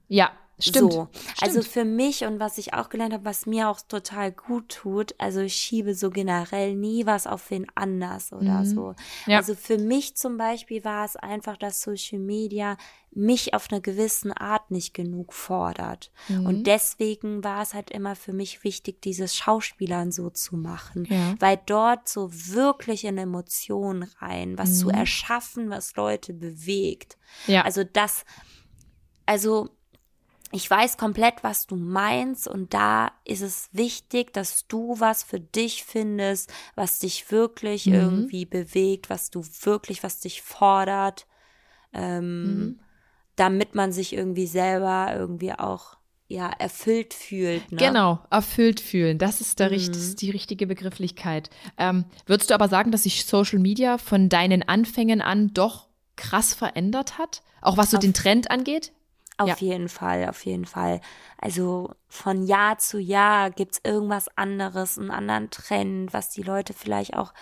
[0.08, 0.32] Ja,
[0.62, 0.92] Stimmt.
[0.92, 1.08] So.
[1.12, 1.42] Stimmt.
[1.42, 5.14] Also für mich und was ich auch gelernt habe, was mir auch total gut tut,
[5.18, 8.64] also ich schiebe so generell nie was auf wen anders oder mhm.
[8.64, 8.94] so.
[9.26, 9.38] Ja.
[9.38, 12.76] Also für mich zum Beispiel war es einfach, dass Social Media
[13.14, 16.10] mich auf eine gewisse Art nicht genug fordert.
[16.28, 16.46] Mhm.
[16.46, 21.34] Und deswegen war es halt immer für mich wichtig, dieses Schauspielern so zu machen, ja.
[21.38, 24.74] weil dort so wirklich in Emotionen rein, was mhm.
[24.76, 27.18] zu erschaffen, was Leute bewegt.
[27.46, 27.62] Ja.
[27.62, 28.24] Also das,
[29.26, 29.68] also
[30.52, 35.40] ich weiß komplett, was du meinst und da ist es wichtig, dass du was für
[35.40, 37.94] dich findest, was dich wirklich mhm.
[37.94, 41.26] irgendwie bewegt, was du wirklich, was dich fordert,
[41.92, 42.80] ähm, mhm.
[43.36, 45.96] damit man sich irgendwie selber irgendwie auch
[46.28, 47.70] ja erfüllt fühlt.
[47.72, 47.78] Ne?
[47.78, 49.18] Genau, erfüllt fühlen.
[49.18, 49.76] Das ist, der, mhm.
[49.76, 51.50] ist die richtige Begrifflichkeit.
[51.78, 56.54] Ähm, würdest du aber sagen, dass sich Social Media von deinen Anfängen an doch krass
[56.54, 57.42] verändert hat?
[57.60, 58.92] Auch was so Auf den Trend angeht?
[59.38, 59.56] Auf ja.
[59.58, 61.00] jeden Fall, auf jeden Fall.
[61.38, 67.14] Also von Jahr zu Jahr gibt's irgendwas anderes, einen anderen Trend, was die Leute vielleicht
[67.14, 67.32] auch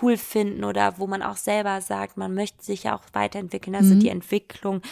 [0.00, 3.74] cool finden oder wo man auch selber sagt, man möchte sich ja auch weiterentwickeln.
[3.76, 4.00] Also mhm.
[4.00, 4.82] die Entwicklung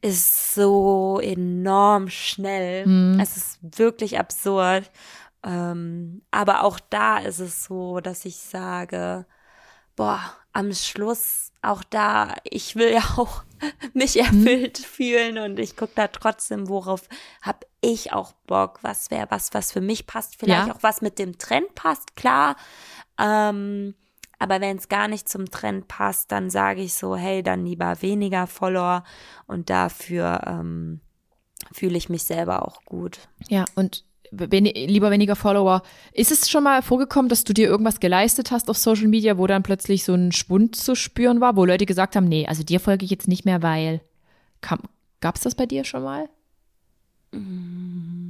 [0.00, 2.86] ist so enorm schnell.
[2.86, 3.20] Mhm.
[3.20, 4.90] Es ist wirklich absurd.
[5.42, 9.26] Ähm, aber auch da ist es so, dass ich sage,
[9.96, 10.20] boah,
[10.52, 13.44] am Schluss auch da, ich will ja auch
[13.94, 14.84] mich erfüllt mhm.
[14.84, 17.02] fühlen und ich gucke da trotzdem, worauf
[17.42, 20.74] habe ich auch Bock, was wäre was, was für mich passt, vielleicht ja.
[20.74, 22.56] auch was mit dem Trend passt, klar.
[23.18, 23.94] Ähm,
[24.38, 28.02] aber wenn es gar nicht zum Trend passt, dann sage ich so, hey, dann lieber
[28.02, 29.04] weniger Follower
[29.46, 31.00] und dafür ähm,
[31.72, 33.28] fühle ich mich selber auch gut.
[33.48, 34.04] Ja, und
[34.36, 35.82] wen, lieber weniger Follower.
[36.12, 39.46] Ist es schon mal vorgekommen, dass du dir irgendwas geleistet hast auf Social Media, wo
[39.46, 42.80] dann plötzlich so ein Schwund zu spüren war, wo Leute gesagt haben, nee, also dir
[42.80, 44.00] folge ich jetzt nicht mehr, weil.
[45.20, 46.28] Gab es das bei dir schon mal?
[47.32, 48.23] Mm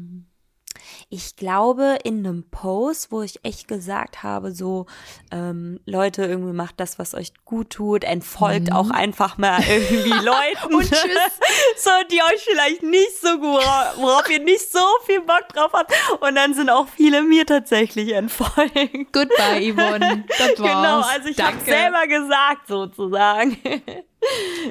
[1.11, 4.87] ich glaube, in einem Post, wo ich echt gesagt habe, so,
[5.31, 8.77] ähm, Leute, irgendwie macht das, was euch gut tut, entfolgt mhm.
[8.77, 10.75] auch einfach mal irgendwie Leuten.
[10.75, 11.39] Und tschüss.
[11.77, 13.63] so, die euch vielleicht nicht so gut,
[13.97, 15.93] worauf ihr nicht so viel Bock drauf habt.
[16.21, 19.13] Und dann sind auch viele mir tatsächlich entfolgt.
[19.13, 20.25] Goodbye, Yvonne.
[20.39, 20.83] Das genau, war's.
[20.83, 23.57] Genau, also ich habe selber gesagt, sozusagen.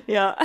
[0.08, 0.36] ja.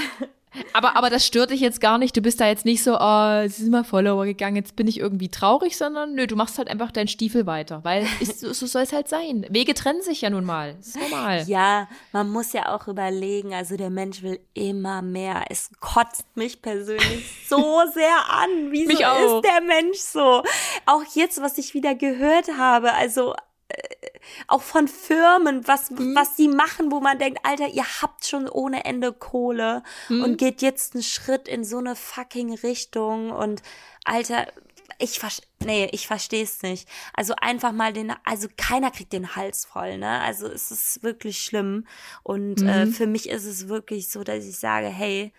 [0.73, 2.17] Aber, aber das stört dich jetzt gar nicht.
[2.17, 4.99] Du bist da jetzt nicht so, oh, es ist mal Follower gegangen, jetzt bin ich
[4.99, 7.81] irgendwie traurig, sondern nö, du machst halt einfach deinen Stiefel weiter.
[7.85, 9.47] Weil ist, so soll es halt sein.
[9.49, 10.75] Wege trennen sich ja nun mal.
[10.75, 11.45] Das ist normal.
[11.47, 15.45] Ja, man muss ja auch überlegen, also der Mensch will immer mehr.
[15.49, 18.71] Es kotzt mich persönlich so sehr an.
[18.71, 20.43] Wieso ist der Mensch so?
[20.87, 23.35] Auch jetzt, was ich wieder gehört habe, also
[24.47, 26.15] auch von Firmen, was, mhm.
[26.15, 30.25] was sie machen, wo man denkt, Alter, ihr habt schon ohne Ende Kohle mhm.
[30.25, 33.63] und geht jetzt einen Schritt in so eine fucking Richtung und
[34.05, 34.47] Alter,
[34.99, 35.21] ich
[35.65, 36.89] nee, ich verstehe es nicht.
[37.13, 40.21] Also einfach mal den, also keiner kriegt den Hals voll, ne?
[40.21, 41.87] Also es ist wirklich schlimm
[42.23, 42.69] und äh, mhm.
[42.69, 45.33] äh, für mich ist es wirklich so, dass ich sage, hey,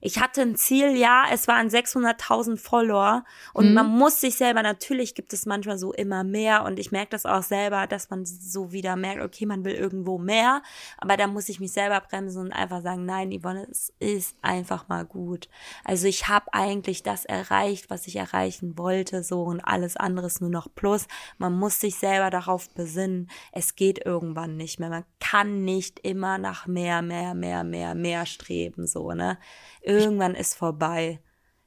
[0.00, 3.74] ich hatte ein Ziel, ja, es waren 600.000 Follower und mhm.
[3.74, 7.26] man muss sich selber, natürlich gibt es manchmal so immer mehr und ich merke das
[7.26, 10.62] auch selber, dass man so wieder merkt, okay, man will irgendwo mehr,
[10.98, 14.88] aber da muss ich mich selber bremsen und einfach sagen, nein, Yvonne, es ist einfach
[14.88, 15.48] mal gut.
[15.84, 20.40] Also ich habe eigentlich das erreicht, was ich erreichen wollte, so und alles andere ist
[20.40, 21.06] nur noch Plus.
[21.38, 24.90] Man muss sich selber darauf besinnen, es geht irgendwann nicht mehr.
[24.90, 29.38] Man kann nicht immer nach mehr, mehr, mehr, mehr, mehr streben, so, ne?
[29.86, 31.20] Irgendwann ist vorbei,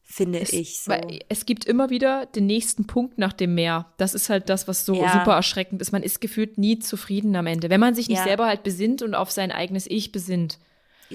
[0.03, 0.91] finde es, ich so.
[1.29, 3.93] Es gibt immer wieder den nächsten Punkt nach dem Meer.
[3.97, 5.11] Das ist halt das, was so ja.
[5.11, 5.91] super erschreckend ist.
[5.91, 8.23] Man ist gefühlt nie zufrieden am Ende, wenn man sich nicht ja.
[8.23, 10.59] selber halt besinnt und auf sein eigenes Ich besinnt.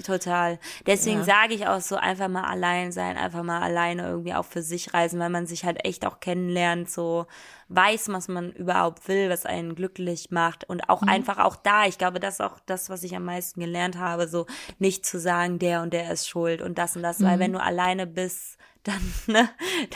[0.03, 0.59] Total.
[0.85, 1.23] Deswegen ja.
[1.23, 4.93] sage ich auch so, einfach mal allein sein, einfach mal alleine irgendwie auch für sich
[4.93, 7.27] reisen, weil man sich halt echt auch kennenlernt, so
[7.69, 11.09] weiß, was man überhaupt will, was einen glücklich macht und auch mhm.
[11.09, 14.27] einfach auch da, ich glaube, das ist auch das, was ich am meisten gelernt habe,
[14.27, 14.45] so
[14.79, 17.25] nicht zu sagen, der und der ist schuld und das und das, mhm.
[17.25, 19.49] weil wenn du alleine bist, dann, ne,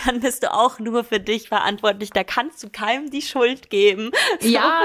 [0.04, 2.10] dann bist du auch nur für dich verantwortlich.
[2.10, 4.12] Da kannst du keinem die Schuld geben.
[4.42, 4.48] So.
[4.48, 4.84] Ja.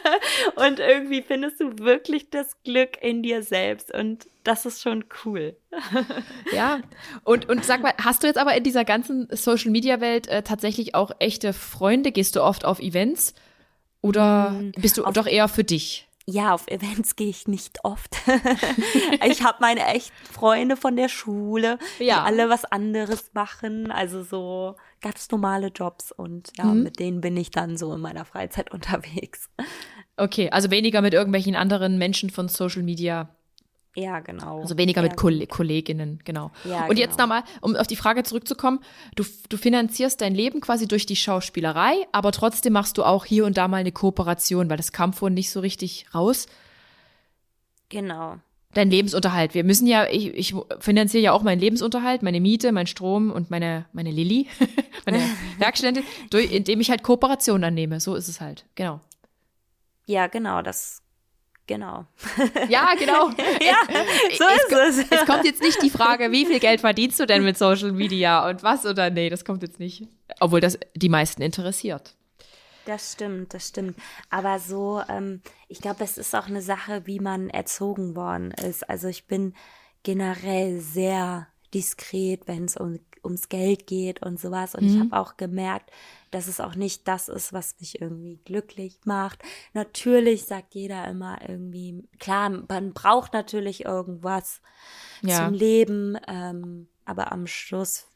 [0.56, 3.92] Und irgendwie findest du wirklich das Glück in dir selbst.
[3.94, 5.56] Und das ist schon cool.
[6.52, 6.80] Ja.
[7.24, 10.42] Und, und sag mal, hast du jetzt aber in dieser ganzen Social Media Welt äh,
[10.42, 12.12] tatsächlich auch echte Freunde?
[12.12, 13.34] Gehst du oft auf Events?
[14.02, 16.09] Oder mm, bist du doch eher für dich?
[16.26, 18.16] Ja, auf Events gehe ich nicht oft.
[19.26, 22.20] ich habe meine echten Freunde von der Schule, ja.
[22.20, 26.82] die alle was anderes machen, also so ganz normale Jobs und ja, mhm.
[26.84, 29.50] mit denen bin ich dann so in meiner Freizeit unterwegs.
[30.16, 33.34] Okay, also weniger mit irgendwelchen anderen Menschen von Social Media
[33.96, 34.60] ja, genau.
[34.60, 36.52] Also weniger ja, mit Koll Kolleginnen, genau.
[36.64, 37.00] Ja, und genau.
[37.00, 38.80] jetzt nochmal, um auf die Frage zurückzukommen,
[39.16, 43.44] du, du finanzierst dein Leben quasi durch die Schauspielerei, aber trotzdem machst du auch hier
[43.46, 46.46] und da mal eine Kooperation, weil das kam vorhin nicht so richtig raus.
[47.88, 48.36] Genau.
[48.74, 49.54] Dein Lebensunterhalt.
[49.54, 53.50] Wir müssen ja, ich, ich finanziere ja auch meinen Lebensunterhalt, meine Miete, mein Strom und
[53.50, 54.46] meine, meine Lilly,
[55.04, 55.20] meine
[56.30, 57.98] durch, indem ich halt Kooperationen annehme.
[57.98, 59.00] So ist es halt, genau.
[60.06, 60.99] Ja, genau, das
[61.70, 62.04] Genau.
[62.68, 63.28] Ja, genau.
[63.60, 63.76] ja,
[64.36, 65.20] so es, ist es.
[65.20, 68.48] Es kommt jetzt nicht die Frage, wie viel Geld verdienst du denn mit Social Media
[68.50, 70.08] und was oder nee, das kommt jetzt nicht.
[70.40, 72.16] Obwohl das die meisten interessiert.
[72.86, 73.96] Das stimmt, das stimmt.
[74.30, 78.90] Aber so, ähm, ich glaube, es ist auch eine Sache, wie man erzogen worden ist.
[78.90, 79.54] Also ich bin
[80.02, 84.74] generell sehr diskret, wenn es um, ums Geld geht und sowas.
[84.74, 84.88] Und mhm.
[84.88, 85.92] ich habe auch gemerkt,
[86.30, 89.42] dass es auch nicht das ist, was mich irgendwie glücklich macht.
[89.72, 94.60] Natürlich sagt jeder immer irgendwie, klar, man braucht natürlich irgendwas
[95.22, 95.44] ja.
[95.44, 98.06] zum Leben, ähm, aber am Schluss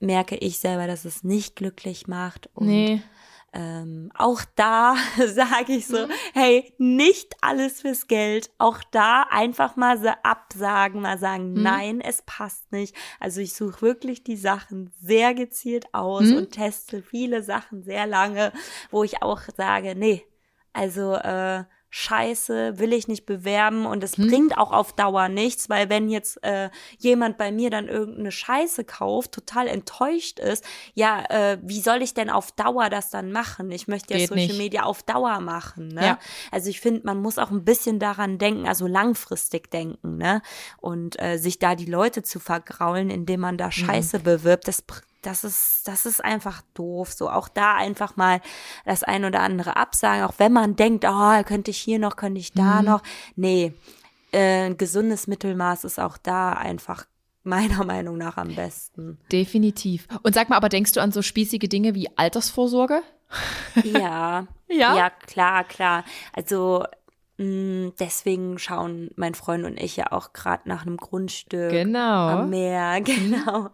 [0.00, 2.50] merke ich selber, dass es nicht glücklich macht.
[2.54, 3.02] Und nee
[3.54, 6.10] ähm, auch da sage ich so, mhm.
[6.34, 8.50] hey, nicht alles fürs Geld.
[8.58, 11.62] Auch da einfach mal so absagen, mal sagen, mhm.
[11.62, 12.96] nein, es passt nicht.
[13.20, 16.36] Also ich suche wirklich die Sachen sehr gezielt aus mhm.
[16.38, 18.52] und teste viele Sachen sehr lange,
[18.90, 20.26] wo ich auch sage, nee,
[20.72, 21.62] also äh,
[21.96, 24.26] Scheiße, will ich nicht bewerben und es hm.
[24.26, 26.68] bringt auch auf Dauer nichts, weil wenn jetzt äh,
[26.98, 30.64] jemand bei mir dann irgendeine Scheiße kauft, total enttäuscht ist,
[30.94, 33.70] ja, äh, wie soll ich denn auf Dauer das dann machen?
[33.70, 34.58] Ich möchte ja Geht Social nicht.
[34.58, 36.04] Media auf Dauer machen, ne?
[36.04, 36.18] Ja.
[36.50, 40.42] Also ich finde, man muss auch ein bisschen daran denken, also langfristig denken, ne?
[40.80, 43.70] Und äh, sich da die Leute zu vergraulen, indem man da hm.
[43.70, 44.22] Scheiße mhm.
[44.24, 44.82] bewirbt, das
[45.26, 47.12] das ist, das ist einfach doof.
[47.12, 48.40] So auch da einfach mal
[48.84, 52.40] das ein oder andere absagen, auch wenn man denkt, oh, könnte ich hier noch, könnte
[52.40, 52.86] ich da mhm.
[52.86, 53.02] noch.
[53.36, 53.72] Nee,
[54.32, 57.06] äh, ein gesundes Mittelmaß ist auch da einfach
[57.42, 59.18] meiner Meinung nach am besten.
[59.30, 60.08] Definitiv.
[60.22, 63.02] Und sag mal, aber denkst du an so spießige Dinge wie Altersvorsorge?
[63.84, 64.46] Ja.
[64.68, 64.96] ja?
[64.96, 66.04] Ja, klar, klar.
[66.32, 66.84] Also
[67.36, 72.28] deswegen schauen mein Freund und ich ja auch gerade nach einem Grundstück genau.
[72.28, 73.70] am Meer, genau,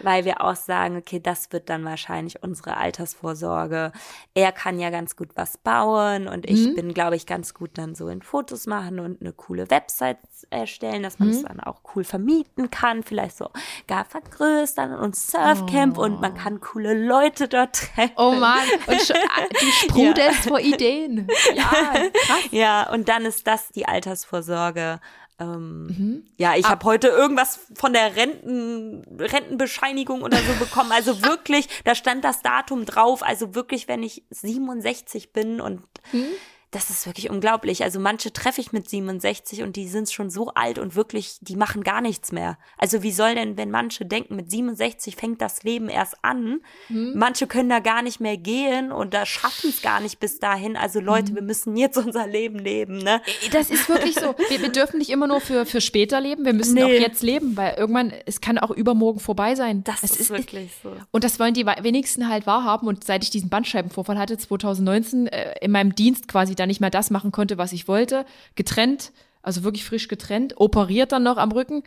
[0.00, 3.90] weil wir auch sagen, okay, das wird dann wahrscheinlich unsere Altersvorsorge.
[4.34, 6.74] Er kann ja ganz gut was bauen und ich mhm.
[6.76, 10.18] bin, glaube ich, ganz gut dann so in Fotos machen und eine coole Website
[10.50, 11.48] erstellen, dass man es mhm.
[11.48, 13.50] dann auch cool vermieten kann, vielleicht so
[13.88, 16.02] gar vergrößern und Surfcamp oh.
[16.04, 16.40] und man oh.
[16.40, 18.14] kann coole Leute dort treffen.
[18.16, 19.08] Oh Mann, und
[19.60, 20.48] du sprudelst ja.
[20.48, 21.26] vor Ideen.
[21.56, 22.38] Ja, krass.
[22.52, 25.00] Ja, und und dann ist das die Altersvorsorge.
[25.38, 26.24] Ähm, mhm.
[26.36, 26.72] Ja, ich ah.
[26.72, 30.92] habe heute irgendwas von der Renten, Rentenbescheinigung oder so bekommen.
[30.92, 33.22] Also wirklich, da stand das Datum drauf.
[33.22, 35.80] Also wirklich, wenn ich 67 bin und
[36.12, 36.26] mhm
[36.70, 37.82] das ist wirklich unglaublich.
[37.82, 41.56] Also manche treffe ich mit 67 und die sind schon so alt und wirklich, die
[41.56, 42.58] machen gar nichts mehr.
[42.78, 47.14] Also wie soll denn, wenn manche denken, mit 67 fängt das Leben erst an, hm.
[47.16, 50.76] manche können da gar nicht mehr gehen und da schaffen es gar nicht bis dahin.
[50.76, 51.34] Also Leute, hm.
[51.36, 53.20] wir müssen jetzt unser Leben leben, ne?
[53.50, 54.36] Das ist wirklich so.
[54.48, 56.84] Wir, wir dürfen nicht immer nur für, für später leben, wir müssen nee.
[56.84, 59.82] auch jetzt leben, weil irgendwann, es kann auch übermorgen vorbei sein.
[59.82, 60.92] Das es ist wirklich so.
[61.10, 65.54] Und das wollen die wenigsten halt wahrhaben und seit ich diesen Bandscheibenvorfall hatte, 2019, äh,
[65.60, 68.24] in meinem Dienst quasi da nicht mehr das machen konnte, was ich wollte,
[68.54, 69.12] getrennt,
[69.42, 71.82] also wirklich frisch getrennt, operiert dann noch am Rücken.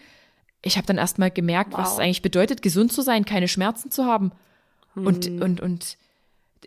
[0.62, 1.80] Ich habe dann erst mal gemerkt, wow.
[1.80, 4.32] was es eigentlich bedeutet, gesund zu sein, keine Schmerzen zu haben.
[4.96, 5.08] Hm.
[5.08, 5.98] Und, und, und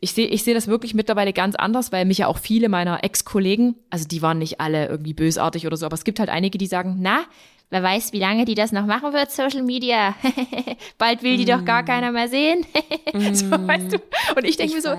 [0.00, 3.02] ich sehe ich seh das wirklich mittlerweile ganz anders, weil mich ja auch viele meiner
[3.02, 6.58] Ex-Kollegen, also die waren nicht alle irgendwie bösartig oder so, aber es gibt halt einige,
[6.58, 7.24] die sagen, na,
[7.70, 10.14] wer weiß, wie lange die das noch machen wird, Social Media.
[10.98, 11.58] Bald will die mm.
[11.58, 11.86] doch gar mm.
[11.86, 12.64] keiner mehr sehen.
[13.32, 13.98] so, weißt du?
[14.36, 14.90] Und ich denke mir so,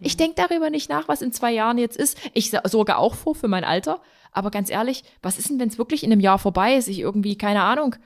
[0.00, 2.18] ich denke darüber nicht nach, was in zwei Jahren jetzt ist.
[2.34, 4.00] Ich sorge auch vor für mein Alter.
[4.32, 6.88] Aber ganz ehrlich, was ist denn, wenn es wirklich in einem Jahr vorbei ist?
[6.88, 7.96] Ich irgendwie, keine Ahnung,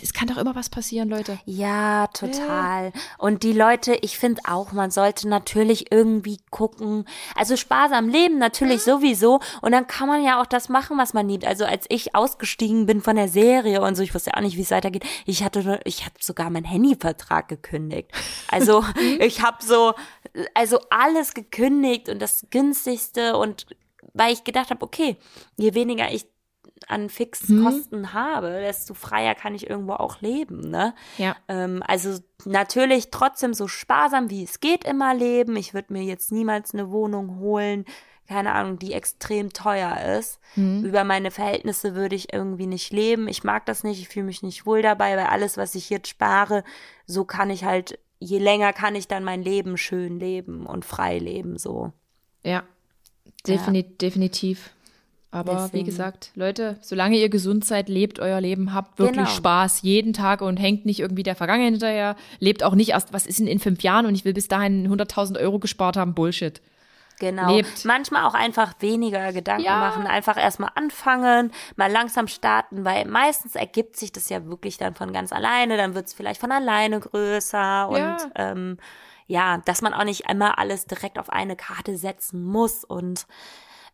[0.00, 1.38] es kann doch immer was passieren, Leute.
[1.44, 2.86] Ja, total.
[2.86, 3.00] Ja.
[3.18, 7.04] Und die Leute, ich finde auch, man sollte natürlich irgendwie gucken.
[7.34, 8.94] Also sparsam leben natürlich ja.
[8.94, 9.40] sowieso.
[9.60, 11.44] Und dann kann man ja auch das machen, was man liebt.
[11.44, 14.62] Also als ich ausgestiegen bin von der Serie und so, ich wusste auch nicht, wie
[14.62, 15.04] es weitergeht.
[15.26, 18.10] Ich hatte, ich habe sogar meinen Handyvertrag gekündigt.
[18.48, 18.84] Also
[19.18, 19.94] ich habe so,
[20.54, 23.66] also alles gekündigt und das günstigste und
[24.14, 25.16] weil ich gedacht habe, okay,
[25.56, 26.26] je weniger ich
[26.90, 28.12] an Fixkosten hm.
[28.12, 30.70] habe, desto freier kann ich irgendwo auch leben.
[30.70, 30.94] Ne?
[31.18, 31.36] Ja.
[31.48, 35.56] Ähm, also natürlich trotzdem so sparsam wie es geht immer leben.
[35.56, 37.84] Ich würde mir jetzt niemals eine Wohnung holen,
[38.28, 40.40] keine Ahnung, die extrem teuer ist.
[40.54, 40.84] Hm.
[40.84, 43.28] Über meine Verhältnisse würde ich irgendwie nicht leben.
[43.28, 46.08] Ich mag das nicht, ich fühle mich nicht wohl dabei, weil alles, was ich jetzt
[46.08, 46.64] spare,
[47.06, 51.18] so kann ich halt, je länger kann ich dann mein Leben schön leben und frei
[51.18, 51.92] leben, so.
[52.44, 52.64] Ja,
[53.46, 53.88] Defini ja.
[54.00, 54.70] definitiv.
[55.34, 55.72] Aber Deswegen.
[55.72, 59.30] wie gesagt, Leute, solange ihr gesund seid, lebt euer Leben, habt wirklich genau.
[59.30, 62.16] Spaß jeden Tag und hängt nicht irgendwie der Vergangenheit hinterher.
[62.38, 64.86] Lebt auch nicht erst, was ist denn in fünf Jahren und ich will bis dahin
[64.86, 66.12] 100.000 Euro gespart haben.
[66.12, 66.60] Bullshit.
[67.18, 67.54] Genau.
[67.56, 67.86] Lebt.
[67.86, 69.78] Manchmal auch einfach weniger Gedanken ja.
[69.78, 74.94] machen, einfach erstmal anfangen, mal langsam starten, weil meistens ergibt sich das ja wirklich dann
[74.94, 78.16] von ganz alleine, dann wird es vielleicht von alleine größer und ja.
[78.34, 78.76] Ähm,
[79.28, 83.26] ja, dass man auch nicht einmal alles direkt auf eine Karte setzen muss und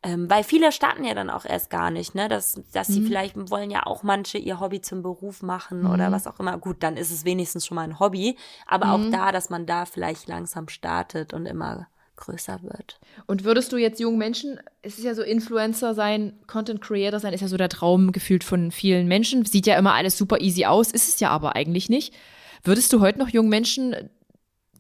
[0.02, 2.28] ähm, weil viele starten ja dann auch erst gar nicht, ne?
[2.28, 2.92] Dass, dass mhm.
[2.92, 5.90] sie vielleicht wollen ja auch manche ihr Hobby zum Beruf machen mhm.
[5.90, 6.56] oder was auch immer.
[6.58, 8.36] Gut, dann ist es wenigstens schon mal ein Hobby.
[8.66, 8.92] Aber mhm.
[8.92, 13.00] auch da, dass man da vielleicht langsam startet und immer größer wird.
[13.26, 17.32] Und würdest du jetzt jungen Menschen, es ist ja so Influencer sein, Content Creator sein,
[17.32, 19.44] ist ja so der Traum gefühlt von vielen Menschen.
[19.44, 22.14] Sieht ja immer alles super easy aus, ist es ja aber eigentlich nicht.
[22.62, 23.96] Würdest du heute noch jungen Menschen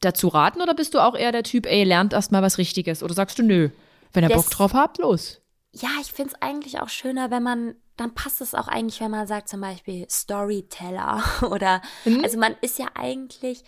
[0.00, 3.02] dazu raten oder bist du auch eher der Typ, ey, lernt erst mal was Richtiges?
[3.02, 3.70] Oder sagst du, nö,
[4.12, 5.40] wenn ihr das, Bock drauf habt, los.
[5.72, 9.10] Ja, ich finde es eigentlich auch schöner, wenn man, dann passt es auch eigentlich, wenn
[9.10, 12.22] man sagt zum Beispiel Storyteller oder, mhm.
[12.22, 13.64] also man ist ja eigentlich,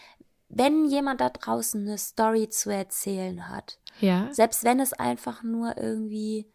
[0.49, 4.29] wenn jemand da draußen eine Story zu erzählen hat, ja.
[4.33, 6.51] selbst wenn es einfach nur irgendwie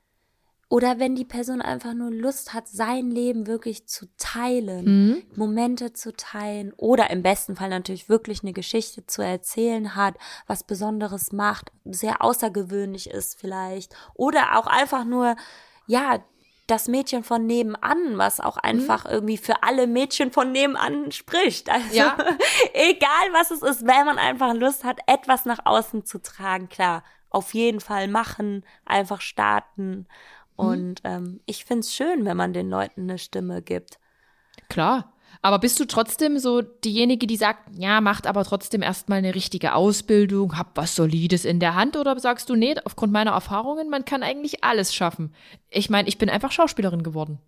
[0.68, 5.24] oder wenn die Person einfach nur Lust hat, sein Leben wirklich zu teilen, mhm.
[5.36, 10.16] Momente zu teilen oder im besten Fall natürlich wirklich eine Geschichte zu erzählen hat,
[10.48, 13.96] was Besonderes macht, sehr außergewöhnlich ist vielleicht.
[14.16, 15.36] Oder auch einfach nur,
[15.86, 16.24] ja,
[16.68, 19.12] das Mädchen von nebenan, was auch einfach mhm.
[19.12, 21.70] irgendwie für alle Mädchen von nebenan spricht.
[21.70, 22.18] Also ja.
[22.74, 27.04] egal was es ist, wenn man einfach Lust hat, etwas nach außen zu tragen, klar,
[27.30, 30.08] auf jeden Fall machen, einfach starten
[30.58, 30.66] Mhm.
[30.66, 34.00] Und ähm, ich finde es schön, wenn man den Leuten eine Stimme gibt.
[34.70, 35.12] Klar.
[35.42, 39.76] Aber bist du trotzdem so diejenige, die sagt, ja, macht aber trotzdem erstmal eine richtige
[39.76, 41.98] Ausbildung, hab was Solides in der Hand?
[41.98, 45.36] Oder sagst du, nee, aufgrund meiner Erfahrungen, man kann eigentlich alles schaffen?
[45.70, 47.40] Ich meine, ich bin einfach Schauspielerin geworden.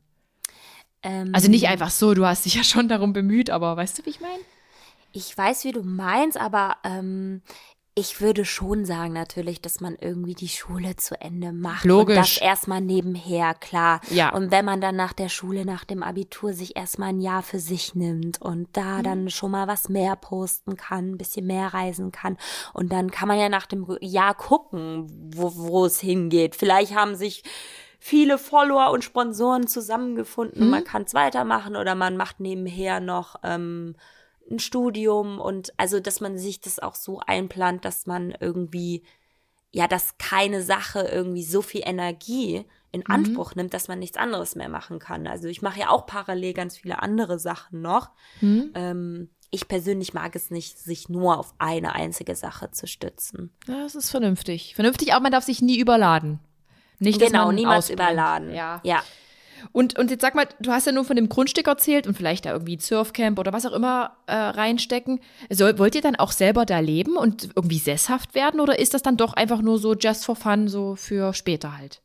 [1.02, 4.06] Ähm, also nicht einfach so, du hast dich ja schon darum bemüht, aber weißt du,
[4.06, 4.44] wie ich meine?
[5.14, 7.42] Ich weiß, wie du meinst, aber ähm,
[7.98, 11.84] ich würde schon sagen natürlich, dass man irgendwie die Schule zu Ende macht.
[11.84, 12.16] Logisch.
[12.16, 14.02] Und das erstmal nebenher, klar.
[14.12, 14.34] Ja.
[14.34, 17.58] Und wenn man dann nach der Schule, nach dem Abitur sich erstmal ein Jahr für
[17.58, 19.04] sich nimmt und da mhm.
[19.04, 22.38] dann schon mal was mehr posten kann, ein bisschen mehr reisen kann.
[22.72, 26.56] Und dann kann man ja nach dem Jahr gucken, wo, wo es hingeht.
[26.56, 27.42] Vielleicht haben sich
[27.98, 30.66] viele Follower und Sponsoren zusammengefunden mhm.
[30.66, 33.96] und man kann es weitermachen oder man macht nebenher noch ähm,
[34.50, 39.04] ein Studium und also, dass man sich das auch so einplant, dass man irgendwie,
[39.72, 43.14] ja, dass keine Sache irgendwie so viel Energie in mhm.
[43.14, 45.28] Anspruch nimmt, dass man nichts anderes mehr machen kann.
[45.28, 48.12] Also ich mache ja auch parallel ganz viele andere Sachen noch.
[48.42, 48.72] Mhm.
[48.76, 53.52] Ähm, ich persönlich mag es nicht, sich nur auf eine einzige Sache zu stützen.
[53.68, 54.76] Ja, das ist vernünftig.
[54.76, 56.40] Vernünftig, aber man darf sich nie überladen.
[57.00, 58.00] Nicht, genau, niemals ausbrennt.
[58.00, 58.54] überladen.
[58.54, 58.82] Ja.
[58.84, 59.04] ja.
[59.72, 62.46] Und, und jetzt sag mal, du hast ja nur von dem Grundstück erzählt und vielleicht
[62.46, 65.20] da irgendwie Surfcamp oder was auch immer äh, reinstecken.
[65.50, 69.02] Soll, wollt ihr dann auch selber da leben und irgendwie sesshaft werden oder ist das
[69.02, 72.02] dann doch einfach nur so just for fun, so für später halt?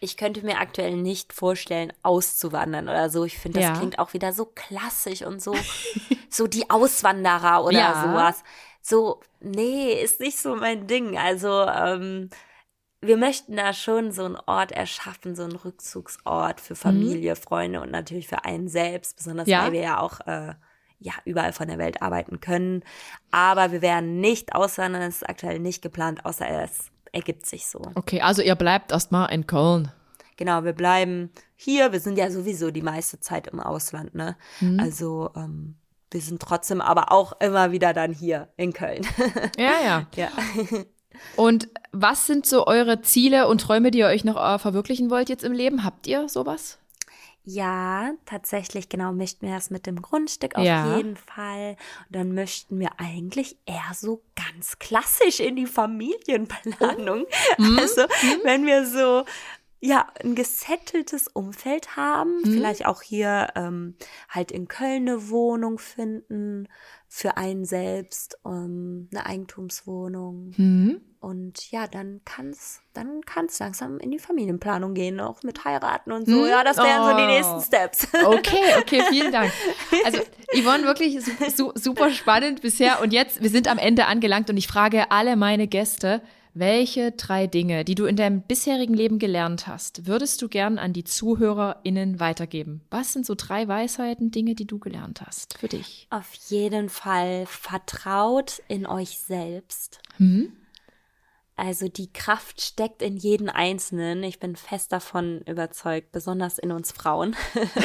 [0.00, 3.24] Ich könnte mir aktuell nicht vorstellen, auszuwandern oder so.
[3.24, 3.76] Ich finde, das ja.
[3.76, 5.56] klingt auch wieder so klassisch und so,
[6.30, 8.02] so die Auswanderer oder ja.
[8.02, 8.44] sowas.
[8.80, 11.18] So, nee, ist nicht so mein Ding.
[11.18, 12.30] Also, ähm,
[13.00, 17.36] wir möchten da schon so einen Ort erschaffen, so einen Rückzugsort für Familie, mhm.
[17.36, 19.64] Freunde und natürlich für einen selbst, besonders ja.
[19.64, 20.54] weil wir ja auch äh,
[20.98, 22.82] ja überall von der Welt arbeiten können.
[23.30, 27.80] Aber wir werden nicht auswandern, das ist aktuell nicht geplant, außer es ergibt sich so.
[27.94, 29.92] Okay, also ihr bleibt erstmal in Köln.
[30.36, 31.92] genau, wir bleiben hier.
[31.92, 34.36] Wir sind ja sowieso die meiste Zeit im Ausland, ne?
[34.60, 34.80] Mhm.
[34.80, 35.76] Also ähm,
[36.10, 39.06] wir sind trotzdem aber auch immer wieder dann hier in Köln.
[39.56, 40.06] Ja, ja.
[40.16, 40.30] ja.
[41.36, 45.28] Und was sind so eure Ziele und Träume, die ihr euch noch äh, verwirklichen wollt
[45.28, 45.84] jetzt im Leben?
[45.84, 46.78] Habt ihr sowas?
[47.44, 50.96] Ja, tatsächlich, genau, möchten wir das mit dem Grundstück auf Ja.
[50.98, 51.76] jeden Fall.
[52.08, 57.24] Und dann möchten wir eigentlich eher so ganz klassisch in die Familienplanung.
[57.56, 57.78] Mhm.
[57.78, 58.02] Also,
[58.44, 59.24] wenn wir so,
[59.80, 62.52] ja, ein gesetteltes Umfeld haben, Mhm.
[62.52, 63.94] vielleicht auch hier ähm,
[64.28, 66.68] halt in Köln eine Wohnung finden,
[67.06, 70.52] für einen selbst, ähm, eine Eigentumswohnung.
[70.56, 71.00] Mhm.
[71.20, 76.26] Und ja, dann kann's, dann kann's langsam in die Familienplanung gehen, auch mit heiraten und
[76.26, 76.42] so.
[76.44, 76.48] Hm?
[76.48, 77.26] Ja, das wären so die Oh.
[77.26, 78.08] nächsten Steps.
[78.24, 79.52] Okay, okay, vielen Dank.
[80.04, 80.20] Also,
[80.54, 83.00] Yvonne, wirklich su su super spannend bisher.
[83.02, 86.22] Und jetzt, wir sind am Ende angelangt und ich frage alle meine Gäste,
[86.54, 90.92] welche drei Dinge, die du in deinem bisherigen Leben gelernt hast, würdest du gern an
[90.92, 92.80] die ZuhörerInnen weitergeben?
[92.90, 96.06] Was sind so drei Weisheiten, Dinge, die du gelernt hast für dich?
[96.10, 100.00] Auf jeden Fall vertraut in euch selbst.
[100.18, 100.52] Mhm.
[101.58, 104.22] Also die Kraft steckt in jeden Einzelnen.
[104.22, 107.34] Ich bin fest davon überzeugt, besonders in uns Frauen.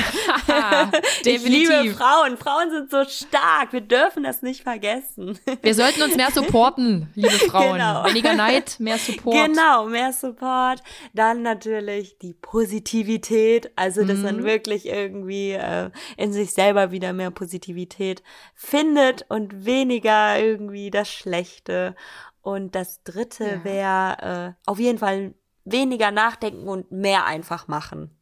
[1.26, 2.38] Ich liebe Frauen.
[2.38, 3.74] Frauen sind so stark.
[3.74, 5.40] Wir dürfen das nicht vergessen.
[5.62, 7.74] Wir sollten uns mehr supporten, liebe Frauen.
[7.74, 8.06] Genau.
[8.06, 9.48] Weniger Neid, mehr Support.
[9.48, 10.84] Genau, mehr Support.
[11.14, 17.32] Dann natürlich die Positivität, also dass man wirklich irgendwie äh, in sich selber wieder mehr
[17.32, 18.22] Positivität
[18.54, 21.96] findet und weniger irgendwie das Schlechte.
[22.44, 23.64] Und das Dritte Ja.
[23.64, 25.34] wäre äh, auf jeden Fall
[25.66, 28.16] weniger nachdenken und mehr einfach machen.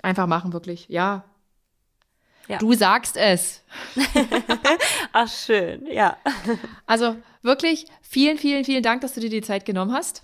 [0.00, 0.88] Einfach machen, wirklich.
[0.88, 1.24] Ja.
[2.48, 2.58] Ja.
[2.58, 3.64] Du sagst es.
[5.12, 6.16] Ach schön, ja.
[6.86, 10.22] Also wirklich vielen, vielen, vielen Dank, dass du dir die Zeit genommen hast.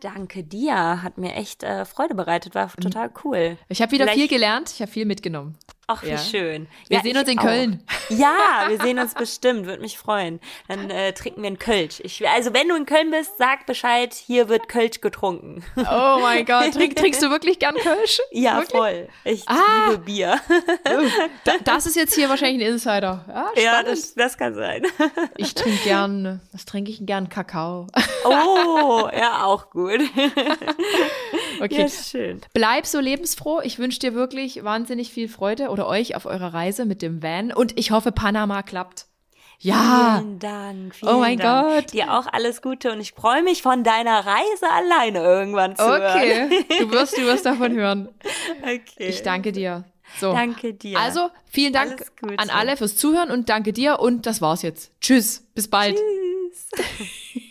[0.00, 3.58] Danke dir, hat mir echt äh, Freude bereitet, war total cool.
[3.68, 5.58] Ich habe wieder Vielleicht- viel gelernt, ich habe viel mitgenommen.
[5.92, 6.18] Ach, wie Ja.
[6.18, 6.68] schön.
[6.88, 7.42] Wir Ja, sehen uns in auch.
[7.42, 7.82] Köln.
[8.10, 10.38] Ja, wir sehen uns bestimmt, würde mich freuen.
[10.68, 12.00] Dann äh, trinken wir einen Kölsch.
[12.04, 15.64] Ich, also wenn du in Köln bist, sag Bescheid, hier wird Kölsch getrunken.
[15.76, 18.20] Oh mein Gott, Trink, trinkst du wirklich gern Kölsch?
[18.30, 18.70] Ja, Wirklich?
[18.70, 19.08] voll.
[19.24, 19.88] Ich Ah.
[19.90, 20.40] liebe Bier.
[20.48, 23.24] Oh, da, das ist jetzt hier wahrscheinlich ein Insider.
[23.26, 23.58] Ja, spannend.
[23.58, 24.82] Ja, das, das kann sein.
[25.36, 27.28] ich trinke gern, was trinke ich gern?
[27.28, 27.86] Kakao.
[28.24, 30.00] Oh, ja, auch gut.
[31.60, 31.82] Okay.
[31.82, 32.40] Ja, schön.
[32.54, 33.60] Bleib so lebensfroh.
[33.62, 37.52] Ich wünsche dir wirklich wahnsinnig viel Freude oder euch auf eurer Reise mit dem Van.
[37.52, 39.06] Und ich hoffe, Panama klappt.
[39.58, 40.16] Ja.
[40.18, 40.94] Vielen Dank.
[40.94, 41.68] Vielen Oh mein Dank.
[41.84, 41.92] Gott.
[41.92, 46.50] Dir auch alles Gute und ich freue mich von deiner Reise alleine irgendwann zu hören.
[46.50, 46.64] Okay.
[46.78, 48.08] Du wirst, du wirst davon hören.
[48.62, 49.08] Okay.
[49.08, 49.84] Ich danke dir.
[50.18, 50.32] So.
[50.32, 50.98] Danke dir.
[50.98, 52.04] Also, vielen Dank
[52.36, 54.92] an alle fürs Zuhören und danke dir und das war's jetzt.
[55.00, 55.46] Tschüss.
[55.54, 55.96] Bis bald.
[55.96, 57.40] Tschüss.